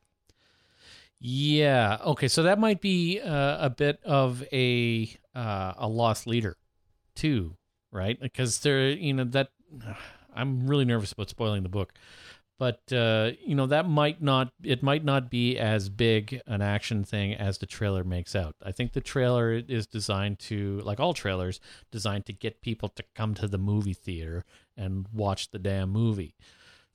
Yeah. 1.19 1.99
Okay. 2.05 2.29
So 2.29 2.43
that 2.43 2.59
might 2.59 2.81
be 2.81 3.21
uh, 3.21 3.67
a 3.67 3.71
bit 3.71 4.01
of 4.05 4.45
a 4.53 5.11
uh, 5.35 5.73
a 5.79 5.89
lost 5.89 6.27
leader, 6.27 6.57
too, 7.14 7.57
right? 7.91 8.21
Because 8.21 8.61
there, 8.61 8.91
you 8.91 9.14
know, 9.14 9.25
that 9.25 9.51
I'm 10.37 10.66
really 10.66 10.84
nervous 10.84 11.12
about 11.12 11.30
spoiling 11.30 11.62
the 11.62 11.68
book, 11.68 11.93
but 12.59 12.80
uh, 12.93 13.32
you 13.45 13.55
know 13.55 13.66
that 13.66 13.89
might 13.89 14.22
not 14.22 14.53
it 14.62 14.82
might 14.82 15.05
not 15.05 15.30
be 15.30 15.59
as 15.59 15.89
big 15.89 16.41
an 16.47 16.62
action 16.62 17.05
thing 17.05 17.34
as 17.34 17.59
the 17.59 17.66
trailer 17.66 18.05
makes 18.05 18.34
out. 18.34 18.57
I 18.62 18.72
think 18.72 18.93
the 18.93 19.01
trailer 19.01 19.53
is 19.53 19.87
designed 19.87 20.39
to, 20.41 20.80
like 20.84 21.01
all 21.01 21.14
trailers, 21.14 21.61
designed 21.91 22.26
to 22.26 22.32
get 22.32 22.62
people 22.62 22.89
to 22.91 23.05
come 23.14 23.34
to 23.34 23.49
the 23.49 23.59
movie 23.59 23.95
theater 23.95 24.45
and 24.76 25.07
watch 25.12 25.51
the 25.51 25.59
damn 25.59 25.91
movie. 25.91 26.34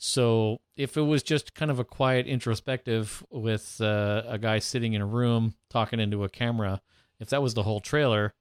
So 0.03 0.61
if 0.75 0.97
it 0.97 1.03
was 1.03 1.21
just 1.21 1.53
kind 1.53 1.69
of 1.69 1.77
a 1.77 1.83
quiet 1.83 2.25
introspective 2.25 3.23
with 3.29 3.79
uh, 3.79 4.23
a 4.25 4.39
guy 4.39 4.57
sitting 4.57 4.93
in 4.93 5.01
a 5.01 5.05
room 5.05 5.53
talking 5.69 5.99
into 5.99 6.23
a 6.23 6.29
camera, 6.29 6.81
if 7.19 7.29
that 7.29 7.43
was 7.43 7.53
the 7.53 7.61
whole 7.61 7.81
trailer, 7.81 8.33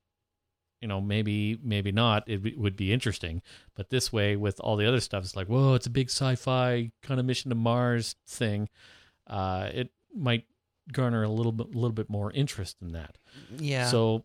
you 0.81 0.89
know, 0.89 1.01
maybe 1.01 1.59
maybe 1.63 1.93
not. 1.93 2.25
It 2.27 2.39
w- 2.39 2.59
would 2.59 2.77
be 2.77 2.93
interesting. 2.93 3.43
But 3.75 3.91
this 3.91 4.13
way, 4.13 4.37
with 4.37 4.61
all 4.61 4.77
the 4.77 4.87
other 4.87 5.01
stuff, 5.01 5.25
it's 5.25 5.37
like, 5.37 5.49
whoa, 5.49 5.75
it's 5.75 5.87
a 5.87 5.91
big 5.91 6.09
sci-fi 6.09 6.91
kind 7.03 7.21
of 7.21 7.27
mission 7.27 7.51
to 7.51 7.55
Mars 7.55 8.17
thing. 8.27 8.69
Uh, 9.27 9.69
it 9.73 9.91
might 10.15 10.45
garner 10.93 11.23
a 11.23 11.29
little 11.29 11.53
bit, 11.53 11.75
little 11.75 11.93
bit 11.93 12.11
more 12.11 12.33
interest 12.33 12.77
in 12.83 12.93
that. 12.93 13.19
Yeah. 13.57 13.87
So 13.89 14.25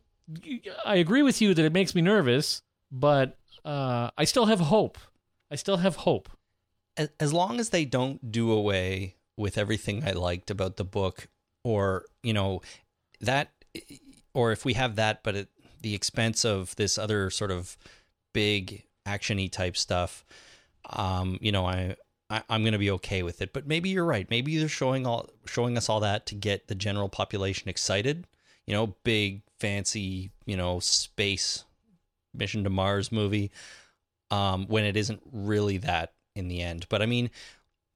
I 0.85 0.95
agree 0.95 1.21
with 1.21 1.41
you 1.41 1.53
that 1.53 1.63
it 1.63 1.73
makes 1.73 1.93
me 1.93 2.01
nervous, 2.01 2.63
but 2.91 3.37
uh, 3.63 4.09
I 4.17 4.23
still 4.23 4.45
have 4.45 4.59
hope. 4.59 4.97
I 5.51 5.55
still 5.55 5.77
have 5.77 5.97
hope. 5.97 6.29
as, 7.19 7.33
long 7.33 7.59
as 7.59 7.69
they 7.69 7.85
don't 7.85 8.31
do 8.31 8.51
away 8.51 9.15
with 9.37 9.57
everything 9.57 10.03
I 10.03 10.11
liked 10.11 10.49
about 10.49 10.77
the 10.77 10.85
book, 10.85 11.27
or 11.63 12.05
you 12.23 12.33
know 12.33 12.61
that, 13.21 13.51
or 14.33 14.51
if 14.51 14.65
we 14.65 14.73
have 14.73 14.95
that, 14.95 15.23
but 15.23 15.35
at 15.35 15.47
the 15.81 15.95
expense 15.95 16.45
of 16.45 16.75
this 16.75 16.97
other 16.97 17.29
sort 17.29 17.51
of 17.51 17.77
big 18.33 18.83
actiony 19.05 19.51
type 19.51 19.77
stuff, 19.77 20.25
um, 20.89 21.37
you 21.41 21.51
know, 21.51 21.65
I, 21.65 21.95
I 22.29 22.43
I'm 22.49 22.63
going 22.63 22.73
to 22.73 22.79
be 22.79 22.91
okay 22.91 23.23
with 23.23 23.41
it. 23.41 23.53
But 23.53 23.67
maybe 23.67 23.89
you're 23.89 24.05
right. 24.05 24.29
Maybe 24.29 24.57
they're 24.57 24.67
showing 24.67 25.05
all 25.05 25.29
showing 25.45 25.77
us 25.77 25.89
all 25.89 25.99
that 26.01 26.25
to 26.27 26.35
get 26.35 26.67
the 26.67 26.75
general 26.75 27.09
population 27.09 27.69
excited. 27.69 28.27
You 28.65 28.73
know, 28.73 28.95
big 29.03 29.43
fancy, 29.59 30.31
you 30.45 30.57
know, 30.57 30.79
space 30.79 31.63
mission 32.33 32.63
to 32.63 32.69
Mars 32.69 33.11
movie. 33.11 33.51
Um, 34.31 34.65
when 34.67 34.85
it 34.85 34.97
isn't 34.97 35.21
really 35.31 35.77
that 35.77 36.13
in 36.35 36.47
the 36.47 36.61
end. 36.61 36.87
But 36.89 37.01
I 37.01 37.05
mean, 37.05 37.29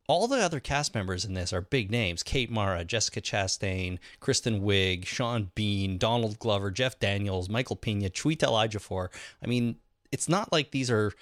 all 0.10 0.28
the 0.28 0.44
other 0.44 0.60
cast 0.60 0.96
members 0.96 1.24
in 1.24 1.36
this 1.36 1.54
are 1.54 1.62
big 1.62 1.92
names 1.92 2.24
Kate 2.24 2.50
Mara, 2.50 2.84
Jessica 2.84 3.22
Chastain, 3.22 4.00
Kristen 4.20 4.62
Wiig, 4.62 5.06
Sean 5.06 5.52
Bean, 5.54 6.00
Donald 6.00 6.40
Glover, 6.40 6.72
Jeff 6.72 7.00
Daniels, 7.00 7.48
Michael 7.48 7.76
Pena, 7.76 8.10
Chiwetel 8.10 8.68
Ejiofor. 8.68 9.10
I 9.42 9.48
mean, 9.48 9.76
it's 10.12 10.28
not 10.28 10.52
like 10.52 10.72
these 10.72 10.90
are 10.90 11.14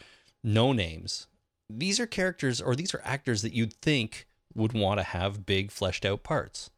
no 0.42 0.72
names. 0.72 1.28
These 1.70 2.00
are 2.00 2.08
characters 2.08 2.62
or 2.62 2.76
these 2.76 2.94
are 2.96 3.02
actors 3.04 3.42
that 3.42 3.54
you'd 3.54 3.74
think 3.74 4.26
would 4.56 4.72
want 4.72 5.02
to 5.02 5.04
have 5.04 5.46
big 5.46 5.70
fleshed 5.70 6.06
out 6.06 6.24
parts. 6.24 6.70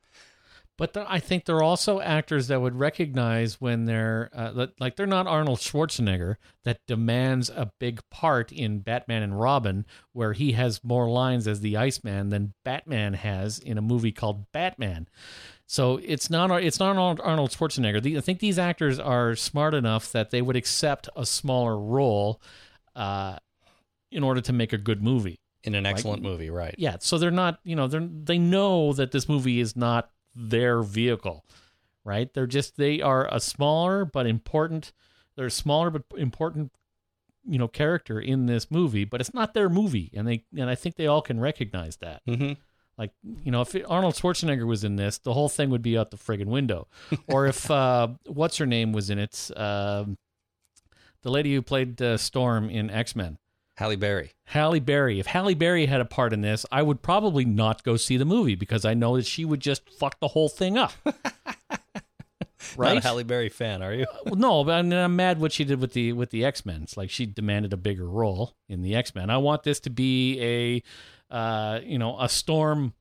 But 0.80 0.93
th- 0.93 1.05
I 1.09 1.19
think 1.19 1.43
they're 1.43 1.61
also 1.61 1.99
actors 1.99 2.47
that 2.47 2.61
would 2.61 2.80
recognize 2.80 3.59
when 3.59 3.84
they're 3.84 4.30
uh, 4.34 4.67
like 4.80 4.95
they're 4.95 5.05
not 5.05 5.27
Arnold 5.27 5.59
Schwarzenegger 5.59 6.38
that 6.63 6.80
demands 6.88 7.49
a 7.49 7.69
big 7.82 7.99
part 8.09 8.53
in 8.53 8.80
Batman 8.80 9.21
and 9.21 9.38
Robin, 9.38 9.86
where 10.13 10.32
he 10.32 10.53
has 10.53 10.82
more 10.82 11.09
lines 11.09 11.49
as 11.49 11.59
the 11.59 11.75
Iceman 11.75 12.30
than 12.30 12.53
Batman 12.63 13.13
has 13.13 13.59
in 13.59 13.77
a 13.77 13.82
movie 13.82 14.13
called 14.13 14.49
Batman. 14.53 15.09
So 15.67 15.99
it's 16.01 16.30
not 16.30 16.49
it's 16.63 16.80
not 16.80 16.95
Arnold 17.19 17.51
Schwarzenegger. 17.51 18.01
The, 18.01 18.17
I 18.17 18.21
think 18.21 18.39
these 18.39 18.57
actors 18.57 18.99
are 18.99 19.36
smart 19.36 19.73
enough 19.73 20.13
that 20.13 20.32
they 20.32 20.41
would 20.41 20.55
accept 20.55 21.09
a 21.13 21.25
smaller 21.25 21.77
role 21.77 22.41
uh, 22.95 23.38
in 24.13 24.23
order 24.23 24.39
to 24.39 24.53
make 24.53 24.71
a 24.71 24.77
good 24.77 25.03
movie. 25.03 25.36
In 25.65 25.75
an 25.75 25.86
excellent 25.86 26.23
movie, 26.23 26.49
right? 26.49 26.73
Yeah, 26.77 26.95
so 27.01 27.17
they're 27.17 27.32
not, 27.32 27.59
you 27.65 27.75
know, 27.75 27.88
they 27.88 27.97
are 27.97 28.07
they 28.09 28.38
know 28.38 28.93
that 28.93 29.11
this 29.11 29.27
movie 29.27 29.59
is 29.59 29.75
not 29.75 30.09
their 30.36 30.82
vehicle, 30.82 31.45
right? 32.03 32.34
They're 32.34 32.47
just 32.47 32.77
they 32.77 33.01
are 33.01 33.27
a 33.34 33.39
smaller 33.39 34.05
but 34.05 34.25
important, 34.25 34.91
they're 35.36 35.47
a 35.47 35.51
smaller 35.51 35.89
but 35.89 36.03
important, 36.17 36.71
you 37.45 37.57
know, 37.57 37.67
character 37.67 38.19
in 38.19 38.45
this 38.45 38.69
movie, 38.69 39.05
but 39.05 39.21
it's 39.21 39.34
not 39.34 39.53
their 39.53 39.69
movie, 39.69 40.11
and 40.13 40.27
they 40.27 40.45
and 40.57 40.69
I 40.69 40.75
think 40.75 40.95
they 40.95 41.07
all 41.07 41.21
can 41.21 41.39
recognize 41.39 41.97
that. 41.97 42.21
Mm-hmm. 42.27 42.53
Like, 42.97 43.11
you 43.45 43.51
know, 43.51 43.61
if 43.61 43.73
Arnold 43.88 44.15
Schwarzenegger 44.15 44.67
was 44.67 44.84
in 44.84 44.97
this, 44.97 45.19
the 45.19 45.34
whole 45.34 45.47
thing 45.47 45.69
would 45.69 45.82
be 45.82 45.97
out 45.97 46.11
the 46.11 46.17
friggin' 46.17 46.47
window. 46.47 46.89
or 47.30 47.45
if 47.47 47.71
uh, 47.71 48.09
what's 48.25 48.57
her 48.57 48.65
name 48.65 48.91
was 48.91 49.09
in 49.09 49.19
it, 49.19 49.49
um 49.55 50.17
the 51.21 51.32
lady 51.32 51.53
who 51.53 51.61
played 51.61 52.01
uh, 52.01 52.17
Storm 52.17 52.69
in 52.69 52.89
X 52.89 53.15
Men. 53.15 53.38
Halle 53.80 53.95
Berry. 53.95 54.34
Halle 54.43 54.82
Berry. 54.82 55.21
If 55.21 55.27
Halle 55.27 55.53
Berry 55.53 55.86
had 55.86 56.01
a 56.01 56.05
part 56.05 56.34
in 56.34 56.41
this, 56.41 56.65
I 56.69 56.82
would 56.82 57.01
probably 57.01 57.45
not 57.45 57.82
go 57.86 57.95
see 57.95 58.17
the 58.17 58.25
movie 58.25 58.55
because 58.55 58.84
I 58.84 58.93
know 58.93 59.15
that 59.15 59.25
she 59.25 59.45
would 59.45 59.61
just 59.61 59.89
fuck 59.89 60.19
the 60.19 60.27
whole 60.27 60.49
thing 60.49 60.77
up. 60.77 60.91
right? 61.05 61.15
Not 62.77 62.97
a 62.97 62.99
Halle 62.99 63.23
Berry 63.23 63.47
fan, 63.47 63.82
are 63.82 63.93
you? 63.93 64.05
Well, 64.25 64.36
no, 64.36 64.65
but 64.65 64.73
I'm, 64.73 64.91
I'm 64.91 65.15
mad 65.15 65.39
what 65.39 65.53
she 65.53 65.63
did 65.63 65.80
with 65.80 65.93
the 65.93 66.11
with 66.11 66.32
the 66.32 66.43
X 66.43 66.65
Men. 66.65 66.84
It's 66.84 66.97
like 66.97 67.09
she 67.09 67.25
demanded 67.25 67.71
a 67.71 67.77
bigger 67.77 68.05
role 68.05 68.53
in 68.67 68.82
the 68.82 68.95
X 68.95 69.15
Men. 69.15 69.30
I 69.30 69.38
want 69.38 69.63
this 69.63 69.80
to 69.80 69.89
be 69.89 70.84
a, 71.32 71.34
uh, 71.34 71.80
you 71.82 71.97
know, 71.97 72.19
a 72.19 72.27
Storm 72.27 72.93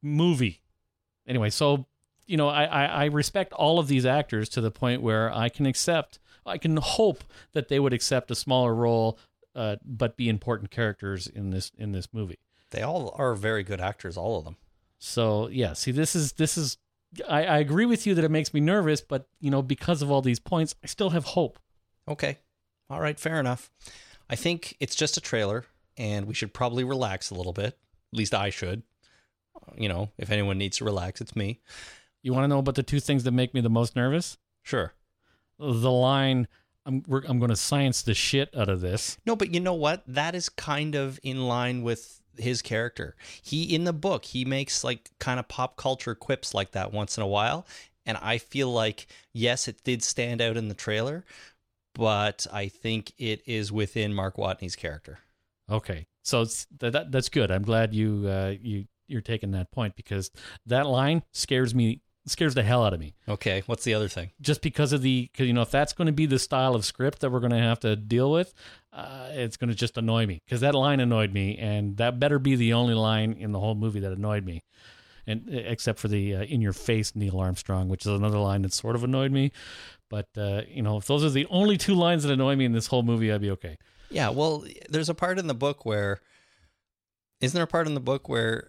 movie. 0.00 0.62
Anyway, 1.26 1.50
so 1.50 1.84
you 2.26 2.38
know, 2.38 2.48
I, 2.48 2.64
I 2.64 2.84
I 2.86 3.04
respect 3.06 3.52
all 3.52 3.78
of 3.78 3.86
these 3.86 4.06
actors 4.06 4.48
to 4.50 4.62
the 4.62 4.70
point 4.70 5.02
where 5.02 5.30
I 5.30 5.50
can 5.50 5.66
accept, 5.66 6.18
I 6.46 6.56
can 6.56 6.78
hope 6.78 7.22
that 7.52 7.68
they 7.68 7.78
would 7.78 7.92
accept 7.92 8.30
a 8.30 8.34
smaller 8.34 8.74
role, 8.74 9.18
uh, 9.54 9.76
but 9.84 10.16
be 10.16 10.28
important 10.28 10.70
characters 10.70 11.26
in 11.26 11.50
this 11.50 11.72
in 11.76 11.92
this 11.92 12.08
movie. 12.12 12.38
They 12.70 12.82
all 12.82 13.14
are 13.16 13.34
very 13.34 13.62
good 13.62 13.80
actors, 13.80 14.16
all 14.16 14.38
of 14.38 14.44
them. 14.44 14.56
So 14.98 15.48
yeah, 15.48 15.72
see, 15.72 15.90
this 15.90 16.14
is 16.14 16.32
this 16.32 16.56
is. 16.56 16.78
I, 17.28 17.44
I 17.44 17.58
agree 17.58 17.84
with 17.84 18.06
you 18.06 18.14
that 18.14 18.24
it 18.24 18.30
makes 18.30 18.54
me 18.54 18.60
nervous, 18.60 19.02
but 19.02 19.28
you 19.40 19.50
know, 19.50 19.60
because 19.60 20.00
of 20.00 20.10
all 20.10 20.22
these 20.22 20.40
points, 20.40 20.74
I 20.82 20.86
still 20.86 21.10
have 21.10 21.24
hope. 21.24 21.58
Okay. 22.08 22.38
All 22.88 23.00
right, 23.00 23.18
fair 23.18 23.38
enough. 23.38 23.70
I 24.30 24.36
think 24.36 24.76
it's 24.80 24.94
just 24.94 25.16
a 25.16 25.20
trailer 25.20 25.66
and 25.96 26.26
we 26.26 26.34
should 26.34 26.54
probably 26.54 26.84
relax 26.84 27.30
a 27.30 27.34
little 27.34 27.52
bit. 27.52 27.78
At 28.12 28.18
least 28.18 28.34
I 28.34 28.50
should. 28.50 28.82
You 29.76 29.88
know, 29.88 30.10
if 30.18 30.30
anyone 30.30 30.58
needs 30.58 30.78
to 30.78 30.84
relax, 30.84 31.20
it's 31.20 31.36
me. 31.36 31.60
You 32.22 32.32
want 32.32 32.44
to 32.44 32.48
know 32.48 32.58
about 32.58 32.74
the 32.74 32.82
two 32.82 33.00
things 33.00 33.24
that 33.24 33.32
make 33.32 33.54
me 33.54 33.60
the 33.60 33.68
most 33.68 33.94
nervous? 33.94 34.38
Sure. 34.62 34.94
The 35.58 35.90
line, 35.90 36.48
"I'm 36.86 37.02
we're, 37.06 37.22
I'm 37.26 37.38
going 37.38 37.50
to 37.50 37.56
science 37.56 38.02
the 38.02 38.14
shit 38.14 38.54
out 38.56 38.68
of 38.68 38.80
this." 38.80 39.18
No, 39.26 39.36
but 39.36 39.52
you 39.52 39.60
know 39.60 39.74
what? 39.74 40.02
That 40.06 40.34
is 40.34 40.48
kind 40.48 40.94
of 40.94 41.18
in 41.22 41.46
line 41.46 41.82
with 41.82 42.20
his 42.36 42.62
character. 42.62 43.14
He 43.42 43.74
in 43.74 43.84
the 43.84 43.92
book, 43.92 44.24
he 44.24 44.44
makes 44.44 44.84
like 44.84 45.10
kind 45.18 45.38
of 45.38 45.48
pop 45.48 45.76
culture 45.76 46.14
quips 46.14 46.54
like 46.54 46.72
that 46.72 46.92
once 46.92 47.16
in 47.16 47.22
a 47.22 47.26
while, 47.26 47.66
and 48.06 48.18
I 48.18 48.38
feel 48.38 48.72
like 48.72 49.06
yes, 49.32 49.68
it 49.68 49.82
did 49.84 50.02
stand 50.02 50.40
out 50.40 50.56
in 50.56 50.68
the 50.68 50.74
trailer, 50.74 51.24
but 51.94 52.46
I 52.52 52.68
think 52.68 53.12
it 53.18 53.42
is 53.46 53.70
within 53.70 54.14
Mark 54.14 54.36
Watney's 54.36 54.76
character. 54.76 55.18
Okay, 55.70 56.06
so 56.22 56.42
it's, 56.42 56.66
that, 56.78 56.92
that 56.92 57.12
that's 57.12 57.28
good. 57.28 57.50
I'm 57.50 57.62
glad 57.62 57.94
you 57.94 58.26
uh, 58.28 58.54
you 58.60 58.86
you're 59.08 59.20
taking 59.20 59.52
that 59.52 59.70
point 59.70 59.94
because 59.96 60.30
that 60.66 60.86
line 60.86 61.22
scares 61.32 61.74
me 61.74 62.00
scares 62.26 62.54
the 62.54 62.62
hell 62.62 62.84
out 62.84 62.94
of 62.94 63.00
me. 63.00 63.14
Okay, 63.28 63.62
what's 63.66 63.84
the 63.84 63.94
other 63.94 64.08
thing? 64.08 64.30
Just 64.40 64.62
because 64.62 64.92
of 64.92 65.02
the, 65.02 65.30
cause, 65.36 65.46
you 65.46 65.52
know, 65.52 65.62
if 65.62 65.70
that's 65.70 65.92
going 65.92 66.06
to 66.06 66.12
be 66.12 66.26
the 66.26 66.38
style 66.38 66.74
of 66.74 66.84
script 66.84 67.20
that 67.20 67.30
we're 67.30 67.40
going 67.40 67.52
to 67.52 67.58
have 67.58 67.80
to 67.80 67.96
deal 67.96 68.30
with, 68.30 68.54
uh, 68.92 69.28
it's 69.30 69.56
going 69.56 69.70
to 69.70 69.74
just 69.74 69.96
annoy 69.96 70.26
me 70.26 70.40
because 70.44 70.60
that 70.60 70.74
line 70.74 71.00
annoyed 71.00 71.32
me, 71.32 71.56
and 71.58 71.96
that 71.96 72.20
better 72.20 72.38
be 72.38 72.56
the 72.56 72.72
only 72.72 72.94
line 72.94 73.32
in 73.32 73.52
the 73.52 73.60
whole 73.60 73.74
movie 73.74 74.00
that 74.00 74.12
annoyed 74.12 74.44
me. 74.44 74.62
And 75.26 75.48
except 75.48 76.00
for 76.00 76.08
the 76.08 76.34
uh, 76.34 76.42
in 76.42 76.60
your 76.60 76.72
face 76.72 77.14
Neil 77.14 77.38
Armstrong, 77.38 77.88
which 77.88 78.04
is 78.04 78.12
another 78.12 78.38
line 78.38 78.62
that 78.62 78.72
sort 78.72 78.96
of 78.96 79.04
annoyed 79.04 79.30
me. 79.30 79.52
But 80.10 80.26
uh, 80.36 80.62
you 80.68 80.82
know, 80.82 80.96
if 80.96 81.06
those 81.06 81.24
are 81.24 81.30
the 81.30 81.46
only 81.48 81.76
two 81.76 81.94
lines 81.94 82.24
that 82.24 82.32
annoy 82.32 82.56
me 82.56 82.64
in 82.64 82.72
this 82.72 82.88
whole 82.88 83.04
movie, 83.04 83.32
I'd 83.32 83.40
be 83.40 83.52
okay. 83.52 83.78
Yeah, 84.10 84.30
well, 84.30 84.64
there's 84.88 85.08
a 85.08 85.14
part 85.14 85.38
in 85.38 85.46
the 85.46 85.54
book 85.54 85.86
where 85.86 86.20
isn't 87.42 87.54
there 87.54 87.64
a 87.64 87.66
part 87.66 87.86
in 87.86 87.94
the 87.94 88.00
book 88.00 88.28
where 88.28 88.66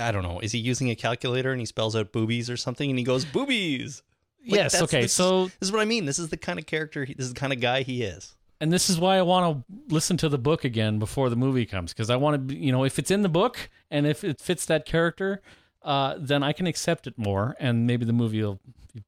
I 0.00 0.12
don't 0.12 0.22
know, 0.22 0.40
is 0.40 0.52
he 0.52 0.58
using 0.58 0.90
a 0.90 0.94
calculator 0.94 1.50
and 1.52 1.60
he 1.60 1.66
spells 1.66 1.96
out 1.96 2.12
boobies 2.12 2.50
or 2.50 2.56
something 2.58 2.90
and 2.90 2.98
he 2.98 3.04
goes 3.04 3.24
boobies? 3.24 4.02
Like, 4.46 4.56
yes. 4.56 4.82
Okay. 4.82 5.02
this 5.02 5.12
So 5.14 5.46
this 5.46 5.54
is 5.68 5.72
what 5.72 5.80
I 5.80 5.84
mean. 5.86 6.04
This 6.04 6.18
is 6.18 6.28
the 6.28 6.36
kind 6.36 6.58
of 6.58 6.66
character. 6.66 7.04
He, 7.04 7.14
this 7.14 7.26
is 7.26 7.32
the 7.34 7.40
kind 7.40 7.52
of 7.52 7.60
guy 7.60 7.82
he 7.82 8.02
is. 8.02 8.34
and 8.60 8.72
this 8.72 8.88
is 8.90 8.98
why 8.98 9.18
I 9.18 9.22
want 9.22 9.64
to 9.68 9.94
listen 9.94 10.16
to 10.18 10.28
the 10.28 10.38
book 10.38 10.64
again 10.64 10.98
before 10.98 11.30
the 11.30 11.36
movie 11.36 11.66
comes 11.66 11.92
because 11.92 12.10
I 12.10 12.16
want 12.16 12.48
to, 12.48 12.56
you 12.56 12.72
know, 12.72 12.84
if 12.84 12.98
it's 12.98 13.10
in 13.10 13.22
the 13.22 13.28
book 13.28 13.70
and 13.90 14.06
if 14.06 14.24
it 14.24 14.40
fits 14.40 14.64
that 14.66 14.84
character, 14.84 15.40
uh, 15.82 16.14
then 16.18 16.42
I 16.42 16.52
can 16.52 16.66
accept 16.66 17.06
it 17.06 17.16
more, 17.16 17.54
and 17.60 17.86
maybe 17.86 18.04
the 18.04 18.12
movie 18.12 18.42
will 18.42 18.58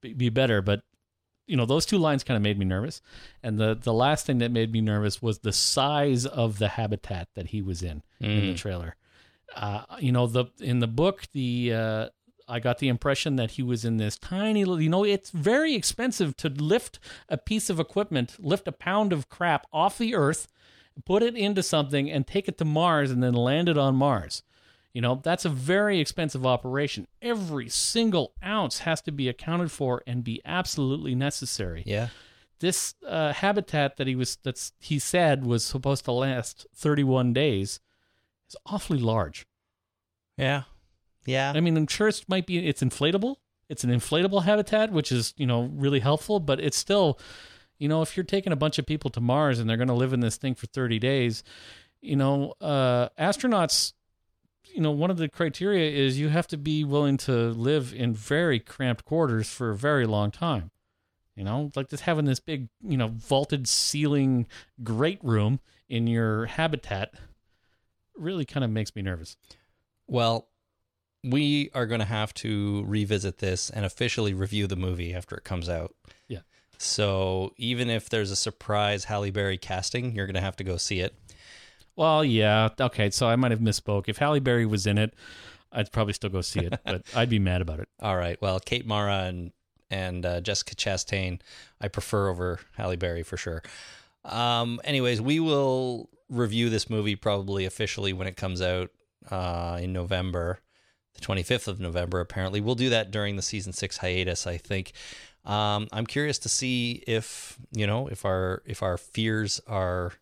be- 0.00 0.14
be 0.14 0.28
better. 0.28 0.62
But 0.62 0.82
you 1.50 1.56
know, 1.56 1.66
those 1.66 1.84
two 1.84 1.98
lines 1.98 2.22
kind 2.22 2.36
of 2.36 2.42
made 2.42 2.58
me 2.58 2.64
nervous, 2.64 3.02
and 3.42 3.58
the 3.58 3.74
the 3.74 3.92
last 3.92 4.24
thing 4.24 4.38
that 4.38 4.52
made 4.52 4.70
me 4.70 4.80
nervous 4.80 5.20
was 5.20 5.40
the 5.40 5.52
size 5.52 6.24
of 6.24 6.58
the 6.58 6.68
habitat 6.68 7.28
that 7.34 7.48
he 7.48 7.60
was 7.60 7.82
in 7.82 8.04
in 8.20 8.46
the 8.46 8.54
trailer. 8.54 8.94
Uh, 9.56 9.82
you 9.98 10.12
know, 10.12 10.28
the 10.28 10.44
in 10.60 10.78
the 10.78 10.86
book, 10.86 11.24
the 11.32 11.74
uh, 11.74 12.08
I 12.46 12.60
got 12.60 12.78
the 12.78 12.86
impression 12.86 13.34
that 13.36 13.52
he 13.52 13.62
was 13.64 13.84
in 13.84 13.96
this 13.96 14.16
tiny 14.16 14.64
little. 14.64 14.80
You 14.80 14.90
know, 14.90 15.04
it's 15.04 15.30
very 15.30 15.74
expensive 15.74 16.36
to 16.36 16.48
lift 16.48 17.00
a 17.28 17.36
piece 17.36 17.68
of 17.68 17.80
equipment, 17.80 18.36
lift 18.38 18.68
a 18.68 18.72
pound 18.72 19.12
of 19.12 19.28
crap 19.28 19.66
off 19.72 19.98
the 19.98 20.14
Earth, 20.14 20.46
put 21.04 21.22
it 21.22 21.36
into 21.36 21.64
something, 21.64 22.08
and 22.08 22.28
take 22.28 22.46
it 22.46 22.58
to 22.58 22.64
Mars, 22.64 23.10
and 23.10 23.24
then 23.24 23.34
land 23.34 23.68
it 23.68 23.76
on 23.76 23.96
Mars. 23.96 24.44
You 24.92 25.00
know, 25.00 25.20
that's 25.22 25.44
a 25.44 25.48
very 25.48 26.00
expensive 26.00 26.44
operation. 26.44 27.06
Every 27.22 27.68
single 27.68 28.32
ounce 28.44 28.80
has 28.80 29.00
to 29.02 29.12
be 29.12 29.28
accounted 29.28 29.70
for 29.70 30.02
and 30.06 30.24
be 30.24 30.40
absolutely 30.44 31.14
necessary 31.14 31.84
Yeah. 31.86 32.08
this 32.58 32.94
uh, 33.06 33.32
habitat 33.32 33.96
that 33.98 34.06
he 34.08 34.16
was 34.16 34.36
that's 34.42 34.72
he 34.80 34.98
said 34.98 35.44
was 35.46 35.64
supposed 35.64 36.04
to 36.06 36.12
last 36.12 36.66
31 36.74 37.32
days 37.32 37.78
is 38.48 38.56
awfully 38.66 38.98
large. 38.98 39.46
Yeah. 40.36 40.62
Yeah. 41.24 41.52
I 41.54 41.60
mean, 41.60 41.76
I'm 41.76 41.86
sure 41.86 42.08
it 42.08 42.24
might 42.28 42.46
be 42.46 42.66
it's 42.66 42.82
inflatable. 42.82 43.36
It's 43.68 43.84
an 43.84 43.90
inflatable 43.90 44.42
habitat, 44.44 44.90
which 44.90 45.12
is 45.12 45.32
you 45.36 45.46
know 45.46 45.70
really 45.72 46.00
helpful, 46.00 46.40
but 46.40 46.58
it's 46.58 46.76
still, 46.76 47.18
you 47.78 47.86
know, 47.88 48.02
if 48.02 48.16
you're 48.16 48.24
taking 48.24 48.52
a 48.52 48.56
bunch 48.56 48.78
of 48.80 48.86
people 48.86 49.10
to 49.10 49.20
Mars 49.20 49.60
and 49.60 49.70
they're 49.70 49.76
going 49.76 49.86
to 49.88 49.94
live 49.94 50.12
in 50.12 50.18
this 50.20 50.36
thing 50.36 50.56
for 50.56 50.66
30 50.66 50.98
days, 50.98 51.44
you 52.00 52.16
know, 52.16 52.54
uh, 52.60 53.08
astronauts. 53.18 53.92
You 54.74 54.80
know, 54.80 54.90
one 54.90 55.10
of 55.10 55.16
the 55.16 55.28
criteria 55.28 55.90
is 55.90 56.18
you 56.18 56.28
have 56.28 56.46
to 56.48 56.56
be 56.56 56.84
willing 56.84 57.16
to 57.18 57.50
live 57.50 57.92
in 57.94 58.14
very 58.14 58.60
cramped 58.60 59.04
quarters 59.04 59.50
for 59.50 59.70
a 59.70 59.76
very 59.76 60.06
long 60.06 60.30
time. 60.30 60.70
You 61.36 61.44
know, 61.44 61.70
like 61.74 61.88
just 61.88 62.02
having 62.02 62.24
this 62.24 62.40
big, 62.40 62.68
you 62.82 62.96
know, 62.96 63.08
vaulted 63.08 63.66
ceiling 63.68 64.46
great 64.82 65.18
room 65.22 65.60
in 65.88 66.06
your 66.06 66.46
habitat 66.46 67.14
really 68.16 68.44
kind 68.44 68.64
of 68.64 68.70
makes 68.70 68.94
me 68.94 69.02
nervous. 69.02 69.36
Well, 70.06 70.48
we 71.24 71.70
are 71.74 71.86
going 71.86 72.00
to 72.00 72.06
have 72.06 72.32
to 72.34 72.84
revisit 72.86 73.38
this 73.38 73.70
and 73.70 73.84
officially 73.84 74.34
review 74.34 74.66
the 74.66 74.76
movie 74.76 75.14
after 75.14 75.36
it 75.36 75.44
comes 75.44 75.68
out. 75.68 75.94
Yeah. 76.28 76.40
So 76.78 77.52
even 77.56 77.90
if 77.90 78.08
there's 78.08 78.30
a 78.30 78.36
surprise 78.36 79.04
Halle 79.04 79.30
Berry 79.30 79.58
casting, 79.58 80.14
you're 80.14 80.26
going 80.26 80.34
to 80.34 80.40
have 80.40 80.56
to 80.56 80.64
go 80.64 80.76
see 80.76 81.00
it. 81.00 81.14
Well, 82.00 82.24
yeah, 82.24 82.70
okay. 82.80 83.10
So 83.10 83.28
I 83.28 83.36
might 83.36 83.50
have 83.50 83.60
misspoke. 83.60 84.04
If 84.08 84.16
Halle 84.16 84.40
Berry 84.40 84.64
was 84.64 84.86
in 84.86 84.96
it, 84.96 85.12
I'd 85.70 85.92
probably 85.92 86.14
still 86.14 86.30
go 86.30 86.40
see 86.40 86.60
it, 86.60 86.80
but 86.86 87.02
I'd 87.14 87.28
be 87.28 87.38
mad 87.38 87.60
about 87.60 87.78
it. 87.78 87.90
All 88.00 88.16
right. 88.16 88.40
Well, 88.40 88.58
Kate 88.58 88.86
Mara 88.86 89.24
and 89.24 89.52
and 89.90 90.24
uh, 90.24 90.40
Jessica 90.40 90.74
Chastain, 90.74 91.40
I 91.78 91.88
prefer 91.88 92.30
over 92.30 92.58
Halle 92.78 92.96
Berry 92.96 93.22
for 93.22 93.36
sure. 93.36 93.62
Um, 94.24 94.80
anyways, 94.82 95.20
we 95.20 95.40
will 95.40 96.08
review 96.30 96.70
this 96.70 96.88
movie 96.88 97.16
probably 97.16 97.66
officially 97.66 98.14
when 98.14 98.26
it 98.26 98.36
comes 98.38 98.62
out 98.62 98.90
uh, 99.30 99.78
in 99.82 99.92
November, 99.92 100.60
the 101.12 101.20
25th 101.20 101.68
of 101.68 101.80
November. 101.80 102.20
Apparently, 102.20 102.62
we'll 102.62 102.76
do 102.76 102.88
that 102.88 103.10
during 103.10 103.36
the 103.36 103.42
season 103.42 103.74
six 103.74 103.98
hiatus. 103.98 104.46
I 104.46 104.56
think. 104.56 104.92
Um, 105.44 105.86
I'm 105.92 106.06
curious 106.06 106.38
to 106.38 106.48
see 106.48 107.04
if 107.06 107.58
you 107.72 107.86
know 107.86 108.06
if 108.06 108.24
our 108.24 108.62
if 108.64 108.82
our 108.82 108.96
fears 108.96 109.60
are 109.66 110.14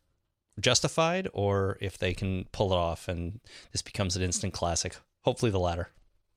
justified 0.61 1.29
or 1.33 1.79
if 1.81 1.99
they 1.99 2.15
can 2.15 2.47
pull 2.53 2.73
it 2.73 2.77
off 2.77 3.09
and 3.09 3.41
this 3.73 3.83
becomes 3.83 4.17
an 4.17 4.23
instant 4.23 4.53
classic. 4.53 4.97
Hopefully, 5.23 5.51
the 5.51 5.59
latter. 5.61 5.91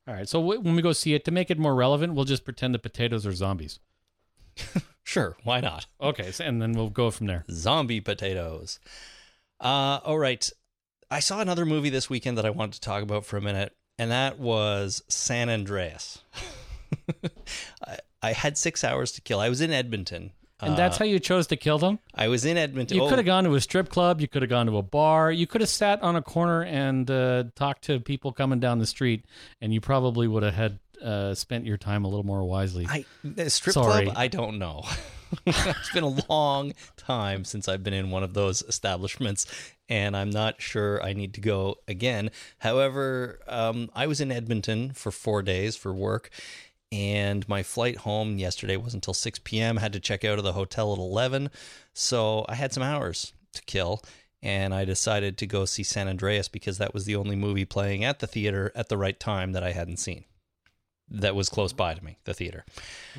All 0.06 0.14
right. 0.14 0.28
So 0.28 0.40
w- 0.40 0.60
when 0.60 0.74
we 0.74 0.82
go 0.82 0.92
see 0.92 1.14
it, 1.14 1.24
to 1.24 1.30
make 1.30 1.50
it 1.50 1.58
more 1.58 1.74
relevant, 1.74 2.14
we'll 2.14 2.24
just 2.24 2.44
pretend 2.44 2.74
the 2.74 2.78
potatoes 2.78 3.26
are 3.26 3.32
zombies. 3.32 3.78
Sure, 5.04 5.36
why 5.42 5.60
not? 5.60 5.86
Okay. 6.00 6.30
So, 6.30 6.44
and 6.44 6.62
then 6.62 6.72
we'll 6.72 6.88
go 6.88 7.10
from 7.10 7.26
there. 7.26 7.44
zombie 7.50 8.00
potatoes. 8.00 8.78
Uh, 9.60 9.98
all 10.04 10.18
right. 10.18 10.48
I 11.10 11.20
saw 11.20 11.40
another 11.40 11.66
movie 11.66 11.90
this 11.90 12.08
weekend 12.08 12.38
that 12.38 12.46
I 12.46 12.50
wanted 12.50 12.74
to 12.74 12.80
talk 12.80 13.02
about 13.02 13.26
for 13.26 13.36
a 13.36 13.42
minute, 13.42 13.74
and 13.98 14.10
that 14.10 14.38
was 14.38 15.02
San 15.08 15.50
Andreas. 15.50 16.20
I, 17.86 17.98
I 18.22 18.32
had 18.32 18.56
six 18.56 18.84
hours 18.84 19.12
to 19.12 19.20
kill. 19.20 19.40
I 19.40 19.48
was 19.48 19.60
in 19.60 19.72
Edmonton. 19.72 20.32
And 20.62 20.76
that's 20.76 20.96
how 20.96 21.04
you 21.04 21.18
chose 21.18 21.48
to 21.48 21.56
kill 21.56 21.78
them? 21.78 21.98
I 22.14 22.28
was 22.28 22.44
in 22.44 22.56
Edmonton. 22.56 22.96
You 22.96 23.04
Oh, 23.04 23.08
could 23.08 23.18
have 23.18 23.26
gone 23.26 23.44
to 23.44 23.54
a 23.54 23.60
strip 23.60 23.88
club. 23.88 24.20
You 24.20 24.28
could 24.28 24.42
have 24.42 24.48
gone 24.48 24.66
to 24.66 24.76
a 24.78 24.82
bar. 24.82 25.30
You 25.32 25.46
could 25.46 25.60
have 25.60 25.70
sat 25.70 26.02
on 26.02 26.16
a 26.16 26.22
corner 26.22 26.62
and 26.62 27.10
uh, 27.10 27.44
talked 27.56 27.82
to 27.84 27.98
people 28.00 28.32
coming 28.32 28.60
down 28.60 28.78
the 28.78 28.86
street, 28.86 29.24
and 29.60 29.74
you 29.74 29.80
probably 29.80 30.28
would 30.28 30.42
have 30.44 30.54
had 30.54 30.78
uh, 31.02 31.34
spent 31.34 31.66
your 31.66 31.76
time 31.76 32.04
a 32.04 32.08
little 32.08 32.24
more 32.24 32.44
wisely. 32.44 32.86
I, 32.88 33.04
the 33.24 33.50
strip 33.50 33.74
Sorry. 33.74 34.04
club, 34.04 34.16
I 34.16 34.28
don't 34.28 34.58
know. 34.58 34.84
it's 35.46 35.92
been 35.92 36.04
a 36.04 36.16
long 36.30 36.74
time 36.96 37.44
since 37.44 37.66
I've 37.66 37.82
been 37.82 37.94
in 37.94 38.10
one 38.10 38.22
of 38.22 38.34
those 38.34 38.62
establishments, 38.62 39.46
and 39.88 40.16
I'm 40.16 40.30
not 40.30 40.60
sure 40.62 41.02
I 41.02 41.12
need 41.12 41.34
to 41.34 41.40
go 41.40 41.76
again. 41.88 42.30
However, 42.58 43.40
um, 43.48 43.90
I 43.94 44.06
was 44.06 44.20
in 44.20 44.30
Edmonton 44.30 44.92
for 44.92 45.10
four 45.10 45.42
days 45.42 45.74
for 45.74 45.92
work, 45.92 46.30
and 46.92 47.48
my 47.48 47.62
flight 47.64 47.96
home 47.98 48.38
yesterday 48.38 48.76
was 48.76 48.94
until 48.94 49.14
6 49.14 49.40
p.m. 49.42 49.78
had 49.78 49.92
to 49.94 50.00
check 50.00 50.24
out 50.24 50.38
of 50.38 50.44
the 50.44 50.52
hotel 50.52 50.92
at 50.92 50.98
11, 50.98 51.50
so 51.94 52.44
I 52.48 52.54
had 52.54 52.72
some 52.72 52.82
hours 52.84 53.32
to 53.54 53.62
kill. 53.62 54.02
And 54.44 54.74
I 54.74 54.84
decided 54.84 55.38
to 55.38 55.46
go 55.46 55.64
see 55.64 55.84
San 55.84 56.08
Andreas 56.08 56.48
because 56.48 56.78
that 56.78 56.92
was 56.92 57.04
the 57.04 57.14
only 57.14 57.36
movie 57.36 57.64
playing 57.64 58.02
at 58.02 58.18
the 58.18 58.26
theater 58.26 58.72
at 58.74 58.88
the 58.88 58.98
right 58.98 59.18
time 59.20 59.52
that 59.52 59.62
I 59.62 59.70
hadn't 59.70 59.98
seen. 59.98 60.24
That 61.14 61.34
was 61.36 61.48
close 61.48 61.72
by 61.74 61.94
to 61.94 62.02
me, 62.02 62.16
the 62.24 62.32
theater. 62.34 62.64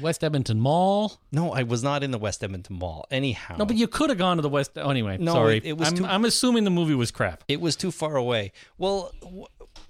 West 0.01 0.21
Edmonton 0.23 0.59
Mall. 0.59 1.21
No, 1.31 1.53
I 1.53 1.63
was 1.63 1.81
not 1.83 2.03
in 2.03 2.11
the 2.11 2.17
West 2.17 2.43
Edmonton 2.43 2.77
Mall. 2.77 3.05
Anyhow, 3.11 3.55
No, 3.57 3.65
but 3.65 3.75
you 3.77 3.87
could 3.87 4.09
have 4.09 4.17
gone 4.17 4.37
to 4.37 4.41
the 4.41 4.49
West. 4.49 4.71
Oh, 4.77 4.89
anyway, 4.89 5.17
No, 5.17 5.31
sorry. 5.33 5.57
it- 5.57 5.65
it 5.65 5.77
was 5.77 5.89
I'm, 5.89 5.95
too- 5.95 6.05
I'm 6.05 6.25
assuming 6.25 6.63
the 6.65 6.71
movie 6.71 6.95
was 6.95 7.11
crap. 7.11 7.43
it 7.47 7.61
was 7.61 7.75
too 7.77 7.91
far 7.91 8.15
away. 8.17 8.51
Well, 8.77 9.13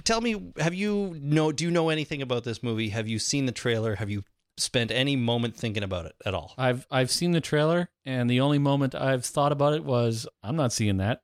tell 0.04 0.22
me, 0.22 0.52
have 0.60 0.74
you 0.74 1.18
know? 1.22 1.52
Do 1.52 1.64
you 1.64 1.72
know 1.72 1.90
anything 1.90 2.22
about 2.22 2.44
this 2.44 2.62
movie? 2.64 2.90
Have 2.90 3.08
you 3.08 3.20
seen 3.20 3.46
the 3.46 3.52
trailer? 3.52 3.96
Have 3.96 4.10
you 4.10 4.24
spent 4.58 4.92
any 4.92 5.16
moment 5.16 5.56
thinking 5.56 5.84
about 5.84 6.06
it 6.06 6.14
at 6.26 6.34
all? 6.34 6.54
I've 6.58 6.86
I've 6.92 7.12
seen 7.12 7.32
the 7.32 7.42
trailer, 7.42 7.90
and 8.06 8.30
the 8.30 8.40
only 8.42 8.60
moment 8.60 8.96
I've 8.96 9.26
thought 9.26 9.52
about 9.52 9.74
it 9.74 9.84
was 9.84 10.28
I'm 10.44 10.56
not 10.56 10.74
seeing 10.74 10.98
that. 10.98 11.22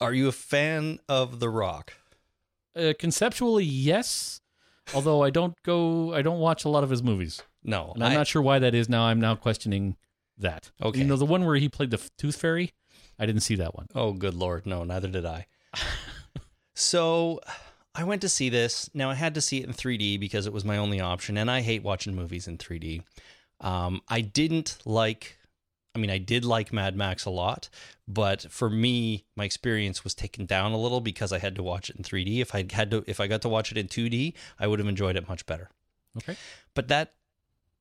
Are 0.00 0.12
you 0.14 0.28
a 0.28 0.32
fan 0.32 1.00
of 1.08 1.40
The 1.40 1.48
Rock? 1.48 1.94
Uh, 2.76 2.92
conceptually, 2.98 3.64
yes. 3.64 4.40
Although 4.94 5.22
I 5.22 5.30
don't 5.30 5.60
go, 5.64 6.14
I 6.14 6.22
don't 6.22 6.38
watch 6.38 6.64
a 6.64 6.68
lot 6.68 6.84
of 6.84 6.90
his 6.90 7.02
movies, 7.02 7.42
No, 7.64 7.92
and 7.94 8.04
I'm 8.04 8.12
I- 8.12 8.14
not 8.14 8.26
sure 8.28 8.40
why 8.40 8.58
that 8.60 8.74
is. 8.74 8.88
Now 8.88 9.02
I'm 9.04 9.20
now 9.20 9.34
questioning 9.34 9.96
that. 10.38 10.70
Okay. 10.80 11.00
you 11.00 11.04
know 11.04 11.16
the 11.16 11.26
one 11.26 11.44
where 11.44 11.56
he 11.56 11.68
played 11.68 11.90
the 11.90 12.00
Tooth 12.16 12.36
Fairy. 12.36 12.72
I 13.18 13.26
didn't 13.26 13.42
see 13.42 13.56
that 13.56 13.74
one. 13.74 13.88
Oh, 13.94 14.12
good 14.12 14.34
lord, 14.34 14.64
no, 14.64 14.84
neither 14.84 15.08
did 15.08 15.26
I. 15.26 15.46
so, 16.74 17.40
I 17.94 18.04
went 18.04 18.22
to 18.22 18.28
see 18.28 18.48
this. 18.48 18.90
Now 18.94 19.10
I 19.10 19.14
had 19.14 19.34
to 19.34 19.40
see 19.40 19.58
it 19.58 19.66
in 19.66 19.72
3D 19.72 20.20
because 20.20 20.46
it 20.46 20.52
was 20.52 20.64
my 20.64 20.76
only 20.76 21.00
option, 21.00 21.36
and 21.36 21.50
I 21.50 21.60
hate 21.62 21.82
watching 21.82 22.14
movies 22.14 22.46
in 22.46 22.58
3D. 22.58 23.02
Um, 23.60 24.02
I 24.08 24.20
didn't 24.20 24.78
like. 24.84 25.36
I 25.94 26.00
mean, 26.00 26.10
I 26.10 26.18
did 26.18 26.44
like 26.44 26.72
Mad 26.72 26.94
Max 26.94 27.24
a 27.24 27.30
lot, 27.30 27.68
but 28.06 28.42
for 28.52 28.70
me, 28.70 29.24
my 29.36 29.44
experience 29.44 30.04
was 30.04 30.14
taken 30.14 30.46
down 30.46 30.70
a 30.70 30.78
little 30.78 31.00
because 31.00 31.32
I 31.32 31.38
had 31.38 31.56
to 31.56 31.62
watch 31.62 31.90
it 31.90 31.96
in 31.96 32.04
3D. 32.04 32.40
If 32.40 32.54
I 32.54 32.66
had 32.70 32.90
to, 32.92 33.02
if 33.08 33.18
I 33.18 33.26
got 33.26 33.42
to 33.42 33.48
watch 33.48 33.72
it 33.72 33.78
in 33.78 33.88
2D, 33.88 34.34
I 34.60 34.66
would 34.68 34.78
have 34.78 34.86
enjoyed 34.86 35.16
it 35.16 35.28
much 35.28 35.44
better. 35.46 35.70
Okay. 36.18 36.36
But 36.74 36.88
that 36.88 37.14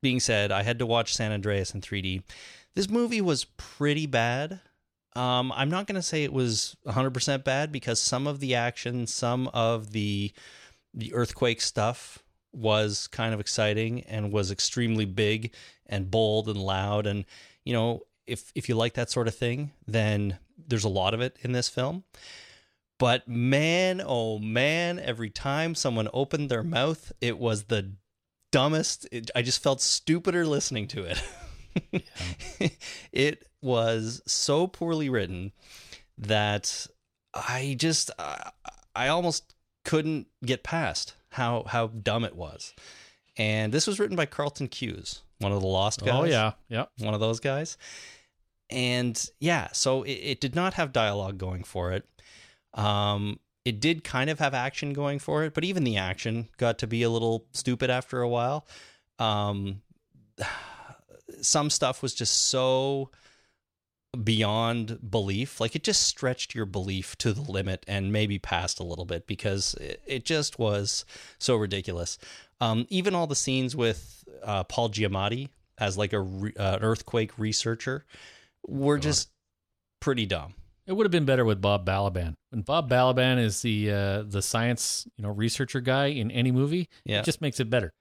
being 0.02 0.20
said, 0.20 0.52
I 0.52 0.64
had 0.64 0.80
to 0.80 0.86
watch 0.86 1.14
San 1.14 1.32
Andreas 1.32 1.74
in 1.76 1.82
3D. 1.82 2.24
This 2.76 2.90
movie 2.90 3.22
was 3.22 3.46
pretty 3.46 4.06
bad. 4.06 4.62
Um, 5.18 5.52
I'm 5.56 5.70
not 5.70 5.88
going 5.88 5.96
to 5.96 6.04
say 6.04 6.24
it 6.24 6.32
was 6.32 6.78
100% 6.86 7.44
bad 7.44 7.72
because 7.72 8.00
some 8.00 8.28
of 8.28 8.40
the 8.40 8.54
action, 8.56 9.08
some 9.08 9.48
of 9.50 9.92
the 9.92 10.32
the 10.94 11.14
earthquake 11.14 11.62
stuff 11.62 12.24
was 12.54 13.08
kind 13.08 13.34
of 13.34 13.40
exciting 13.40 14.02
and 14.04 14.32
was 14.32 14.52
extremely 14.52 15.06
big 15.06 15.54
and 15.86 16.10
bold 16.10 16.48
and 16.48 16.58
loud. 16.58 17.06
And 17.06 17.26
you 17.64 17.74
know 17.74 18.04
if 18.26 18.52
if 18.56 18.70
you 18.70 18.76
like 18.76 18.94
that 18.94 19.10
sort 19.10 19.28
of 19.28 19.36
thing 19.36 19.72
then 19.86 20.38
there's 20.68 20.84
a 20.84 20.90
lot 20.90 21.14
of 21.14 21.22
it 21.22 21.38
in 21.42 21.52
this 21.52 21.70
film. 21.70 22.04
But 23.00 23.28
man 23.28 24.02
oh 24.04 24.40
man 24.40 24.98
every 25.00 25.30
time 25.30 25.76
someone 25.76 26.10
opened 26.14 26.50
their 26.50 26.64
mouth 26.64 27.12
it 27.22 27.38
was 27.38 27.66
the 27.66 27.92
dumbest. 28.52 29.08
It, 29.12 29.30
i 29.36 29.42
just 29.42 29.62
felt 29.62 29.82
stupider 29.82 30.46
listening 30.46 30.88
to 30.90 31.04
it. 31.04 31.24
It 33.12 33.46
was 33.62 34.22
so 34.26 34.68
poorly 34.68 35.10
written 35.10 35.52
that 36.18 36.88
I 37.34 37.76
just 37.78 38.12
uh, 38.18 38.52
I 38.96 39.08
almost 39.08 39.56
couldn't 39.84 40.28
get 40.46 40.64
past 40.64 41.16
how 41.30 41.64
how 41.68 41.88
dumb 41.88 42.24
it 42.24 42.36
was. 42.36 42.74
And 43.38 43.72
this 43.72 43.86
was 43.86 44.00
written 44.00 44.16
by 44.16 44.26
Carlton 44.26 44.68
Cuse, 44.68 45.22
one 45.40 45.52
of 45.52 45.62
the 45.62 45.68
Lost 45.68 46.04
guys. 46.04 46.14
Oh 46.14 46.24
yeah, 46.24 46.54
yeah. 46.70 46.86
one 47.00 47.14
of 47.14 47.20
those 47.20 47.40
guys. 47.40 47.78
And 48.70 49.30
yeah, 49.40 49.70
so 49.72 50.04
it, 50.04 50.12
it 50.12 50.42
did 50.42 50.56
not 50.56 50.74
have 50.74 50.92
dialogue 50.92 51.38
going 51.38 51.64
for 51.64 51.94
it. 51.94 52.06
Um, 52.74 53.40
it 53.64 53.80
did 53.80 54.04
kind 54.04 54.30
of 54.30 54.40
have 54.40 54.54
action 54.54 54.94
going 54.94 55.20
for 55.20 55.44
it, 55.44 55.54
but 55.54 55.64
even 55.64 55.84
the 55.84 55.98
action 55.98 56.50
got 56.58 56.80
to 56.80 56.88
be 56.88 57.04
a 57.04 57.10
little 57.10 57.46
stupid 57.54 57.90
after 57.90 58.22
a 58.22 58.28
while. 58.28 58.66
Um, 59.20 59.82
some 61.42 61.70
stuff 61.70 62.02
was 62.02 62.14
just 62.14 62.46
so 62.50 63.12
beyond 64.24 65.10
belief. 65.10 65.60
Like 65.60 65.76
it 65.76 65.84
just 65.84 66.04
stretched 66.04 66.56
your 66.56 66.66
belief 66.66 67.18
to 67.18 67.34
the 67.34 67.42
limit 67.42 67.84
and 67.88 68.12
maybe 68.12 68.40
past 68.40 68.80
a 68.80 68.84
little 68.84 69.06
bit 69.06 69.28
because 69.28 69.74
it, 69.76 70.02
it 70.06 70.26
just 70.26 70.60
was 70.60 71.06
so 71.40 71.56
ridiculous. 71.56 72.18
Um, 72.60 72.86
even 72.90 73.14
all 73.16 73.28
the 73.28 73.36
scenes 73.36 73.76
with 73.76 74.24
uh, 74.44 74.64
Paul 74.64 74.90
Giamatti 74.90 75.50
as 75.78 75.98
like 75.98 76.14
a 76.14 76.20
re- 76.20 76.54
uh, 76.58 76.78
an 76.78 76.84
earthquake 76.84 77.38
researcher 77.38 78.06
were 78.68 78.98
just 78.98 79.30
pretty 80.00 80.26
dumb. 80.26 80.56
It 80.88 80.94
would 80.94 81.06
have 81.06 81.12
been 81.12 81.26
better 81.26 81.44
with 81.46 81.60
Bob 81.62 81.86
Balaban. 81.86 82.34
When 82.50 82.62
Bob 82.62 82.90
Balaban 82.90 83.40
is 83.40 83.62
the 83.62 83.92
uh, 83.92 84.24
the 84.24 84.42
science 84.42 85.06
you 85.18 85.24
know 85.24 85.30
researcher 85.32 85.82
guy 85.82 86.08
in 86.08 86.32
any 86.32 86.52
movie, 86.52 86.88
Yeah. 87.06 87.20
it 87.20 87.26
just 87.26 87.42
makes 87.42 87.60
it 87.60 87.70
better. 87.70 87.92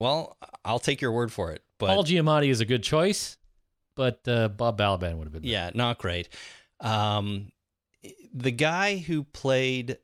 Well, 0.00 0.36
I'll 0.64 0.78
take 0.78 1.00
your 1.00 1.12
word 1.12 1.30
for 1.32 1.52
it, 1.52 1.62
but 1.78 1.86
Paul 1.88 2.04
Giamatti 2.04 2.48
is 2.48 2.60
a 2.60 2.64
good 2.66 2.82
choice, 2.82 3.36
but 3.96 4.20
uh, 4.28 4.48
Bob 4.48 4.78
Balaban 4.78 5.16
would 5.18 5.24
have 5.24 5.32
been. 5.32 5.42
better. 5.42 5.48
Yeah, 5.52 5.70
not 5.74 5.98
great. 5.98 6.28
Um, 6.80 7.50
the 8.32 8.52
guy 8.52 8.98
who 8.98 9.24
played, 9.24 9.98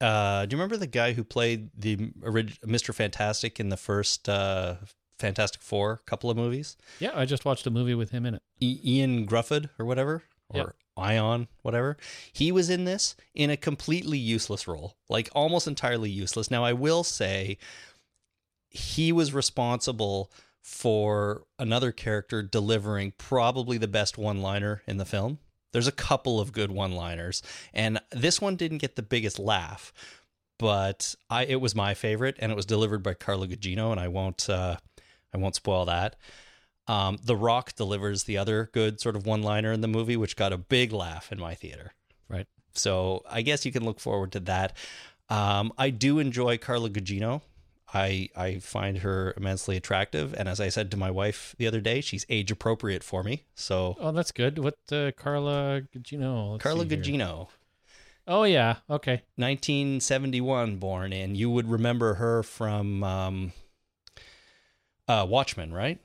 uh, 0.00 0.46
do 0.46 0.54
you 0.54 0.58
remember 0.58 0.76
the 0.78 0.86
guy 0.86 1.12
who 1.12 1.24
played 1.24 1.68
the 1.76 2.12
orig- 2.22 2.58
Mr. 2.64 2.94
Fantastic 2.94 3.60
in 3.60 3.68
the 3.68 3.76
first 3.76 4.28
uh, 4.28 4.76
Fantastic 5.18 5.60
Four 5.60 6.00
couple 6.06 6.30
of 6.30 6.36
movies? 6.36 6.76
yeah. 7.00 7.10
I 7.14 7.24
just 7.26 7.44
watched 7.44 7.66
a 7.66 7.70
movie 7.70 7.94
with 7.94 8.10
him 8.10 8.24
in 8.24 8.34
it. 8.36 8.42
I- 8.62 8.80
Ian 8.84 9.26
Gruffudd 9.26 9.68
or 9.78 9.84
whatever, 9.84 10.22
or 10.48 10.56
Yep. 10.58 10.76
Ion, 10.96 11.48
whatever. 11.62 11.96
He 12.32 12.52
was 12.52 12.70
in 12.70 12.84
this 12.84 13.16
in 13.34 13.50
a 13.50 13.56
completely 13.56 14.16
useless 14.18 14.68
role, 14.68 14.96
like 15.08 15.28
almost 15.34 15.66
entirely 15.66 16.08
useless. 16.08 16.50
Now, 16.52 16.64
I 16.64 16.72
will 16.72 17.02
say 17.02 17.58
he 18.70 19.10
was 19.12 19.32
responsible 19.34 20.30
for 20.64 21.42
another 21.58 21.92
character 21.92 22.42
delivering 22.42 23.12
probably 23.18 23.76
the 23.76 23.86
best 23.86 24.16
one 24.16 24.40
liner 24.40 24.82
in 24.86 24.96
the 24.96 25.04
film. 25.04 25.38
There's 25.72 25.86
a 25.86 25.92
couple 25.92 26.40
of 26.40 26.52
good 26.52 26.70
one 26.70 26.92
liners, 26.92 27.42
and 27.74 28.00
this 28.10 28.40
one 28.40 28.56
didn't 28.56 28.78
get 28.78 28.96
the 28.96 29.02
biggest 29.02 29.38
laugh, 29.38 29.92
but 30.58 31.14
I 31.28 31.44
it 31.44 31.60
was 31.60 31.74
my 31.74 31.92
favorite, 31.92 32.36
and 32.38 32.50
it 32.50 32.54
was 32.54 32.64
delivered 32.64 33.02
by 33.02 33.12
Carla 33.12 33.46
Gugino, 33.46 33.90
and 33.90 34.00
I 34.00 34.08
won't 34.08 34.48
uh, 34.48 34.76
I 35.34 35.36
won't 35.36 35.54
spoil 35.54 35.84
that. 35.84 36.16
Um, 36.86 37.18
the 37.22 37.36
Rock 37.36 37.74
delivers 37.74 38.24
the 38.24 38.38
other 38.38 38.70
good 38.72 39.00
sort 39.00 39.16
of 39.16 39.26
one 39.26 39.42
liner 39.42 39.72
in 39.72 39.82
the 39.82 39.88
movie, 39.88 40.16
which 40.16 40.34
got 40.34 40.52
a 40.52 40.58
big 40.58 40.92
laugh 40.92 41.30
in 41.30 41.38
my 41.38 41.54
theater. 41.54 41.92
Right. 42.28 42.46
So 42.72 43.22
I 43.28 43.42
guess 43.42 43.66
you 43.66 43.72
can 43.72 43.84
look 43.84 44.00
forward 44.00 44.32
to 44.32 44.40
that. 44.40 44.76
Um, 45.28 45.72
I 45.76 45.90
do 45.90 46.18
enjoy 46.18 46.56
Carla 46.56 46.88
Gugino. 46.88 47.42
I 47.92 48.28
I 48.36 48.58
find 48.58 48.98
her 48.98 49.34
immensely 49.36 49.76
attractive, 49.76 50.34
and 50.34 50.48
as 50.48 50.60
I 50.60 50.68
said 50.68 50.90
to 50.92 50.96
my 50.96 51.10
wife 51.10 51.54
the 51.58 51.66
other 51.66 51.80
day, 51.80 52.00
she's 52.00 52.24
age 52.28 52.50
appropriate 52.50 53.04
for 53.04 53.22
me. 53.22 53.44
So 53.54 53.96
Oh, 54.00 54.12
that's 54.12 54.32
good. 54.32 54.58
What 54.58 54.78
uh, 54.90 55.12
Carla 55.16 55.82
Gugino? 55.94 56.52
Let's 56.52 56.62
Carla. 56.62 56.86
Gugino, 56.86 57.48
Oh 58.26 58.44
yeah. 58.44 58.76
Okay. 58.88 59.22
1971 59.36 60.76
born, 60.76 61.12
and 61.12 61.36
you 61.36 61.50
would 61.50 61.68
remember 61.68 62.14
her 62.14 62.42
from 62.42 63.04
um, 63.04 63.52
uh, 65.06 65.26
Watchmen, 65.28 65.72
right? 65.72 65.98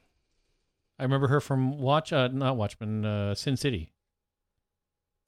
I 0.98 1.04
remember 1.04 1.28
her 1.28 1.40
from 1.40 1.80
Watch. 1.80 2.12
Uh, 2.12 2.28
not 2.28 2.58
Watchmen. 2.58 3.06
Uh, 3.06 3.36
Sin 3.36 3.56
City. 3.56 3.94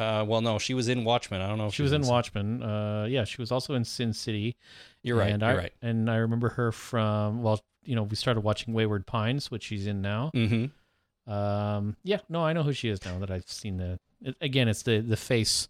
Uh, 0.01 0.23
well, 0.25 0.41
no, 0.41 0.57
she 0.59 0.73
was 0.73 0.87
in 0.87 1.03
Watchmen. 1.03 1.41
I 1.41 1.47
don't 1.47 1.57
know. 1.57 1.67
If 1.67 1.73
She 1.75 1.83
was 1.83 1.91
in 1.93 2.03
Sin- 2.03 2.11
Watchmen. 2.11 2.63
Uh, 2.63 3.05
yeah, 3.09 3.23
she 3.23 3.41
was 3.41 3.51
also 3.51 3.73
in 3.75 3.85
Sin 3.85 4.13
City. 4.13 4.55
You're 5.03 5.17
right. 5.17 5.31
And 5.31 5.41
you're 5.41 5.51
I, 5.51 5.55
right. 5.55 5.73
And 5.81 6.09
I 6.09 6.15
remember 6.17 6.49
her 6.49 6.71
from 6.71 7.43
well, 7.43 7.59
you 7.83 7.95
know, 7.95 8.03
we 8.03 8.15
started 8.15 8.41
watching 8.41 8.73
Wayward 8.73 9.05
Pines, 9.05 9.49
which 9.51 9.63
she's 9.63 9.87
in 9.87 10.01
now. 10.01 10.31
Mm-hmm. 10.35 11.31
Um, 11.31 11.95
yeah, 12.03 12.19
no, 12.29 12.43
I 12.43 12.53
know 12.53 12.63
who 12.63 12.73
she 12.73 12.89
is 12.89 13.03
now 13.05 13.19
that 13.19 13.31
I've 13.31 13.47
seen 13.49 13.77
the. 13.77 13.99
It, 14.23 14.35
again, 14.41 14.67
it's 14.67 14.83
the 14.83 14.99
the 14.99 15.17
face 15.17 15.67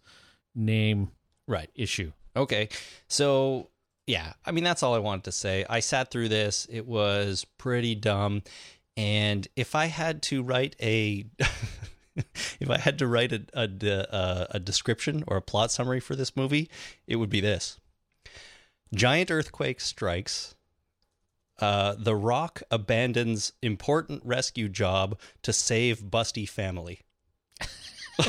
name 0.54 1.10
Right. 1.48 1.70
issue. 1.74 2.12
Okay. 2.36 2.68
So, 3.08 3.68
yeah, 4.06 4.32
I 4.44 4.52
mean, 4.52 4.64
that's 4.64 4.82
all 4.82 4.94
I 4.94 4.98
wanted 4.98 5.24
to 5.24 5.32
say. 5.32 5.64
I 5.68 5.80
sat 5.80 6.10
through 6.10 6.28
this, 6.28 6.66
it 6.70 6.86
was 6.86 7.46
pretty 7.58 7.94
dumb. 7.94 8.42
And 8.96 9.46
if 9.56 9.74
I 9.74 9.86
had 9.86 10.22
to 10.24 10.42
write 10.42 10.76
a. 10.80 11.24
if 12.60 12.70
I 12.70 12.78
had 12.78 12.98
to 12.98 13.06
write 13.06 13.32
a, 13.32 13.42
a, 13.54 14.14
uh, 14.14 14.46
a 14.50 14.60
description 14.60 15.24
or 15.26 15.36
a 15.36 15.42
plot 15.42 15.70
summary 15.70 16.00
for 16.00 16.14
this 16.16 16.36
movie, 16.36 16.68
it 17.06 17.16
would 17.16 17.30
be 17.30 17.40
this 17.40 17.78
Giant 18.94 19.30
earthquake 19.30 19.80
strikes. 19.80 20.54
Uh, 21.58 21.94
the 21.96 22.16
Rock 22.16 22.62
abandons 22.70 23.52
important 23.62 24.22
rescue 24.24 24.68
job 24.68 25.18
to 25.42 25.52
save 25.52 26.02
Busty 26.02 26.48
family. 26.48 27.00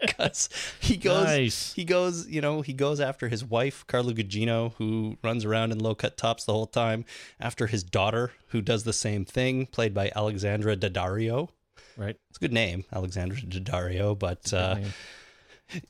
Because 0.00 0.48
he 0.80 0.96
goes, 0.96 1.24
Nice. 1.24 1.72
he 1.74 1.84
goes, 1.84 2.26
you 2.28 2.40
know, 2.40 2.62
he 2.62 2.72
goes 2.72 2.98
after 2.98 3.28
his 3.28 3.44
wife, 3.44 3.86
Carla 3.86 4.12
Gugino, 4.12 4.74
who 4.74 5.16
runs 5.22 5.44
around 5.44 5.70
in 5.70 5.78
low 5.78 5.94
cut 5.94 6.16
tops 6.16 6.44
the 6.44 6.52
whole 6.52 6.66
time, 6.66 7.04
after 7.38 7.68
his 7.68 7.84
daughter, 7.84 8.32
who 8.48 8.60
does 8.60 8.82
the 8.82 8.92
same 8.92 9.24
thing, 9.24 9.66
played 9.66 9.94
by 9.94 10.10
Alexandra 10.16 10.76
Daddario. 10.76 11.50
Right. 11.98 12.16
It's 12.30 12.38
a 12.38 12.40
good 12.40 12.52
name, 12.52 12.84
Alexandra 12.92 13.38
Daddario, 13.40 14.16
but 14.18 14.52
uh, 14.54 14.76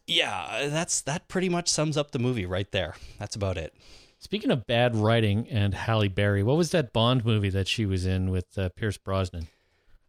yeah, 0.07 0.67
that's 0.69 1.03
that 1.03 1.29
pretty 1.29 1.49
much 1.49 1.69
sums 1.69 1.97
up 1.97 2.11
the 2.13 2.19
movie 2.19 2.47
right 2.47 2.71
there. 2.73 2.95
That's 3.19 3.37
about 3.37 3.57
it. 3.59 3.75
Speaking 4.19 4.51
of 4.51 4.67
bad 4.67 4.97
writing 4.97 5.47
and 5.49 5.75
Halle 5.75 6.09
Berry, 6.09 6.43
what 6.43 6.57
was 6.57 6.71
that 6.73 6.93
Bond 6.93 7.25
movie 7.25 7.51
that 7.51 7.69
she 7.69 7.87
was 7.87 8.05
in 8.07 8.31
with 8.31 8.59
uh, 8.59 8.71
Pierce 8.71 8.97
Brosnan? 8.97 9.47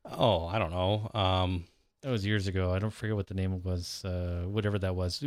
Oh, 0.09 0.47
I 0.47 0.57
don't 0.57 0.71
know. 0.71 1.11
Um, 1.13 1.65
That 2.01 2.09
was 2.11 2.25
years 2.25 2.47
ago. 2.47 2.73
I 2.73 2.79
don't 2.79 2.89
forget 2.93 3.15
what 3.15 3.27
the 3.27 3.35
name 3.35 3.61
was. 3.61 4.03
Uh, 4.03 4.45
whatever 4.47 4.79
that 4.79 4.95
was. 4.95 5.23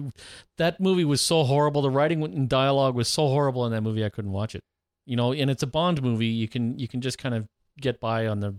That 0.57 0.81
movie 0.81 1.05
was 1.05 1.21
so 1.21 1.45
horrible. 1.45 1.83
The 1.83 1.91
writing 1.91 2.25
and 2.25 2.49
dialogue 2.49 2.97
was 2.97 3.07
so 3.09 3.29
horrible 3.29 3.65
in 3.67 3.73
that 3.73 3.83
movie. 3.83 4.05
I 4.05 4.09
couldn't 4.09 4.33
watch 4.33 4.55
it. 4.57 4.65
You 5.05 5.17
know, 5.17 5.33
and 5.33 5.51
it's 5.51 5.63
a 5.63 5.67
Bond 5.69 6.03
movie. 6.03 6.27
You 6.27 6.49
can 6.49 6.79
you 6.79 6.89
can 6.89 7.01
just 7.01 7.19
kind 7.19 7.35
of 7.35 7.47
get 7.81 8.01
by 8.01 8.27
on 8.27 8.41
the 8.41 8.57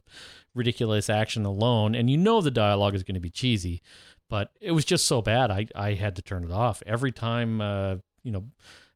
ridiculous 0.56 1.10
action 1.10 1.46
alone, 1.46 1.96
and 1.96 2.10
you 2.10 2.18
know 2.18 2.42
the 2.42 2.52
dialogue 2.52 2.96
is 2.96 3.04
going 3.04 3.16
to 3.16 3.22
be 3.22 3.30
cheesy. 3.30 3.82
But 4.30 4.52
it 4.62 4.72
was 4.72 4.86
just 4.86 5.06
so 5.06 5.22
bad. 5.22 5.52
I 5.52 5.68
I 5.76 5.94
had 5.94 6.16
to 6.16 6.22
turn 6.22 6.44
it 6.44 6.52
off 6.52 6.82
every 6.86 7.12
time. 7.12 7.62
Uh, 7.62 7.96
you 8.24 8.32
know, 8.32 8.46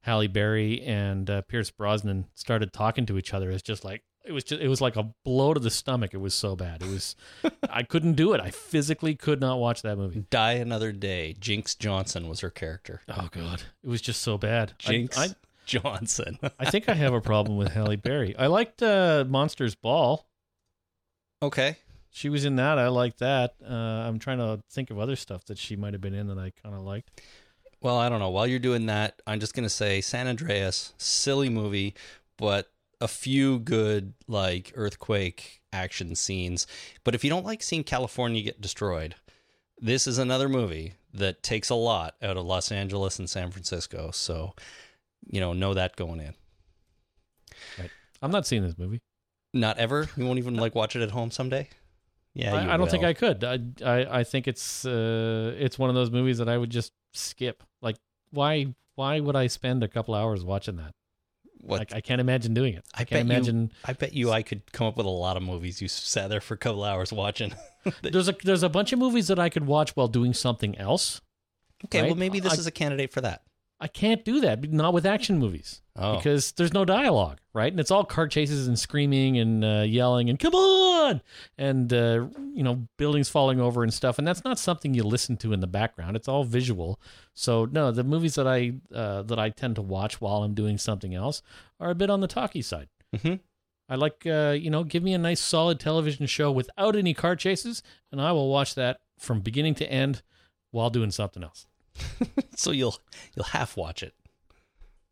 Halle 0.01 0.27
Berry 0.27 0.81
and 0.83 1.29
uh, 1.29 1.41
Pierce 1.43 1.69
Brosnan 1.69 2.27
started 2.33 2.73
talking 2.73 3.05
to 3.07 3.17
each 3.17 3.33
other. 3.33 3.51
It's 3.51 3.61
just 3.61 3.83
like 3.83 4.03
it 4.25 4.31
was 4.31 4.43
just 4.43 4.61
it 4.61 4.67
was 4.67 4.81
like 4.81 4.95
a 4.95 5.11
blow 5.23 5.53
to 5.53 5.59
the 5.59 5.69
stomach. 5.69 6.13
It 6.13 6.17
was 6.17 6.33
so 6.33 6.55
bad. 6.55 6.81
It 6.81 6.89
was 6.89 7.15
I 7.69 7.83
couldn't 7.83 8.13
do 8.13 8.33
it. 8.33 8.41
I 8.41 8.51
physically 8.51 9.15
could 9.15 9.39
not 9.39 9.59
watch 9.59 9.81
that 9.81 9.97
movie. 9.97 10.25
Die 10.29 10.53
Another 10.53 10.91
Day. 10.91 11.35
Jinx 11.39 11.75
Johnson 11.75 12.27
was 12.27 12.41
her 12.41 12.49
character. 12.49 13.01
Oh 13.09 13.29
god, 13.31 13.63
it 13.83 13.89
was 13.89 14.01
just 14.01 14.21
so 14.21 14.37
bad. 14.37 14.73
I- 14.85 14.91
Jinx 14.91 15.17
I, 15.17 15.29
Johnson. 15.65 16.39
I, 16.57 16.69
think 16.69 16.87
I 16.87 16.93
have 16.93 17.13
a 17.13 17.21
problem 17.21 17.57
with 17.57 17.73
Halle 17.73 17.97
Berry. 17.97 18.35
I 18.37 18.47
liked 18.47 18.81
uh, 18.81 19.25
Monsters 19.27 19.75
Ball. 19.75 20.25
Okay. 21.41 21.77
She 22.09 22.29
was 22.29 22.45
in 22.45 22.55
that. 22.55 22.79
I 22.79 22.87
like 22.87 23.17
that. 23.17 23.55
Uh, 23.63 23.73
I'm 23.73 24.19
trying 24.19 24.39
to 24.39 24.61
think 24.71 24.89
of 24.89 24.99
other 24.99 25.15
stuff 25.15 25.45
that 25.45 25.57
she 25.57 25.75
might 25.75 25.93
have 25.93 26.01
been 26.01 26.15
in 26.15 26.27
that 26.27 26.37
I 26.37 26.51
kind 26.63 26.73
of 26.73 26.81
liked. 26.81 27.21
Well, 27.81 27.97
I 27.97 28.09
don't 28.09 28.19
know. 28.19 28.29
While 28.29 28.47
you're 28.47 28.59
doing 28.59 28.87
that, 28.87 29.21
I'm 29.27 29.39
just 29.39 29.53
gonna 29.53 29.69
say 29.69 30.01
San 30.01 30.27
Andreas, 30.27 30.93
silly 30.97 31.49
movie, 31.49 31.93
but 32.37 32.71
a 32.99 33.07
few 33.07 33.59
good 33.59 34.13
like 34.27 34.71
earthquake 34.75 35.61
action 35.71 36.15
scenes. 36.15 36.65
But 37.03 37.13
if 37.13 37.23
you 37.23 37.29
don't 37.29 37.45
like 37.45 37.61
seeing 37.61 37.83
California 37.83 38.41
get 38.41 38.61
destroyed, 38.61 39.15
this 39.79 40.07
is 40.07 40.17
another 40.17 40.49
movie 40.49 40.93
that 41.13 41.43
takes 41.43 41.69
a 41.69 41.75
lot 41.75 42.15
out 42.21 42.37
of 42.37 42.45
Los 42.45 42.71
Angeles 42.71 43.19
and 43.19 43.29
San 43.29 43.51
Francisco. 43.51 44.09
So, 44.11 44.53
you 45.27 45.39
know, 45.39 45.53
know 45.53 45.73
that 45.73 45.95
going 45.95 46.19
in. 46.19 46.33
Right. 47.77 47.91
I'm 48.21 48.31
not 48.31 48.47
seeing 48.47 48.63
this 48.63 48.77
movie. 48.77 49.01
Not 49.53 49.77
ever. 49.77 50.07
You 50.17 50.25
won't 50.25 50.37
even 50.39 50.55
like 50.55 50.75
watch 50.75 50.95
it 50.95 51.01
at 51.01 51.11
home 51.11 51.31
someday. 51.31 51.69
Yeah, 52.33 52.63
you 52.63 52.69
I, 52.69 52.73
I 52.73 52.77
don't 52.77 52.89
think. 52.91 53.03
I 53.03 53.13
could. 53.13 53.43
I, 53.43 53.59
I 53.83 54.19
I 54.19 54.23
think 54.23 54.47
it's 54.47 54.85
uh 54.85 55.55
it's 55.57 55.79
one 55.79 55.89
of 55.89 55.95
those 55.95 56.11
movies 56.11 56.37
that 56.37 56.47
I 56.49 56.57
would 56.57 56.69
just 56.69 56.91
skip. 57.13 57.63
Like 57.81 57.95
why 58.31 58.75
why 58.95 59.19
would 59.19 59.35
I 59.35 59.47
spend 59.47 59.83
a 59.83 59.87
couple 59.87 60.13
hours 60.13 60.43
watching 60.43 60.75
that? 60.77 60.91
What 61.59 61.79
Like 61.79 61.93
I 61.95 62.01
can't 62.01 62.21
imagine 62.21 62.53
doing 62.53 62.75
it. 62.75 62.85
I 62.93 63.01
I, 63.01 63.05
can't 63.05 63.27
bet 63.27 63.35
you- 63.37 63.49
imagine. 63.49 63.71
I 63.85 63.93
bet 63.93 64.13
you 64.13 64.31
I 64.31 64.43
could 64.43 64.71
come 64.71 64.85
up 64.85 64.97
with 64.97 65.07
a 65.07 65.09
lot 65.09 65.37
of 65.37 65.43
movies 65.43 65.81
you 65.81 65.87
sat 65.87 66.29
there 66.29 66.41
for 66.41 66.53
a 66.53 66.57
couple 66.57 66.83
hours 66.83 67.11
watching. 67.11 67.53
There's 68.03 68.27
a 68.29 68.35
there's 68.43 68.63
a 68.63 68.69
bunch 68.69 68.93
of 68.93 68.99
movies 68.99 69.29
that 69.29 69.39
I 69.39 69.49
could 69.49 69.65
watch 69.65 69.95
while 69.95 70.07
doing 70.09 70.33
something 70.33 70.77
else. 70.77 71.21
Okay, 71.85 72.03
well 72.03 72.15
maybe 72.15 72.39
this 72.39 72.53
I- 72.53 72.57
is 72.57 72.67
a 72.67 72.71
candidate 72.71 73.11
for 73.13 73.21
that. 73.21 73.41
I 73.79 73.87
can't 73.87 74.25
do 74.25 74.39
that, 74.41 74.71
not 74.71 74.93
with 74.93 75.05
action 75.05 75.37
movies. 75.37 75.81
Oh. 75.99 76.17
because 76.17 76.51
there's 76.51 76.73
no 76.73 76.85
dialogue, 76.85 77.39
right? 77.53 77.73
And 77.73 77.79
it's 77.79 77.89
all 77.89 78.03
car 78.05 78.27
chases 78.27 78.67
and 78.67 78.77
screaming 78.77 79.39
and 79.39 79.65
uh, 79.65 79.83
yelling 79.87 80.29
and 80.29 80.37
come 80.37 80.53
on, 80.53 81.21
and 81.57 81.91
uh, 81.91 82.27
you 82.53 82.61
know 82.61 82.87
buildings 82.97 83.29
falling 83.29 83.59
over 83.59 83.81
and 83.81 83.91
stuff. 83.91 84.19
And 84.19 84.27
that's 84.27 84.43
not 84.43 84.59
something 84.59 84.93
you 84.93 85.01
listen 85.01 85.37
to 85.37 85.53
in 85.53 85.59
the 85.59 85.65
background. 85.67 86.15
It's 86.15 86.27
all 86.27 86.43
visual. 86.43 86.99
So 87.33 87.65
no, 87.65 87.91
the 87.91 88.03
movies 88.03 88.35
that 88.35 88.47
I 88.47 88.73
uh, 88.93 89.23
that 89.23 89.39
I 89.39 89.49
tend 89.49 89.75
to 89.77 89.81
watch 89.81 90.21
while 90.21 90.43
I'm 90.43 90.53
doing 90.53 90.77
something 90.77 91.15
else 91.15 91.41
are 91.79 91.89
a 91.89 91.95
bit 91.95 92.11
on 92.11 92.21
the 92.21 92.27
talky 92.27 92.61
side. 92.61 92.89
Mhm. 93.15 93.39
I 93.89 93.95
like 93.95 94.27
uh, 94.27 94.55
you 94.59 94.69
know 94.69 94.83
give 94.83 95.01
me 95.01 95.13
a 95.13 95.17
nice 95.17 95.39
solid 95.39 95.79
television 95.79 96.27
show 96.27 96.51
without 96.51 96.95
any 96.95 97.15
car 97.15 97.35
chases, 97.35 97.81
and 98.11 98.21
I 98.21 98.33
will 98.33 98.49
watch 98.49 98.75
that 98.75 98.99
from 99.17 99.39
beginning 99.39 99.73
to 99.75 99.91
end 99.91 100.21
while 100.69 100.91
doing 100.91 101.09
something 101.09 101.41
else. 101.43 101.65
So 102.55 102.71
you'll 102.71 102.97
you'll 103.35 103.45
half 103.45 103.77
watch 103.77 104.01
it. 104.01 104.15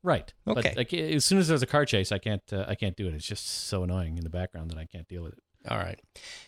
Right. 0.01 0.33
Okay. 0.47 0.61
But 0.61 0.77
like, 0.77 0.93
as 0.93 1.23
soon 1.25 1.37
as 1.37 1.47
there's 1.47 1.61
a 1.61 1.67
car 1.67 1.85
chase, 1.85 2.11
I 2.11 2.17
can't. 2.17 2.41
Uh, 2.51 2.65
I 2.67 2.75
can't 2.75 2.95
do 2.95 3.07
it. 3.07 3.13
It's 3.13 3.25
just 3.25 3.47
so 3.47 3.83
annoying 3.83 4.17
in 4.17 4.23
the 4.23 4.29
background 4.29 4.71
that 4.71 4.77
I 4.77 4.85
can't 4.85 5.07
deal 5.07 5.23
with 5.23 5.33
it. 5.33 5.43
All 5.69 5.77
right. 5.77 5.99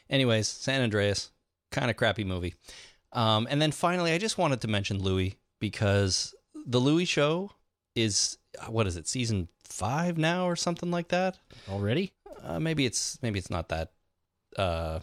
Anyways, 0.10 0.48
San 0.48 0.82
Andreas, 0.82 1.32
kind 1.72 1.90
of 1.90 1.98
crappy 1.98 2.24
movie. 2.24 2.56
Um, 3.14 3.48
and 3.50 3.62
then 3.62 3.72
finally, 3.72 4.12
I 4.12 4.18
just 4.18 4.38
wanted 4.38 4.62
to 4.62 4.68
mention 4.68 5.02
Louie 5.02 5.38
because 5.60 6.36
the 6.66 6.80
Louie 6.80 7.06
show 7.06 7.52
is 7.96 8.38
what 8.68 8.88
is 8.88 8.98
it, 8.98 9.08
season 9.08 9.48
five 9.64 10.18
now 10.18 10.48
or 10.48 10.56
something 10.56 10.92
like 10.92 11.10
that? 11.10 11.38
Already? 11.70 12.14
Uh, 12.44 12.60
maybe 12.60 12.86
it's 12.86 13.20
maybe 13.22 13.40
it's 13.40 13.50
not 13.50 13.70
that 13.70 13.92
uh, 14.58 15.00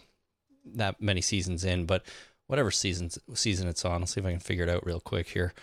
that 0.75 1.01
many 1.01 1.21
seasons 1.21 1.63
in, 1.63 1.85
but 1.85 2.05
whatever 2.47 2.71
seasons 2.71 3.17
season 3.33 3.67
it's 3.67 3.85
on, 3.85 4.01
I'll 4.01 4.07
see 4.07 4.19
if 4.21 4.25
I 4.27 4.31
can 4.31 4.39
figure 4.39 4.63
it 4.63 4.69
out 4.69 4.85
real 4.85 4.99
quick 4.99 5.29
here. 5.29 5.53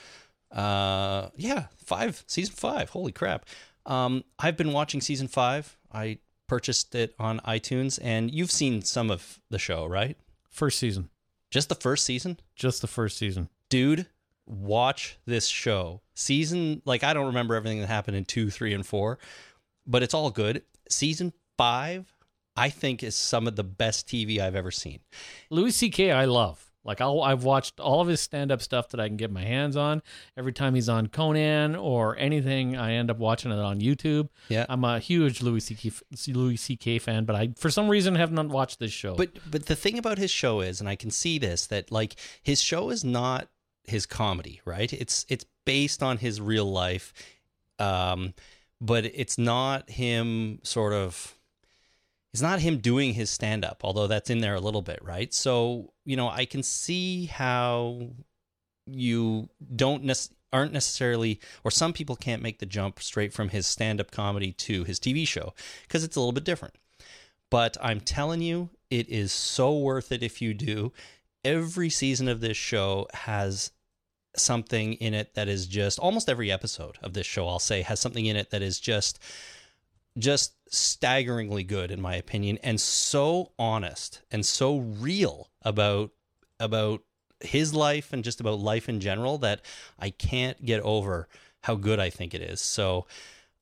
Uh, 0.50 1.28
yeah, 1.36 1.66
five 1.84 2.24
season 2.26 2.54
five. 2.54 2.90
Holy 2.90 3.12
crap! 3.12 3.46
Um, 3.86 4.24
I've 4.38 4.56
been 4.56 4.72
watching 4.72 5.00
season 5.00 5.28
five. 5.28 5.76
I 5.92 6.18
purchased 6.46 6.94
it 6.94 7.14
on 7.18 7.40
iTunes, 7.40 7.98
and 8.02 8.30
you've 8.30 8.50
seen 8.50 8.82
some 8.82 9.10
of 9.10 9.40
the 9.50 9.58
show, 9.58 9.86
right? 9.86 10.16
First 10.50 10.78
season. 10.78 11.08
Just 11.50 11.68
the 11.68 11.74
first 11.74 12.04
season, 12.04 12.38
Just 12.56 12.80
the 12.80 12.86
first 12.88 13.16
season. 13.18 13.48
dude. 13.68 14.06
Watch 14.44 15.18
this 15.24 15.46
show. 15.46 16.00
Season 16.14 16.82
like 16.84 17.04
I 17.04 17.14
don't 17.14 17.26
remember 17.26 17.54
everything 17.54 17.80
that 17.80 17.86
happened 17.86 18.16
in 18.16 18.24
two, 18.24 18.50
three, 18.50 18.74
and 18.74 18.84
four, 18.84 19.18
but 19.86 20.02
it's 20.02 20.14
all 20.14 20.30
good. 20.30 20.62
Season 20.90 21.32
five, 21.56 22.12
I 22.56 22.68
think, 22.68 23.02
is 23.04 23.14
some 23.14 23.46
of 23.46 23.54
the 23.54 23.62
best 23.64 24.08
TV 24.08 24.40
I've 24.40 24.56
ever 24.56 24.72
seen. 24.72 24.98
Louis 25.48 25.70
C.K. 25.70 26.10
I 26.10 26.24
love. 26.24 26.71
Like 26.84 27.00
I'll, 27.00 27.22
I've 27.22 27.44
watched 27.44 27.78
all 27.78 28.00
of 28.00 28.08
his 28.08 28.20
stand-up 28.20 28.60
stuff 28.60 28.88
that 28.88 29.00
I 29.00 29.06
can 29.08 29.16
get 29.16 29.30
my 29.30 29.42
hands 29.42 29.76
on. 29.76 30.02
Every 30.36 30.52
time 30.52 30.74
he's 30.74 30.88
on 30.88 31.06
Conan 31.06 31.76
or 31.76 32.16
anything, 32.16 32.76
I 32.76 32.94
end 32.94 33.10
up 33.10 33.18
watching 33.18 33.52
it 33.52 33.58
on 33.58 33.80
YouTube. 33.80 34.28
Yeah. 34.48 34.66
I'm 34.68 34.82
a 34.84 34.98
huge 34.98 35.42
Louis 35.42 35.60
C.K. 35.60 35.92
Louis 36.32 36.56
C.K. 36.56 36.98
fan, 36.98 37.24
but 37.24 37.36
I 37.36 37.50
for 37.56 37.70
some 37.70 37.88
reason 37.88 38.14
have 38.16 38.32
not 38.32 38.48
watched 38.48 38.80
this 38.80 38.92
show. 38.92 39.14
But 39.14 39.30
but 39.48 39.66
the 39.66 39.76
thing 39.76 39.98
about 39.98 40.18
his 40.18 40.30
show 40.30 40.60
is, 40.60 40.80
and 40.80 40.88
I 40.88 40.96
can 40.96 41.10
see 41.10 41.38
this, 41.38 41.66
that 41.68 41.92
like 41.92 42.16
his 42.42 42.60
show 42.60 42.90
is 42.90 43.04
not 43.04 43.48
his 43.84 44.06
comedy, 44.06 44.60
right? 44.64 44.92
It's 44.92 45.24
it's 45.28 45.44
based 45.64 46.02
on 46.02 46.18
his 46.18 46.40
real 46.40 46.70
life, 46.70 47.12
um, 47.78 48.34
but 48.80 49.04
it's 49.04 49.38
not 49.38 49.90
him 49.90 50.60
sort 50.62 50.92
of. 50.92 51.38
It's 52.32 52.42
not 52.42 52.60
him 52.60 52.78
doing 52.78 53.12
his 53.12 53.28
stand 53.28 53.62
up, 53.62 53.82
although 53.84 54.06
that's 54.06 54.30
in 54.30 54.38
there 54.38 54.54
a 54.54 54.60
little 54.60 54.80
bit, 54.80 55.00
right? 55.02 55.34
So 55.34 55.91
you 56.04 56.16
know, 56.16 56.28
I 56.28 56.44
can 56.44 56.62
see 56.62 57.26
how 57.26 58.08
you 58.86 59.48
don't 59.74 60.04
nec- 60.04 60.36
aren't 60.52 60.72
necessarily, 60.72 61.40
or 61.64 61.70
some 61.70 61.92
people 61.92 62.16
can't 62.16 62.42
make 62.42 62.58
the 62.58 62.66
jump 62.66 63.00
straight 63.00 63.32
from 63.32 63.50
his 63.50 63.66
stand 63.66 64.00
up 64.00 64.10
comedy 64.10 64.52
to 64.52 64.84
his 64.84 64.98
TV 64.98 65.26
show 65.26 65.54
because 65.82 66.04
it's 66.04 66.16
a 66.16 66.20
little 66.20 66.32
bit 66.32 66.44
different 66.44 66.74
but 67.52 67.76
I'm 67.82 68.00
telling 68.00 68.40
you, 68.40 68.70
it 68.88 69.10
is 69.10 69.30
so 69.30 69.76
worth 69.76 70.10
it 70.10 70.22
if 70.22 70.40
you 70.40 70.54
do. 70.54 70.90
Every 71.44 71.90
season 71.90 72.26
of 72.26 72.40
this 72.40 72.56
show 72.56 73.08
has 73.12 73.72
something 74.34 74.94
in 74.94 75.12
it 75.12 75.34
that 75.34 75.48
is 75.48 75.66
just 75.66 75.98
almost 75.98 76.30
every 76.30 76.50
episode 76.50 76.96
of 77.02 77.12
this 77.12 77.26
show 77.26 77.46
I'll 77.46 77.58
say 77.58 77.82
has 77.82 78.00
something 78.00 78.24
in 78.24 78.36
it 78.36 78.48
that 78.48 78.62
is 78.62 78.80
just 78.80 79.18
just 80.16 80.54
staggeringly 80.74 81.62
good 81.62 81.90
in 81.90 82.00
my 82.00 82.14
opinion 82.14 82.58
and 82.62 82.80
so 82.80 83.52
honest 83.58 84.22
and 84.30 84.46
so 84.46 84.78
real 84.78 85.50
about 85.64 86.10
about 86.60 87.02
his 87.40 87.74
life 87.74 88.12
and 88.12 88.22
just 88.22 88.40
about 88.40 88.60
life 88.60 88.88
in 88.88 89.00
general 89.00 89.38
that 89.38 89.62
I 89.98 90.10
can't 90.10 90.64
get 90.64 90.80
over 90.82 91.28
how 91.62 91.74
good 91.74 91.98
I 91.98 92.10
think 92.10 92.34
it 92.34 92.42
is. 92.42 92.60
So 92.60 93.06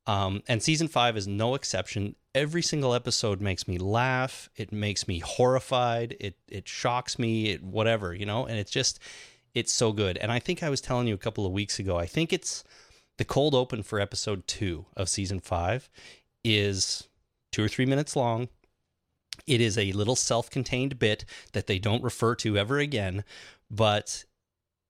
um, 0.07 0.43
and 0.49 0.63
season 0.63 0.89
five 0.89 1.17
is 1.17 1.29
no 1.29 1.55
exception. 1.55 2.17
Every 2.35 2.63
single 2.63 2.95
episode 2.95 3.41
makes 3.41 3.69
me 3.69 3.79
laugh. 3.79 4.49
It 4.57 4.73
makes 4.73 5.07
me 5.07 5.21
horrified. 5.21 6.17
It 6.21 6.37
it 6.49 6.69
shocks 6.69 7.19
me. 7.19 7.51
It 7.51 7.63
whatever 7.63 8.15
you 8.15 8.27
know. 8.27 8.47
And 8.47 8.59
it's 8.59 8.71
just 8.71 8.99
it's 9.55 9.73
so 9.73 9.93
good. 9.93 10.17
And 10.19 10.33
I 10.33 10.39
think 10.39 10.63
I 10.63 10.71
was 10.71 10.81
telling 10.81 11.07
you 11.07 11.15
a 11.15 11.19
couple 11.19 11.47
of 11.47 11.53
weeks 11.53 11.79
ago. 11.79 11.97
I 11.97 12.07
think 12.07 12.33
it's 12.33 12.65
the 13.19 13.25
cold 13.25 13.55
open 13.55 13.83
for 13.83 14.01
episode 14.01 14.47
two 14.47 14.87
of 14.97 15.09
season 15.09 15.41
five 15.41 15.91
is 16.43 17.09
two 17.53 17.63
or 17.63 17.69
three 17.69 17.87
minutes 17.87 18.17
long. 18.17 18.49
It 19.47 19.61
is 19.61 19.77
a 19.77 19.93
little 19.93 20.17
self-contained 20.17 20.99
bit 20.99 21.25
that 21.53 21.67
they 21.67 21.79
don't 21.79 22.03
refer 22.03 22.35
to 22.37 22.57
ever 22.57 22.79
again, 22.79 23.25
but 23.71 24.25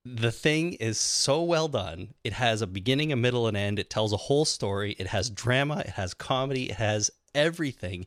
the 0.05 0.33
thing 0.33 0.75
is 0.75 0.99
so 0.99 1.43
well 1.43 1.69
done. 1.69 2.15
It 2.25 2.33
has 2.35 2.63
a 2.63 2.67
beginning, 2.67 3.13
a 3.13 3.17
middle, 3.17 3.47
and 3.47 3.57
end. 3.57 3.79
It 3.79 3.91
tells 3.91 4.13
a 4.13 4.19
whole 4.19 4.45
story. 4.45 4.97
It 4.99 5.09
has 5.09 5.29
drama, 5.31 5.81
it 5.81 5.91
has 5.91 6.15
comedy, 6.15 6.71
it 6.71 6.77
has 6.77 7.11
everything. 7.35 8.07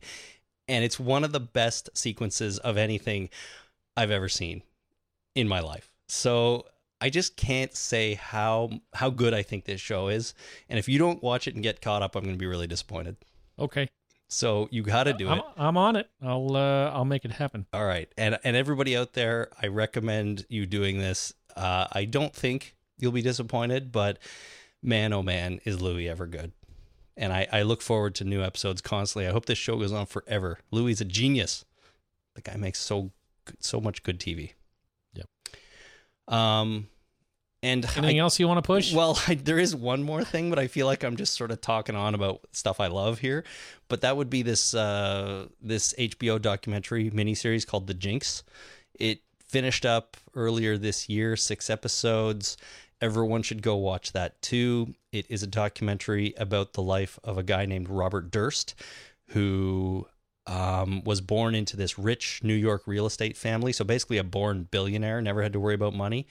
And 0.66 0.84
it's 0.84 0.98
one 0.98 1.24
of 1.24 1.32
the 1.32 1.40
best 1.40 1.90
sequences 1.94 2.58
of 2.58 2.76
anything 2.76 3.28
I've 3.96 4.10
ever 4.10 4.28
seen 4.28 4.62
in 5.34 5.46
my 5.46 5.60
life. 5.60 5.90
So 6.08 6.66
I 7.00 7.10
just 7.10 7.36
can't 7.36 7.74
say 7.76 8.14
how 8.14 8.70
how 8.94 9.10
good 9.10 9.34
I 9.34 9.42
think 9.42 9.64
this 9.64 9.80
show 9.80 10.08
is. 10.08 10.34
And 10.68 10.78
if 10.78 10.88
you 10.88 10.98
don't 10.98 11.22
watch 11.22 11.46
it 11.46 11.54
and 11.54 11.62
get 11.62 11.82
caught 11.82 12.02
up, 12.02 12.16
I'm 12.16 12.24
going 12.24 12.34
to 12.34 12.38
be 12.38 12.46
really 12.46 12.66
disappointed. 12.66 13.16
okay, 13.58 13.88
So 14.34 14.68
you 14.72 14.82
got 14.82 15.04
to 15.04 15.12
do 15.12 15.28
I'm, 15.28 15.38
it. 15.38 15.44
I'm 15.56 15.76
on 15.76 15.94
it. 15.94 16.10
I'll 16.20 16.56
uh, 16.56 16.90
I'll 16.90 17.04
make 17.04 17.24
it 17.24 17.30
happen. 17.30 17.66
All 17.72 17.84
right, 17.84 18.12
and 18.18 18.36
and 18.42 18.56
everybody 18.56 18.96
out 18.96 19.12
there, 19.12 19.48
I 19.62 19.68
recommend 19.68 20.44
you 20.48 20.66
doing 20.66 20.98
this. 20.98 21.32
Uh, 21.54 21.86
I 21.92 22.04
don't 22.04 22.34
think 22.34 22.74
you'll 22.98 23.12
be 23.12 23.22
disappointed, 23.22 23.92
but 23.92 24.18
man, 24.82 25.12
oh 25.12 25.22
man, 25.22 25.60
is 25.64 25.80
Louis 25.80 26.08
ever 26.08 26.26
good? 26.26 26.50
And 27.16 27.32
I, 27.32 27.46
I 27.52 27.62
look 27.62 27.80
forward 27.80 28.16
to 28.16 28.24
new 28.24 28.42
episodes 28.42 28.80
constantly. 28.80 29.28
I 29.28 29.30
hope 29.30 29.46
this 29.46 29.56
show 29.56 29.76
goes 29.76 29.92
on 29.92 30.06
forever. 30.06 30.58
Louis 30.72 30.90
is 30.90 31.00
a 31.00 31.04
genius. 31.04 31.64
The 32.34 32.42
guy 32.42 32.56
makes 32.56 32.80
so 32.80 33.12
so 33.60 33.80
much 33.80 34.02
good 34.02 34.18
TV. 34.18 34.54
Yep. 35.14 35.28
Um, 36.26 36.88
and 37.64 37.84
Anything 37.96 38.18
I- 38.20 38.22
else 38.22 38.38
you 38.38 38.46
want 38.46 38.58
to 38.58 38.66
push? 38.66 38.92
well, 38.92 39.18
I, 39.28 39.34
there 39.34 39.58
is 39.58 39.74
one 39.74 40.02
more 40.02 40.22
thing, 40.22 40.50
but 40.50 40.58
I 40.58 40.66
feel 40.66 40.86
like 40.86 41.02
I'm 41.02 41.16
just 41.16 41.34
sort 41.34 41.50
of 41.50 41.60
talking 41.60 41.96
on 41.96 42.14
about 42.14 42.40
stuff 42.52 42.78
I 42.78 42.88
love 42.88 43.18
here. 43.20 43.44
But 43.88 44.02
that 44.02 44.16
would 44.16 44.28
be 44.30 44.42
this 44.42 44.74
uh, 44.74 45.46
this 45.62 45.94
HBO 45.98 46.40
documentary 46.40 47.10
miniseries 47.10 47.66
called 47.66 47.86
The 47.86 47.94
Jinx. 47.94 48.42
It 48.94 49.20
finished 49.48 49.86
up 49.86 50.16
earlier 50.34 50.76
this 50.76 51.08
year, 51.08 51.36
six 51.36 51.70
episodes. 51.70 52.56
Everyone 53.00 53.42
should 53.42 53.62
go 53.62 53.76
watch 53.76 54.12
that 54.12 54.40
too. 54.42 54.94
It 55.12 55.26
is 55.28 55.42
a 55.42 55.46
documentary 55.46 56.34
about 56.36 56.72
the 56.74 56.82
life 56.82 57.18
of 57.24 57.38
a 57.38 57.42
guy 57.42 57.66
named 57.66 57.88
Robert 57.88 58.30
Durst, 58.30 58.74
who 59.28 60.06
um, 60.46 61.02
was 61.04 61.20
born 61.20 61.54
into 61.54 61.76
this 61.76 61.98
rich 61.98 62.40
New 62.42 62.54
York 62.54 62.82
real 62.86 63.06
estate 63.06 63.36
family. 63.36 63.72
So 63.72 63.84
basically, 63.84 64.18
a 64.18 64.24
born 64.24 64.68
billionaire, 64.70 65.20
never 65.22 65.42
had 65.42 65.52
to 65.54 65.60
worry 65.60 65.74
about 65.74 65.94
money 65.94 66.26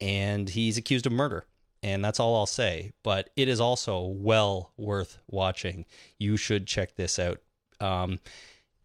and 0.00 0.48
he's 0.48 0.76
accused 0.76 1.06
of 1.06 1.12
murder. 1.12 1.46
And 1.82 2.04
that's 2.04 2.20
all 2.20 2.36
I'll 2.36 2.46
say. 2.46 2.92
But 3.02 3.30
it 3.36 3.48
is 3.48 3.60
also 3.60 4.04
well 4.04 4.72
worth 4.76 5.18
watching. 5.28 5.86
You 6.18 6.36
should 6.36 6.66
check 6.66 6.94
this 6.94 7.18
out 7.18 7.40
um, 7.80 8.18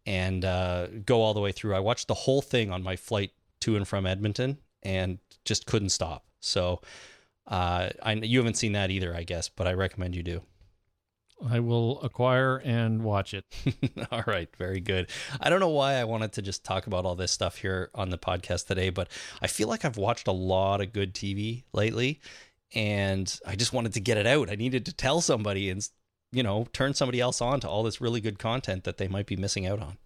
and 0.06 0.44
uh, 0.44 0.86
go 1.04 1.20
all 1.20 1.34
the 1.34 1.40
way 1.40 1.52
through. 1.52 1.74
I 1.74 1.80
watched 1.80 2.08
the 2.08 2.14
whole 2.14 2.42
thing 2.42 2.70
on 2.70 2.82
my 2.82 2.96
flight 2.96 3.32
to 3.60 3.76
and 3.76 3.86
from 3.86 4.06
Edmonton 4.06 4.58
and 4.82 5.18
just 5.44 5.66
couldn't 5.66 5.90
stop. 5.90 6.24
So 6.40 6.80
uh, 7.46 7.90
I, 8.02 8.12
you 8.14 8.38
haven't 8.38 8.56
seen 8.56 8.72
that 8.72 8.90
either, 8.90 9.14
I 9.14 9.24
guess, 9.24 9.48
but 9.48 9.66
I 9.66 9.74
recommend 9.74 10.16
you 10.16 10.22
do. 10.22 10.42
I 11.44 11.60
will 11.60 12.00
acquire 12.02 12.56
and 12.58 13.02
watch 13.02 13.34
it. 13.34 13.44
all 14.10 14.24
right, 14.26 14.48
very 14.56 14.80
good. 14.80 15.10
I 15.40 15.50
don't 15.50 15.60
know 15.60 15.68
why 15.68 15.94
I 15.94 16.04
wanted 16.04 16.32
to 16.32 16.42
just 16.42 16.64
talk 16.64 16.86
about 16.86 17.04
all 17.04 17.14
this 17.14 17.32
stuff 17.32 17.58
here 17.58 17.90
on 17.94 18.10
the 18.10 18.18
podcast 18.18 18.66
today, 18.66 18.90
but 18.90 19.08
I 19.42 19.46
feel 19.46 19.68
like 19.68 19.84
I've 19.84 19.98
watched 19.98 20.28
a 20.28 20.32
lot 20.32 20.80
of 20.80 20.92
good 20.92 21.14
TV 21.14 21.64
lately 21.72 22.20
and 22.74 23.38
I 23.46 23.54
just 23.54 23.72
wanted 23.72 23.92
to 23.94 24.00
get 24.00 24.16
it 24.16 24.26
out. 24.26 24.50
I 24.50 24.54
needed 24.54 24.86
to 24.86 24.92
tell 24.92 25.20
somebody 25.20 25.70
and 25.70 25.86
you 26.32 26.42
know, 26.42 26.66
turn 26.72 26.94
somebody 26.94 27.20
else 27.20 27.40
on 27.40 27.60
to 27.60 27.68
all 27.68 27.82
this 27.82 28.00
really 28.00 28.20
good 28.20 28.38
content 28.38 28.84
that 28.84 28.98
they 28.98 29.08
might 29.08 29.26
be 29.26 29.36
missing 29.36 29.66
out 29.66 29.80
on. 29.80 29.96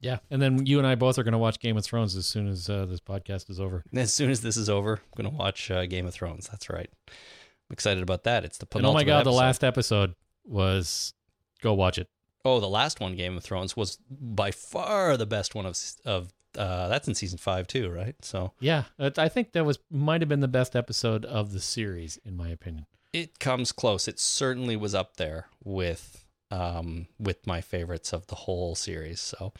Yeah, 0.00 0.18
and 0.30 0.42
then 0.42 0.66
you 0.66 0.76
and 0.78 0.86
I 0.86 0.94
both 0.94 1.18
are 1.18 1.22
going 1.22 1.32
to 1.32 1.38
watch 1.38 1.58
Game 1.58 1.76
of 1.76 1.84
Thrones 1.84 2.14
as 2.16 2.26
soon 2.26 2.48
as 2.48 2.68
uh, 2.68 2.84
this 2.84 3.00
podcast 3.00 3.48
is 3.48 3.58
over. 3.58 3.82
As 3.94 4.12
soon 4.12 4.30
as 4.30 4.42
this 4.42 4.56
is 4.56 4.68
over, 4.68 4.94
I'm 4.94 5.22
going 5.22 5.30
to 5.30 5.36
watch 5.36 5.70
uh, 5.70 5.86
Game 5.86 6.06
of 6.06 6.12
Thrones. 6.12 6.48
That's 6.50 6.68
right. 6.68 6.90
I'm 7.08 7.72
excited 7.72 8.02
about 8.02 8.24
that. 8.24 8.44
It's 8.44 8.58
the 8.58 8.66
And 8.74 8.84
oh 8.84 8.92
my 8.92 9.00
penultimate 9.02 9.06
god, 9.06 9.26
the 9.26 9.36
last 9.36 9.64
episode 9.64 10.14
was 10.46 11.14
go 11.62 11.74
watch 11.74 11.98
it. 11.98 12.08
Oh, 12.44 12.60
the 12.60 12.68
last 12.68 13.00
one, 13.00 13.16
Game 13.16 13.36
of 13.36 13.42
Thrones, 13.42 13.76
was 13.76 13.98
by 14.10 14.50
far 14.50 15.16
the 15.16 15.26
best 15.26 15.54
one 15.54 15.66
of 15.66 15.78
of. 16.04 16.32
Uh, 16.56 16.88
that's 16.88 17.06
in 17.06 17.14
season 17.14 17.36
five 17.36 17.66
too, 17.66 17.90
right? 17.90 18.14
So 18.22 18.52
Yeah, 18.60 18.84
I 18.98 19.28
think 19.28 19.52
that 19.52 19.66
was 19.66 19.78
might 19.90 20.22
have 20.22 20.28
been 20.30 20.40
the 20.40 20.48
best 20.48 20.74
episode 20.74 21.26
of 21.26 21.52
the 21.52 21.60
series, 21.60 22.18
in 22.24 22.34
my 22.34 22.48
opinion. 22.48 22.86
it 23.12 23.38
comes 23.38 23.72
close. 23.72 24.08
It 24.08 24.18
certainly 24.18 24.74
was 24.74 24.94
up 24.94 25.16
there 25.18 25.48
with 25.64 26.24
um, 26.50 27.08
with 27.18 27.46
my 27.46 27.60
favorites 27.60 28.14
of 28.14 28.26
the 28.28 28.36
whole 28.36 28.74
series. 28.74 29.20
So, 29.20 29.52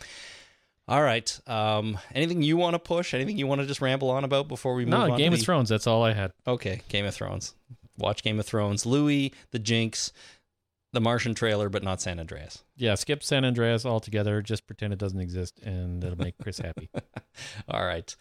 all 0.89 1.03
right. 1.03 1.39
Um, 1.47 1.99
anything 2.15 2.41
you 2.43 2.57
want 2.57 2.75
to 2.75 2.79
push? 2.79 3.13
Anything 3.13 3.37
you 3.37 3.47
want 3.47 3.61
to 3.61 3.67
just 3.67 3.83
ramble 3.83 4.09
on 4.09 4.25
about 4.25 4.49
before 4.49 4.75
we 4.75 4.85
move 4.87 4.93
No, 4.93 5.13
on? 5.13 5.19
Game 5.19 5.33
of 5.35 5.39
the- 5.39 5.45
Thrones. 5.45 5.69
That's 5.69 5.87
all 5.87 6.03
I 6.03 6.13
had. 6.15 6.33
Okay, 6.47 6.81
Game 6.89 7.05
of 7.05 7.15
Thrones. 7.15 7.55
Watch 7.99 8.23
Game 8.23 8.39
of 8.41 8.47
Thrones. 8.47 8.87
Louie, 8.87 9.33
the 9.51 9.59
Jinx, 9.59 10.13
the 10.97 11.01
Martian 11.03 11.35
trailer, 11.35 11.69
but 11.69 11.83
not 11.83 12.01
San 12.01 12.19
Andreas. 12.19 12.65
Yeah, 12.75 12.95
skip 12.95 13.23
San 13.23 13.45
Andreas 13.45 13.85
altogether. 13.85 14.41
Just 14.41 14.67
pretend 14.67 14.95
it 14.95 14.99
doesn't 14.99 15.21
exist, 15.21 15.61
and 15.63 16.03
it'll 16.03 16.17
make 16.17 16.39
Chris 16.43 16.59
happy. 16.59 16.89
All 17.69 17.85
right. 17.85 18.17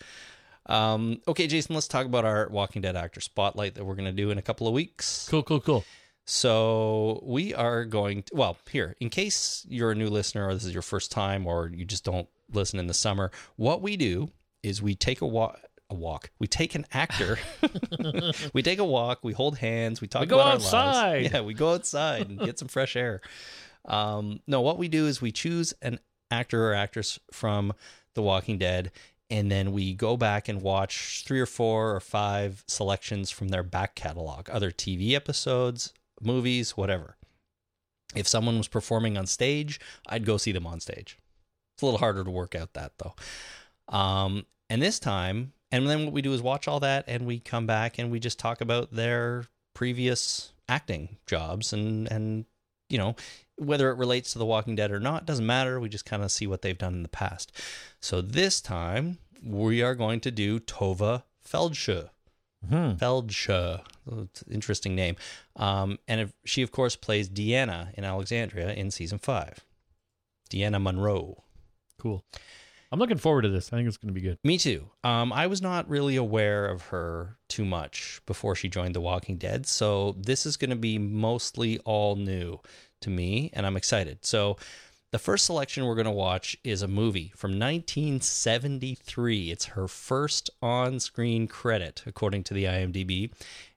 Um, 0.65 1.21
okay, 1.25 1.47
Jason, 1.47 1.73
let's 1.73 1.87
talk 1.87 2.05
about 2.05 2.25
our 2.25 2.49
Walking 2.49 2.81
Dead 2.81 2.97
actor 2.97 3.21
spotlight 3.21 3.75
that 3.75 3.85
we're 3.85 3.95
going 3.95 4.09
to 4.09 4.11
do 4.11 4.29
in 4.29 4.37
a 4.37 4.41
couple 4.41 4.67
of 4.67 4.73
weeks. 4.73 5.25
Cool, 5.29 5.43
cool, 5.43 5.61
cool. 5.61 5.85
So 6.25 7.21
we 7.23 7.53
are 7.53 7.85
going 7.85 8.23
to, 8.23 8.35
well, 8.35 8.57
here, 8.69 8.97
in 8.99 9.09
case 9.09 9.65
you're 9.69 9.91
a 9.91 9.95
new 9.95 10.09
listener 10.09 10.45
or 10.45 10.53
this 10.53 10.65
is 10.65 10.73
your 10.73 10.81
first 10.81 11.11
time 11.11 11.47
or 11.47 11.71
you 11.73 11.85
just 11.85 12.03
don't 12.03 12.27
listen 12.51 12.77
in 12.77 12.87
the 12.87 12.93
summer, 12.93 13.31
what 13.55 13.81
we 13.81 13.95
do 13.95 14.31
is 14.63 14.81
we 14.81 14.95
take 14.95 15.21
a 15.21 15.27
walk. 15.27 15.61
A 15.89 15.95
walk. 15.95 16.31
We 16.39 16.47
take 16.47 16.73
an 16.75 16.85
actor. 16.91 17.37
we 18.53 18.61
take 18.63 18.79
a 18.79 18.83
walk. 18.85 19.19
We 19.23 19.33
hold 19.33 19.57
hands. 19.59 20.01
We 20.01 20.07
talk 20.07 20.21
We 20.21 20.27
go 20.27 20.35
about 20.37 20.47
our 20.47 20.53
outside. 20.55 21.21
lives. 21.21 21.33
Yeah, 21.33 21.41
we 21.41 21.53
go 21.53 21.73
outside 21.73 22.29
and 22.29 22.39
get 22.39 22.57
some 22.57 22.67
fresh 22.67 22.95
air. 22.95 23.21
Um, 23.87 24.39
no, 24.47 24.61
what 24.61 24.77
we 24.79 24.87
do 24.87 25.05
is 25.05 25.21
we 25.21 25.31
choose 25.31 25.73
an 25.83 25.99
actor 26.31 26.71
or 26.71 26.73
actress 26.73 27.19
from 27.31 27.71
The 28.15 28.23
Walking 28.23 28.57
Dead, 28.57 28.91
and 29.29 29.51
then 29.51 29.71
we 29.73 29.93
go 29.93 30.17
back 30.17 30.47
and 30.49 30.61
watch 30.61 31.23
three 31.25 31.39
or 31.39 31.45
four 31.45 31.95
or 31.95 31.99
five 31.99 32.63
selections 32.67 33.29
from 33.29 33.49
their 33.49 33.63
back 33.63 33.93
catalog, 33.93 34.49
other 34.49 34.71
TV 34.71 35.13
episodes, 35.13 35.93
movies, 36.19 36.71
whatever. 36.71 37.15
If 38.15 38.27
someone 38.27 38.57
was 38.57 38.67
performing 38.67 39.17
on 39.17 39.27
stage, 39.27 39.79
I'd 40.07 40.25
go 40.25 40.37
see 40.37 40.51
them 40.51 40.65
on 40.65 40.79
stage. 40.79 41.19
It's 41.75 41.83
a 41.83 41.85
little 41.85 41.99
harder 41.99 42.23
to 42.23 42.31
work 42.31 42.55
out 42.55 42.73
that 42.73 42.93
though. 42.97 43.13
Um, 43.95 44.45
and 44.69 44.81
this 44.81 44.97
time, 44.99 45.53
and 45.75 45.89
then 45.89 46.05
what 46.05 46.13
we 46.13 46.21
do 46.21 46.33
is 46.33 46.41
watch 46.41 46.67
all 46.67 46.79
that, 46.79 47.05
and 47.07 47.25
we 47.25 47.39
come 47.39 47.65
back 47.67 47.99
and 47.99 48.11
we 48.11 48.19
just 48.19 48.39
talk 48.39 48.61
about 48.61 48.91
their 48.91 49.45
previous 49.73 50.53
acting 50.69 51.17
jobs 51.27 51.73
and 51.73 52.09
and 52.11 52.45
you 52.89 52.97
know 52.97 53.15
whether 53.57 53.91
it 53.91 53.97
relates 53.97 54.33
to 54.33 54.39
The 54.39 54.45
Walking 54.45 54.75
Dead 54.75 54.91
or 54.91 54.99
not 54.99 55.25
doesn't 55.25 55.45
matter. 55.45 55.79
We 55.79 55.89
just 55.89 56.05
kind 56.05 56.23
of 56.23 56.31
see 56.31 56.47
what 56.47 56.61
they've 56.61 56.77
done 56.77 56.93
in 56.93 57.03
the 57.03 57.09
past. 57.09 57.51
So 58.01 58.21
this 58.21 58.61
time 58.61 59.17
we 59.43 59.81
are 59.81 59.95
going 59.95 60.19
to 60.21 60.31
do 60.31 60.59
Tovah 60.59 61.23
Feldshuh. 61.47 62.09
Hmm. 62.67 62.91
Feldshuh. 62.93 63.81
Interesting 64.49 64.95
name. 64.95 65.15
Um, 65.55 65.99
and 66.07 66.19
if, 66.19 66.33
she, 66.43 66.61
of 66.63 66.71
course, 66.71 66.95
plays 66.95 67.29
Deanna 67.29 67.93
in 67.93 68.03
Alexandria 68.03 68.73
in 68.73 68.91
season 68.91 69.19
five. 69.19 69.63
Deanna 70.49 70.81
Monroe. 70.81 71.43
Cool. 71.99 72.25
I'm 72.95 72.99
looking 72.99 73.17
forward 73.17 73.41
to 73.41 73.49
this. 73.49 73.73
I 73.73 73.75
think 73.75 73.89
it's 73.89 73.97
going 73.97 74.13
to 74.13 74.17
be 74.17 74.25
good. 74.25 74.37
Me 74.45 74.57
too. 74.57 74.89
Um, 75.03 75.33
I 75.33 75.47
was 75.47 75.61
not 75.61 75.89
really 75.89 76.15
aware 76.15 76.65
of 76.65 76.83
her 76.83 77.35
too 77.49 77.65
much 77.65 78.21
before 78.25 78.55
she 78.55 78.69
joined 78.69 78.95
The 78.95 79.01
Walking 79.01 79.35
Dead. 79.35 79.65
So 79.65 80.15
this 80.17 80.45
is 80.45 80.55
going 80.55 80.69
to 80.69 80.77
be 80.77 80.97
mostly 80.97 81.77
all 81.79 82.15
new 82.15 82.61
to 83.01 83.09
me, 83.09 83.49
and 83.51 83.65
I'm 83.65 83.75
excited. 83.75 84.23
So 84.23 84.55
the 85.11 85.19
first 85.19 85.45
selection 85.45 85.85
we're 85.85 85.95
going 85.95 86.05
to 86.05 86.11
watch 86.11 86.55
is 86.63 86.81
a 86.81 86.87
movie 86.87 87.33
from 87.35 87.59
1973. 87.59 89.51
It's 89.51 89.65
her 89.65 89.89
first 89.89 90.49
on 90.61 91.01
screen 91.01 91.49
credit, 91.49 92.01
according 92.05 92.45
to 92.45 92.53
the 92.53 92.63
IMDb, 92.63 93.29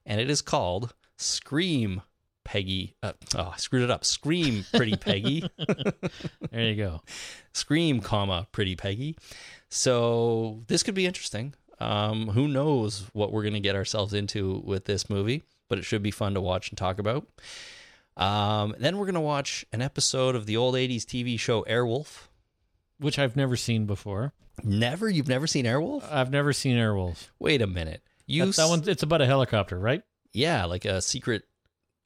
and 0.05 0.21
it 0.21 0.29
is 0.29 0.41
called 0.41 0.93
Scream. 1.17 2.03
Peggy, 2.49 2.95
uh, 3.03 3.13
oh, 3.37 3.51
I 3.53 3.57
screwed 3.57 3.83
it 3.83 3.91
up. 3.91 4.03
Scream, 4.03 4.65
Pretty 4.73 4.95
Peggy. 4.97 5.47
There 6.51 6.63
you 6.63 6.75
go. 6.75 7.03
Scream, 7.53 7.99
comma, 8.01 8.47
Pretty 8.51 8.75
Peggy. 8.75 9.15
So 9.69 10.63
this 10.65 10.81
could 10.81 10.95
be 10.95 11.05
interesting. 11.05 11.53
Um, 11.79 12.27
who 12.29 12.47
knows 12.47 13.07
what 13.13 13.31
we're 13.31 13.43
going 13.43 13.53
to 13.53 13.59
get 13.59 13.75
ourselves 13.75 14.15
into 14.15 14.63
with 14.65 14.85
this 14.85 15.11
movie, 15.11 15.43
but 15.67 15.77
it 15.77 15.85
should 15.85 16.01
be 16.01 16.09
fun 16.09 16.33
to 16.33 16.41
watch 16.41 16.69
and 16.69 16.77
talk 16.77 16.97
about. 16.97 17.27
Um, 18.17 18.73
then 18.79 18.97
we're 18.97 19.05
going 19.05 19.13
to 19.13 19.21
watch 19.21 19.63
an 19.71 19.83
episode 19.83 20.35
of 20.35 20.47
the 20.47 20.57
old 20.57 20.73
80s 20.73 21.03
TV 21.03 21.39
show 21.39 21.63
Airwolf. 21.69 22.29
Which 22.97 23.19
I've 23.19 23.35
never 23.35 23.57
seen 23.57 23.85
before. 23.85 24.33
Never? 24.63 25.07
You've 25.07 25.27
never 25.27 25.45
seen 25.45 25.65
Airwolf? 25.65 26.11
I've 26.11 26.31
never 26.31 26.51
seen 26.51 26.77
Airwolf. 26.77 27.29
Wait 27.37 27.61
a 27.61 27.67
minute. 27.67 28.01
You 28.25 28.47
That, 28.47 28.55
that 28.55 28.69
one, 28.69 28.83
it's 28.87 29.03
about 29.03 29.21
a 29.21 29.27
helicopter, 29.27 29.77
right? 29.77 30.01
Yeah, 30.33 30.65
like 30.65 30.85
a 30.85 30.99
secret. 30.99 31.43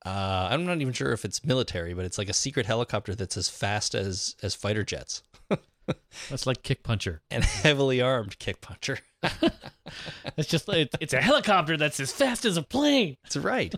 Uh, 0.06 0.48
I'm 0.52 0.66
not 0.66 0.82
even 0.82 0.94
sure 0.94 1.12
if 1.14 1.24
it's 1.26 1.46
military, 1.46 1.94
but 1.94 2.06
it's 2.06 2.18
like 2.18 2.30
a 2.30 2.34
secret 2.34 2.66
helicopter 2.66 3.16
that's 3.16 3.38
as 3.38 3.50
fast 3.50 3.96
as 3.96 4.36
as 4.44 4.54
fighter 4.56 4.84
jets 4.84 5.24
That's 6.30 6.46
like 6.48 6.64
Kick 6.64 6.84
Puncher. 6.84 7.22
and 7.32 7.44
heavily 7.44 8.02
armed 8.02 8.40
kick 8.40 8.62
puncher. 8.62 9.00
It's 10.38 10.48
just 10.50 10.68
it, 10.70 10.90
it's 11.00 11.14
a 11.14 11.22
helicopter 11.22 11.78
that's 11.78 12.00
as 12.00 12.12
fast 12.12 12.46
as 12.46 12.58
a 12.58 12.64
plane. 12.64 13.18
That's 13.24 13.38
right. 13.38 13.76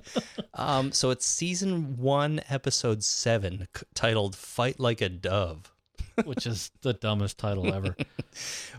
um, 0.54 0.92
so 0.94 1.10
it's 1.10 1.26
season 1.26 1.98
one, 1.98 2.40
episode 2.48 3.04
seven, 3.04 3.68
c- 3.76 3.86
titled 3.94 4.36
"Fight 4.36 4.80
Like 4.80 5.02
a 5.02 5.10
Dove." 5.10 5.74
which 6.24 6.48
is 6.48 6.72
the 6.82 6.94
dumbest 6.94 7.38
title 7.38 7.74
ever. 7.74 7.98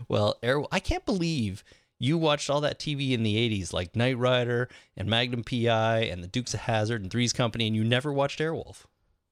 Well, 0.07 0.39
Air, 0.41 0.63
I 0.71 0.79
can't 0.79 1.05
believe 1.05 1.63
you 1.99 2.17
watched 2.17 2.49
all 2.49 2.61
that 2.61 2.79
TV 2.79 3.11
in 3.11 3.23
the 3.23 3.35
'80s, 3.35 3.73
like 3.73 3.95
Knight 3.95 4.17
Rider 4.17 4.69
and 4.95 5.09
Magnum 5.09 5.43
PI 5.43 5.99
and 6.01 6.23
the 6.23 6.27
Dukes 6.27 6.53
of 6.53 6.61
Hazzard 6.61 7.01
and 7.01 7.11
Three's 7.11 7.33
Company, 7.33 7.67
and 7.67 7.75
you 7.75 7.83
never 7.83 8.11
watched 8.13 8.39
Airwolf. 8.39 8.85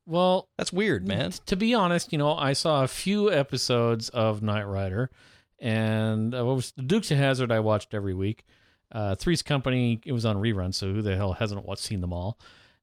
Well, 0.08 0.50
That's 0.58 0.72
weird, 0.72 1.08
man. 1.08 1.32
to 1.48 1.56
be 1.56 1.74
honest, 1.74 2.12
you 2.12 2.18
know, 2.20 2.36
I 2.36 2.54
saw 2.54 2.84
a 2.84 2.88
few 2.88 3.32
episodes 3.32 4.10
of 4.10 4.42
Knight 4.44 4.68
Rider, 4.68 5.10
and 5.60 6.36
uh, 6.36 6.46
what 6.46 6.56
was 6.58 6.72
the 6.74 6.84
Dukes 6.84 7.10
of 7.12 7.18
Hazzard? 7.18 7.52
I 7.52 7.60
watched 7.60 7.94
every 7.94 8.14
week. 8.14 8.46
Uh, 8.92 9.16
Three's 9.16 9.42
Company, 9.42 10.00
it 10.06 10.12
was 10.12 10.26
on 10.26 10.38
rerun, 10.38 10.74
so 10.74 10.94
who 10.94 11.02
the 11.02 11.16
hell 11.16 11.34
hasn't 11.34 11.66
watched, 11.66 11.82
seen 11.84 12.02
them 12.02 12.14
all? 12.14 12.38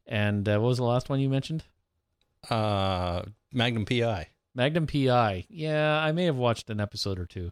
And 0.06 0.48
uh, 0.48 0.58
what 0.58 0.68
was 0.68 0.78
the 0.78 0.84
last 0.84 1.08
one 1.08 1.20
you 1.20 1.28
mentioned? 1.28 1.62
Uh, 2.50 3.22
Magnum 3.52 3.84
PI. 3.84 4.28
Magnum 4.54 4.86
PI. 4.86 5.46
Yeah, 5.48 5.96
I 5.98 6.12
may 6.12 6.24
have 6.24 6.36
watched 6.36 6.70
an 6.70 6.80
episode 6.80 7.18
or 7.18 7.26
two. 7.26 7.50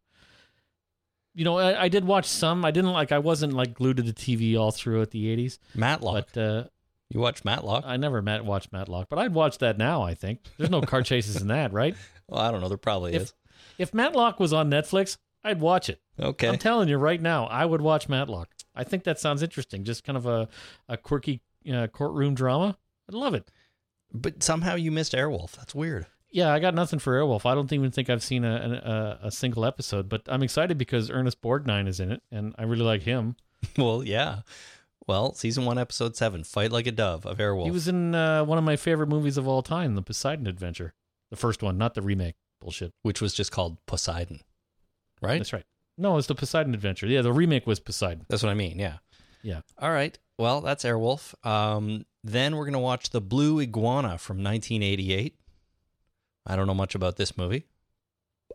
You 1.40 1.44
know, 1.44 1.56
I, 1.56 1.84
I 1.84 1.88
did 1.88 2.04
watch 2.04 2.26
some. 2.26 2.66
I 2.66 2.70
didn't 2.70 2.92
like. 2.92 3.12
I 3.12 3.18
wasn't 3.18 3.54
like 3.54 3.72
glued 3.72 3.96
to 3.96 4.02
the 4.02 4.12
TV 4.12 4.58
all 4.60 4.72
throughout 4.72 5.10
the 5.10 5.34
'80s. 5.34 5.56
Matlock. 5.74 6.26
But 6.34 6.38
uh, 6.38 6.64
you 7.08 7.18
watched 7.18 7.46
Matlock? 7.46 7.84
I 7.86 7.96
never 7.96 8.20
met 8.20 8.44
watched 8.44 8.74
Matlock. 8.74 9.08
But 9.08 9.18
I'd 9.20 9.32
watch 9.32 9.56
that 9.58 9.78
now. 9.78 10.02
I 10.02 10.12
think 10.12 10.40
there's 10.58 10.68
no 10.68 10.82
car 10.82 11.02
chases 11.02 11.40
in 11.40 11.46
that, 11.48 11.72
right? 11.72 11.94
well, 12.28 12.42
I 12.42 12.50
don't 12.50 12.60
know. 12.60 12.68
There 12.68 12.76
probably 12.76 13.14
If- 13.14 13.22
is. 13.22 13.34
If 13.78 13.94
Matlock 13.94 14.38
was 14.38 14.52
on 14.52 14.70
Netflix, 14.70 15.16
I'd 15.42 15.60
watch 15.62 15.88
it. 15.88 16.02
Okay. 16.20 16.46
I'm 16.46 16.58
telling 16.58 16.90
you 16.90 16.98
right 16.98 17.22
now, 17.22 17.46
I 17.46 17.64
would 17.64 17.80
watch 17.80 18.06
Matlock. 18.06 18.50
I 18.74 18.84
think 18.84 19.04
that 19.04 19.18
sounds 19.18 19.42
interesting. 19.42 19.84
Just 19.84 20.04
kind 20.04 20.18
of 20.18 20.26
a 20.26 20.46
a 20.90 20.98
quirky 20.98 21.40
uh, 21.72 21.86
courtroom 21.86 22.34
drama. 22.34 22.76
I'd 23.08 23.14
love 23.14 23.32
it. 23.32 23.50
but 24.12 24.42
somehow 24.42 24.74
you 24.74 24.90
missed 24.90 25.12
Airwolf. 25.14 25.52
That's 25.52 25.74
weird. 25.74 26.06
Yeah, 26.30 26.52
I 26.52 26.60
got 26.60 26.74
nothing 26.74 26.98
for 26.98 27.12
Airwolf. 27.14 27.44
I 27.44 27.54
don't 27.54 27.72
even 27.72 27.90
think 27.90 28.08
I've 28.08 28.22
seen 28.22 28.44
a, 28.44 29.18
a 29.22 29.26
a 29.26 29.30
single 29.30 29.64
episode, 29.64 30.08
but 30.08 30.22
I'm 30.26 30.42
excited 30.42 30.78
because 30.78 31.10
Ernest 31.10 31.42
Borgnine 31.42 31.88
is 31.88 31.98
in 32.00 32.12
it, 32.12 32.22
and 32.30 32.54
I 32.58 32.62
really 32.64 32.84
like 32.84 33.02
him. 33.02 33.36
well, 33.76 34.04
yeah. 34.04 34.40
Well, 35.06 35.34
season 35.34 35.64
one, 35.64 35.78
episode 35.78 36.16
seven, 36.16 36.44
"Fight 36.44 36.70
Like 36.70 36.86
a 36.86 36.92
Dove" 36.92 37.26
of 37.26 37.38
Airwolf. 37.38 37.64
He 37.64 37.70
was 37.70 37.88
in 37.88 38.14
uh, 38.14 38.44
one 38.44 38.58
of 38.58 38.64
my 38.64 38.76
favorite 38.76 39.08
movies 39.08 39.36
of 39.36 39.48
all 39.48 39.62
time, 39.62 39.96
The 39.96 40.02
Poseidon 40.02 40.46
Adventure, 40.46 40.94
the 41.30 41.36
first 41.36 41.62
one, 41.62 41.76
not 41.78 41.94
the 41.94 42.02
remake. 42.02 42.36
Bullshit. 42.60 42.92
which 43.02 43.22
was 43.22 43.32
just 43.32 43.50
called 43.50 43.78
Poseidon, 43.86 44.40
right? 45.22 45.38
That's 45.38 45.52
right. 45.54 45.64
No, 45.96 46.18
it's 46.18 46.26
the 46.26 46.34
Poseidon 46.34 46.74
Adventure. 46.74 47.06
Yeah, 47.06 47.22
the 47.22 47.32
remake 47.32 47.66
was 47.66 47.80
Poseidon. 47.80 48.26
That's 48.28 48.42
what 48.42 48.50
I 48.50 48.54
mean. 48.54 48.78
Yeah. 48.78 48.98
Yeah. 49.42 49.60
All 49.78 49.90
right. 49.90 50.18
Well, 50.38 50.60
that's 50.60 50.84
Airwolf. 50.84 51.34
Um, 51.46 52.04
then 52.22 52.56
we're 52.56 52.64
going 52.64 52.74
to 52.74 52.78
watch 52.78 53.10
The 53.10 53.20
Blue 53.20 53.60
Iguana 53.60 54.18
from 54.18 54.42
1988. 54.44 55.36
I 56.50 56.56
don't 56.56 56.66
know 56.66 56.74
much 56.74 56.94
about 56.94 57.16
this 57.16 57.38
movie 57.38 57.64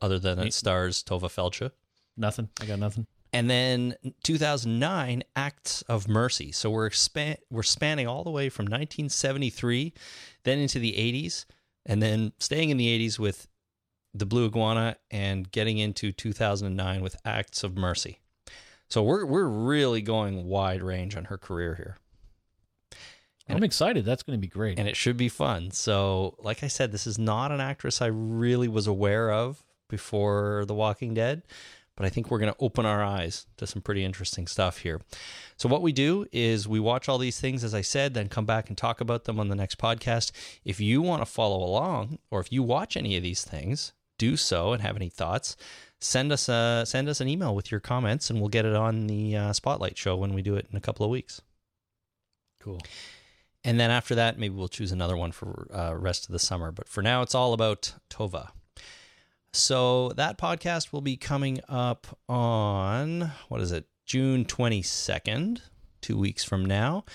other 0.01 0.19
than 0.19 0.39
it 0.39 0.53
stars 0.53 1.01
Tovah 1.01 1.31
Feldshuh. 1.33 1.71
Nothing. 2.17 2.49
I 2.61 2.65
got 2.65 2.79
nothing. 2.79 3.07
And 3.31 3.49
then 3.49 3.95
2009, 4.23 5.23
Acts 5.35 5.81
of 5.83 6.07
Mercy. 6.07 6.51
So 6.51 6.69
we're 6.69 6.89
span- 6.91 7.37
we're 7.49 7.63
spanning 7.63 8.07
all 8.07 8.23
the 8.23 8.31
way 8.31 8.49
from 8.49 8.65
1973, 8.65 9.93
then 10.43 10.59
into 10.59 10.79
the 10.79 10.93
80s, 10.93 11.45
and 11.85 12.01
then 12.01 12.33
staying 12.39 12.69
in 12.69 12.77
the 12.77 12.87
80s 12.87 13.19
with 13.19 13.47
the 14.13 14.25
Blue 14.25 14.45
Iguana, 14.45 14.97
and 15.11 15.51
getting 15.51 15.77
into 15.77 16.11
2009 16.11 17.01
with 17.01 17.17
Acts 17.25 17.63
of 17.63 17.75
Mercy. 17.77 18.19
So 18.89 19.03
we're 19.03 19.25
we're 19.25 19.47
really 19.47 20.01
going 20.01 20.45
wide 20.45 20.81
range 20.81 21.17
on 21.17 21.25
her 21.25 21.37
career 21.37 21.75
here, 21.75 21.97
I'm 23.47 23.63
excited. 23.63 24.05
That's 24.05 24.23
going 24.23 24.37
to 24.37 24.41
be 24.41 24.47
great. 24.47 24.79
and 24.79 24.87
it 24.87 24.95
should 24.95 25.17
be 25.17 25.29
fun. 25.29 25.71
So, 25.71 26.35
like 26.39 26.63
I 26.63 26.67
said, 26.67 26.91
this 26.91 27.05
is 27.05 27.19
not 27.19 27.51
an 27.51 27.61
actress 27.61 28.01
I 28.01 28.07
really 28.07 28.67
was 28.67 28.87
aware 28.87 29.31
of 29.31 29.63
before 29.87 30.65
The 30.67 30.73
Walking 30.73 31.13
Dead, 31.13 31.43
but 31.95 32.05
I 32.05 32.09
think 32.09 32.29
we're 32.31 32.39
going 32.39 32.51
to 32.51 32.59
open 32.59 32.85
our 32.85 33.03
eyes 33.03 33.45
to 33.57 33.67
some 33.67 33.81
pretty 33.81 34.03
interesting 34.03 34.47
stuff 34.47 34.79
here. 34.79 34.99
So, 35.57 35.69
what 35.69 35.83
we 35.83 35.91
do 35.91 36.25
is 36.31 36.67
we 36.67 36.79
watch 36.79 37.07
all 37.07 37.19
these 37.19 37.39
things, 37.39 37.63
as 37.63 37.75
I 37.75 37.81
said, 37.81 38.13
then 38.15 38.29
come 38.29 38.45
back 38.45 38.67
and 38.69 38.77
talk 38.77 38.99
about 38.99 39.25
them 39.25 39.39
on 39.39 39.49
the 39.49 39.55
next 39.55 39.77
podcast. 39.77 40.31
If 40.63 40.79
you 40.79 41.01
want 41.01 41.21
to 41.21 41.25
follow 41.27 41.63
along, 41.63 42.17
or 42.31 42.39
if 42.39 42.51
you 42.51 42.63
watch 42.63 42.97
any 42.97 43.15
of 43.15 43.23
these 43.23 43.43
things, 43.43 43.93
do 44.17 44.37
so 44.37 44.73
and 44.73 44.81
have 44.81 44.95
any 44.95 45.09
thoughts. 45.09 45.55
Send 45.99 46.31
us 46.31 46.49
a 46.49 46.83
send 46.85 47.07
us 47.09 47.21
an 47.21 47.27
email 47.27 47.55
with 47.55 47.71
your 47.71 47.79
comments, 47.79 48.29
and 48.29 48.39
we'll 48.39 48.49
get 48.49 48.65
it 48.65 48.75
on 48.75 49.07
the 49.07 49.35
uh, 49.35 49.53
Spotlight 49.53 49.97
show 49.97 50.15
when 50.15 50.33
we 50.33 50.41
do 50.41 50.55
it 50.55 50.67
in 50.69 50.77
a 50.77 50.81
couple 50.81 51.05
of 51.05 51.09
weeks. 51.11 51.41
cool. 52.61 52.79
And 53.65 53.79
then 53.79 53.89
after 53.89 54.13
that, 54.13 54.37
maybe 54.37 54.53
we'll 54.53 54.67
choose 54.67 54.91
another 54.91 55.17
one 55.17 55.31
for 55.31 55.67
uh, 55.73 55.95
rest 55.97 56.27
of 56.27 56.31
the 56.31 56.39
summer. 56.39 56.71
But 56.71 56.87
for 56.87 57.01
now, 57.01 57.23
it's 57.23 57.33
all 57.33 57.51
about 57.51 57.95
Tovah. 58.11 58.49
So 59.51 60.09
that 60.09 60.37
podcast 60.37 60.93
will 60.93 61.01
be 61.01 61.17
coming 61.17 61.59
up 61.67 62.19
on 62.29 63.31
what 63.49 63.61
is 63.61 63.71
it, 63.71 63.87
June 64.05 64.45
twenty 64.45 64.83
second, 64.83 65.63
two 66.01 66.17
weeks 66.17 66.43
from 66.43 66.63
now. 66.63 67.05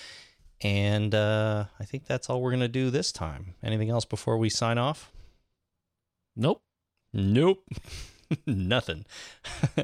And 0.59 1.15
uh, 1.15 1.65
I 1.79 1.85
think 1.85 2.05
that's 2.05 2.29
all 2.29 2.41
we're 2.41 2.51
gonna 2.51 2.67
do 2.67 2.89
this 2.89 3.13
time. 3.13 3.55
Anything 3.63 3.89
else 3.89 4.03
before 4.03 4.37
we 4.37 4.49
sign 4.49 4.77
off? 4.77 5.11
Nope. 6.35 6.61
Nope. 7.13 7.63
Nothing. 8.45 9.05
uh, 9.77 9.83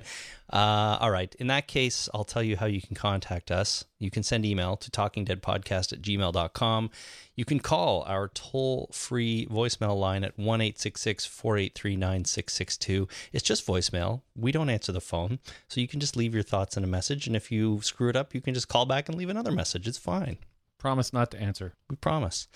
all 0.52 1.12
right. 1.12 1.34
In 1.36 1.48
that 1.48 1.68
case, 1.68 2.10
I'll 2.14 2.24
tell 2.24 2.44
you 2.44 2.58
how 2.58 2.66
you 2.66 2.82
can 2.82 2.96
contact 2.96 3.52
us. 3.52 3.86
You 4.00 4.12
can 4.12 4.24
send 4.24 4.46
email 4.46 4.78
to 4.78 4.92
talkingdeadpodcast 4.92 5.94
at 5.94 6.02
gmail.com. 6.02 6.90
You 7.36 7.46
can 7.46 7.60
call 7.60 8.04
our 8.04 8.30
toll 8.30 8.90
free 8.92 9.48
voicemail 9.50 10.00
line 10.00 10.24
at 10.24 10.38
1 10.38 10.60
483 10.60 11.96
9662. 11.96 13.08
It's 13.32 13.44
just 13.44 13.66
voicemail. 13.66 14.22
We 14.36 14.52
don't 14.52 14.70
answer 14.70 14.92
the 14.92 15.02
phone. 15.02 15.40
So 15.68 15.82
you 15.82 15.88
can 15.88 16.00
just 16.00 16.16
leave 16.16 16.34
your 16.34 16.44
thoughts 16.44 16.78
in 16.78 16.84
a 16.84 16.88
message. 16.88 17.28
And 17.28 17.36
if 17.36 17.52
you 17.52 17.82
screw 17.82 18.10
it 18.10 18.16
up, 18.16 18.34
you 18.34 18.42
can 18.42 18.54
just 18.54 18.68
call 18.68 18.86
back 18.86 19.10
and 19.10 19.18
leave 19.18 19.30
another 19.30 19.52
message. 19.52 19.88
It's 19.88 19.98
fine. 19.98 20.38
Promise 20.78 21.12
not 21.12 21.32
to 21.32 21.42
answer. 21.42 21.74
We 21.90 21.96
promise. 21.96 22.48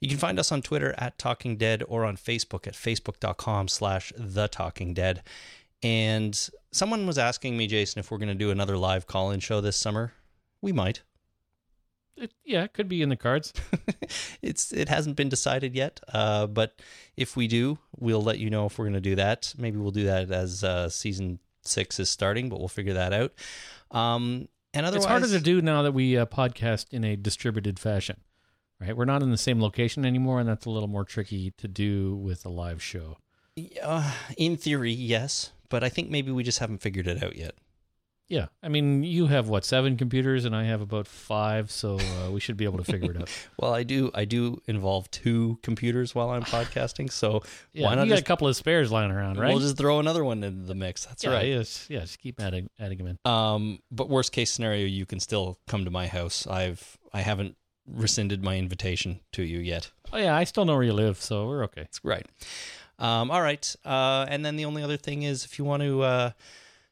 You 0.00 0.08
can 0.08 0.18
find 0.18 0.38
us 0.38 0.52
on 0.52 0.62
Twitter 0.62 0.94
at 0.98 1.18
Talking 1.18 1.56
Dead 1.56 1.82
or 1.88 2.04
on 2.04 2.16
Facebook 2.16 2.66
at 2.66 2.74
facebook.com 2.74 3.68
slash 3.68 4.12
The 4.16 4.48
Talking 4.48 4.92
Dead. 4.92 5.22
And 5.82 6.48
someone 6.70 7.06
was 7.06 7.18
asking 7.18 7.56
me, 7.56 7.66
Jason, 7.66 8.00
if 8.00 8.10
we're 8.10 8.18
going 8.18 8.28
to 8.28 8.34
do 8.34 8.50
another 8.50 8.76
live 8.76 9.06
call 9.06 9.30
in 9.30 9.40
show 9.40 9.60
this 9.60 9.76
summer. 9.76 10.12
We 10.60 10.72
might. 10.72 11.02
It, 12.16 12.32
yeah, 12.44 12.64
it 12.64 12.72
could 12.72 12.88
be 12.88 13.02
in 13.02 13.10
the 13.10 13.16
cards. 13.16 13.52
it's 14.42 14.72
It 14.72 14.88
hasn't 14.88 15.16
been 15.16 15.28
decided 15.28 15.74
yet. 15.74 16.00
Uh, 16.12 16.46
but 16.46 16.80
if 17.16 17.36
we 17.36 17.46
do, 17.46 17.78
we'll 17.98 18.22
let 18.22 18.38
you 18.38 18.48
know 18.48 18.66
if 18.66 18.78
we're 18.78 18.86
going 18.86 18.94
to 18.94 19.00
do 19.00 19.16
that. 19.16 19.54
Maybe 19.58 19.76
we'll 19.76 19.90
do 19.90 20.04
that 20.04 20.30
as 20.30 20.64
uh, 20.64 20.88
season 20.88 21.38
six 21.62 22.00
is 22.00 22.08
starting, 22.08 22.48
but 22.48 22.58
we'll 22.58 22.68
figure 22.68 22.94
that 22.94 23.12
out. 23.12 23.32
Um, 23.90 24.48
and 24.72 24.86
otherwise, 24.86 25.04
It's 25.04 25.10
harder 25.10 25.28
to 25.28 25.40
do 25.40 25.62
now 25.62 25.82
that 25.82 25.92
we 25.92 26.16
uh, 26.16 26.26
podcast 26.26 26.92
in 26.92 27.04
a 27.04 27.16
distributed 27.16 27.78
fashion, 27.78 28.20
right? 28.80 28.96
We're 28.96 29.04
not 29.04 29.22
in 29.22 29.30
the 29.30 29.38
same 29.38 29.60
location 29.60 30.04
anymore, 30.04 30.40
and 30.40 30.48
that's 30.48 30.66
a 30.66 30.70
little 30.70 30.88
more 30.88 31.04
tricky 31.04 31.52
to 31.58 31.68
do 31.68 32.16
with 32.16 32.44
a 32.44 32.50
live 32.50 32.82
show. 32.82 33.18
Uh, 33.82 34.12
in 34.36 34.56
theory, 34.56 34.92
yes. 34.92 35.52
But 35.68 35.82
I 35.82 35.88
think 35.88 36.10
maybe 36.10 36.30
we 36.30 36.44
just 36.44 36.58
haven't 36.58 36.78
figured 36.78 37.06
it 37.06 37.22
out 37.22 37.36
yet. 37.36 37.54
Yeah, 38.28 38.46
I 38.60 38.68
mean, 38.68 39.04
you 39.04 39.28
have 39.28 39.48
what 39.48 39.64
seven 39.64 39.96
computers, 39.96 40.44
and 40.46 40.56
I 40.56 40.64
have 40.64 40.80
about 40.80 41.06
five, 41.06 41.70
so 41.70 42.00
uh, 42.00 42.30
we 42.32 42.40
should 42.40 42.56
be 42.56 42.64
able 42.64 42.78
to 42.78 42.84
figure 42.84 43.12
it 43.12 43.16
out. 43.16 43.30
Well, 43.58 43.72
I 43.72 43.84
do. 43.84 44.10
I 44.14 44.24
do 44.24 44.60
involve 44.66 45.08
two 45.12 45.58
computers 45.62 46.14
while 46.14 46.30
I'm 46.30 46.42
podcasting, 46.42 47.10
so 47.10 47.42
Yeah, 47.72 47.86
why 47.86 47.94
not 47.94 48.04
you 48.04 48.10
got 48.10 48.16
just 48.16 48.22
a 48.22 48.26
couple 48.26 48.48
of 48.48 48.56
spares 48.56 48.90
lying 48.90 49.12
around, 49.12 49.38
right? 49.38 49.50
we'll 49.50 49.60
just 49.60 49.76
throw 49.76 50.00
another 50.00 50.24
one 50.24 50.42
into 50.42 50.66
the 50.66 50.74
mix. 50.74 51.06
That's 51.06 51.22
yeah, 51.22 51.30
right. 51.30 51.46
Yes, 51.46 51.86
yeah, 51.88 52.00
just 52.00 52.18
keep 52.18 52.40
adding 52.40 52.68
adding 52.80 52.98
them 52.98 53.06
in. 53.06 53.30
Um, 53.30 53.78
but 53.92 54.08
worst 54.08 54.32
case 54.32 54.52
scenario, 54.52 54.86
you 54.86 55.06
can 55.06 55.20
still 55.20 55.58
come 55.68 55.84
to 55.84 55.90
my 55.90 56.08
house. 56.08 56.48
I've 56.48 56.98
I 57.12 57.20
haven't 57.20 57.56
rescinded 57.86 58.42
my 58.42 58.56
invitation 58.56 59.20
to 59.32 59.42
you 59.42 59.58
yet. 59.58 59.90
Oh 60.12 60.18
yeah, 60.18 60.36
I 60.36 60.44
still 60.44 60.64
know 60.64 60.74
where 60.74 60.82
you 60.82 60.92
live, 60.92 61.20
so 61.20 61.46
we're 61.46 61.64
okay. 61.64 61.82
That's 61.82 62.04
right. 62.04 62.26
Um, 62.98 63.30
all 63.30 63.42
right. 63.42 63.76
Uh, 63.84 64.26
and 64.28 64.44
then 64.44 64.56
the 64.56 64.64
only 64.64 64.82
other 64.82 64.96
thing 64.96 65.22
is 65.22 65.44
if 65.44 65.56
you 65.58 65.64
want 65.64 65.82
to 65.82 66.02
uh, 66.02 66.30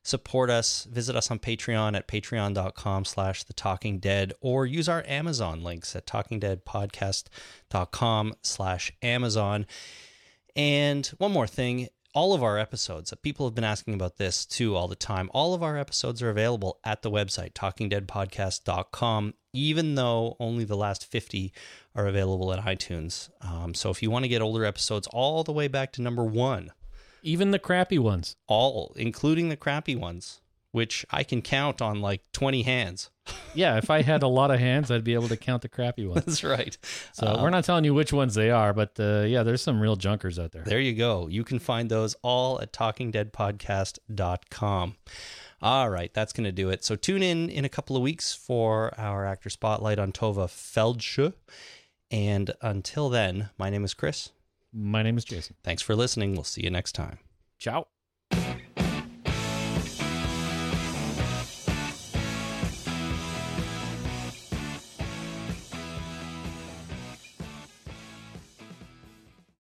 support 0.02 0.50
us, 0.50 0.84
visit 0.84 1.16
us 1.16 1.30
on 1.30 1.38
Patreon 1.38 1.96
at 1.96 2.06
patreon.com 2.06 3.06
slash 3.06 3.42
the 3.44 3.54
talking 3.54 3.98
dead 3.98 4.34
or 4.40 4.66
use 4.66 4.88
our 4.88 5.02
Amazon 5.06 5.62
links 5.62 5.96
at 5.96 6.06
talkingdeadpodcast.com 6.06 8.34
slash 8.42 8.92
Amazon. 9.02 9.66
And 10.54 11.06
one 11.18 11.32
more 11.32 11.46
thing. 11.46 11.88
All 12.14 12.32
of 12.32 12.44
our 12.44 12.58
episodes, 12.58 13.12
people 13.22 13.44
have 13.44 13.56
been 13.56 13.64
asking 13.64 13.94
about 13.94 14.18
this 14.18 14.46
too 14.46 14.76
all 14.76 14.86
the 14.86 14.94
time. 14.94 15.28
All 15.34 15.52
of 15.52 15.64
our 15.64 15.76
episodes 15.76 16.22
are 16.22 16.30
available 16.30 16.78
at 16.84 17.02
the 17.02 17.10
website, 17.10 17.54
talkingdeadpodcast.com, 17.54 19.34
even 19.54 19.94
though 19.94 20.36
only 20.38 20.64
the 20.64 20.76
last 20.76 21.06
50 21.06 21.52
are 21.94 22.06
available 22.06 22.52
at 22.52 22.62
iTunes. 22.64 23.30
Um, 23.40 23.72
so 23.72 23.88
if 23.90 24.02
you 24.02 24.10
want 24.10 24.24
to 24.24 24.28
get 24.28 24.42
older 24.42 24.64
episodes 24.64 25.06
all 25.12 25.42
the 25.44 25.52
way 25.52 25.68
back 25.68 25.92
to 25.92 26.02
number 26.02 26.24
one, 26.24 26.72
Even 27.22 27.50
the 27.52 27.58
crappy 27.58 27.98
ones. 27.98 28.36
all, 28.46 28.92
including 28.96 29.48
the 29.48 29.56
crappy 29.56 29.96
ones, 29.96 30.42
which 30.72 31.06
I 31.10 31.22
can 31.22 31.40
count 31.40 31.80
on 31.80 32.02
like 32.02 32.20
20 32.32 32.62
hands. 32.64 33.08
Yeah, 33.56 33.76
if 33.78 33.88
I 33.88 34.02
had 34.02 34.24
a 34.24 34.26
lot 34.26 34.50
of 34.50 34.58
hands, 34.58 34.90
I'd 34.90 35.04
be 35.04 35.14
able 35.14 35.28
to 35.28 35.36
count 35.36 35.62
the 35.62 35.68
crappy 35.68 36.04
ones. 36.06 36.24
That's 36.24 36.42
right. 36.42 36.76
So 37.12 37.24
Uh, 37.28 37.40
we're 37.40 37.50
not 37.50 37.62
telling 37.64 37.84
you 37.84 37.94
which 37.94 38.12
ones 38.12 38.34
they 38.34 38.50
are, 38.50 38.72
but 38.74 38.98
uh, 38.98 39.20
yeah, 39.28 39.44
there's 39.44 39.62
some 39.62 39.78
real 39.80 39.94
junkers 39.94 40.40
out 40.40 40.50
there. 40.50 40.64
There 40.64 40.80
you 40.80 40.92
go. 40.92 41.28
You 41.28 41.44
can 41.44 41.60
find 41.60 41.88
those 41.88 42.16
all 42.22 42.60
at 42.60 42.72
talkingdeadpodcast.com. 42.72 44.96
All 45.64 45.88
right, 45.88 46.12
that's 46.12 46.34
going 46.34 46.44
to 46.44 46.52
do 46.52 46.68
it. 46.68 46.84
So 46.84 46.94
tune 46.94 47.22
in 47.22 47.48
in 47.48 47.64
a 47.64 47.70
couple 47.70 47.96
of 47.96 48.02
weeks 48.02 48.34
for 48.34 48.92
our 48.98 49.24
actor 49.24 49.48
spotlight 49.48 49.98
on 49.98 50.12
Tovah 50.12 50.46
Feldshuh. 50.46 51.32
And 52.10 52.52
until 52.60 53.08
then, 53.08 53.48
my 53.56 53.70
name 53.70 53.82
is 53.82 53.94
Chris. 53.94 54.30
My 54.74 55.02
name 55.02 55.16
is 55.16 55.24
Jason. 55.24 55.56
Thanks 55.64 55.80
for 55.80 55.96
listening. 55.96 56.34
We'll 56.34 56.44
see 56.44 56.62
you 56.62 56.70
next 56.70 56.92
time. 56.92 57.18
Ciao. 57.58 57.93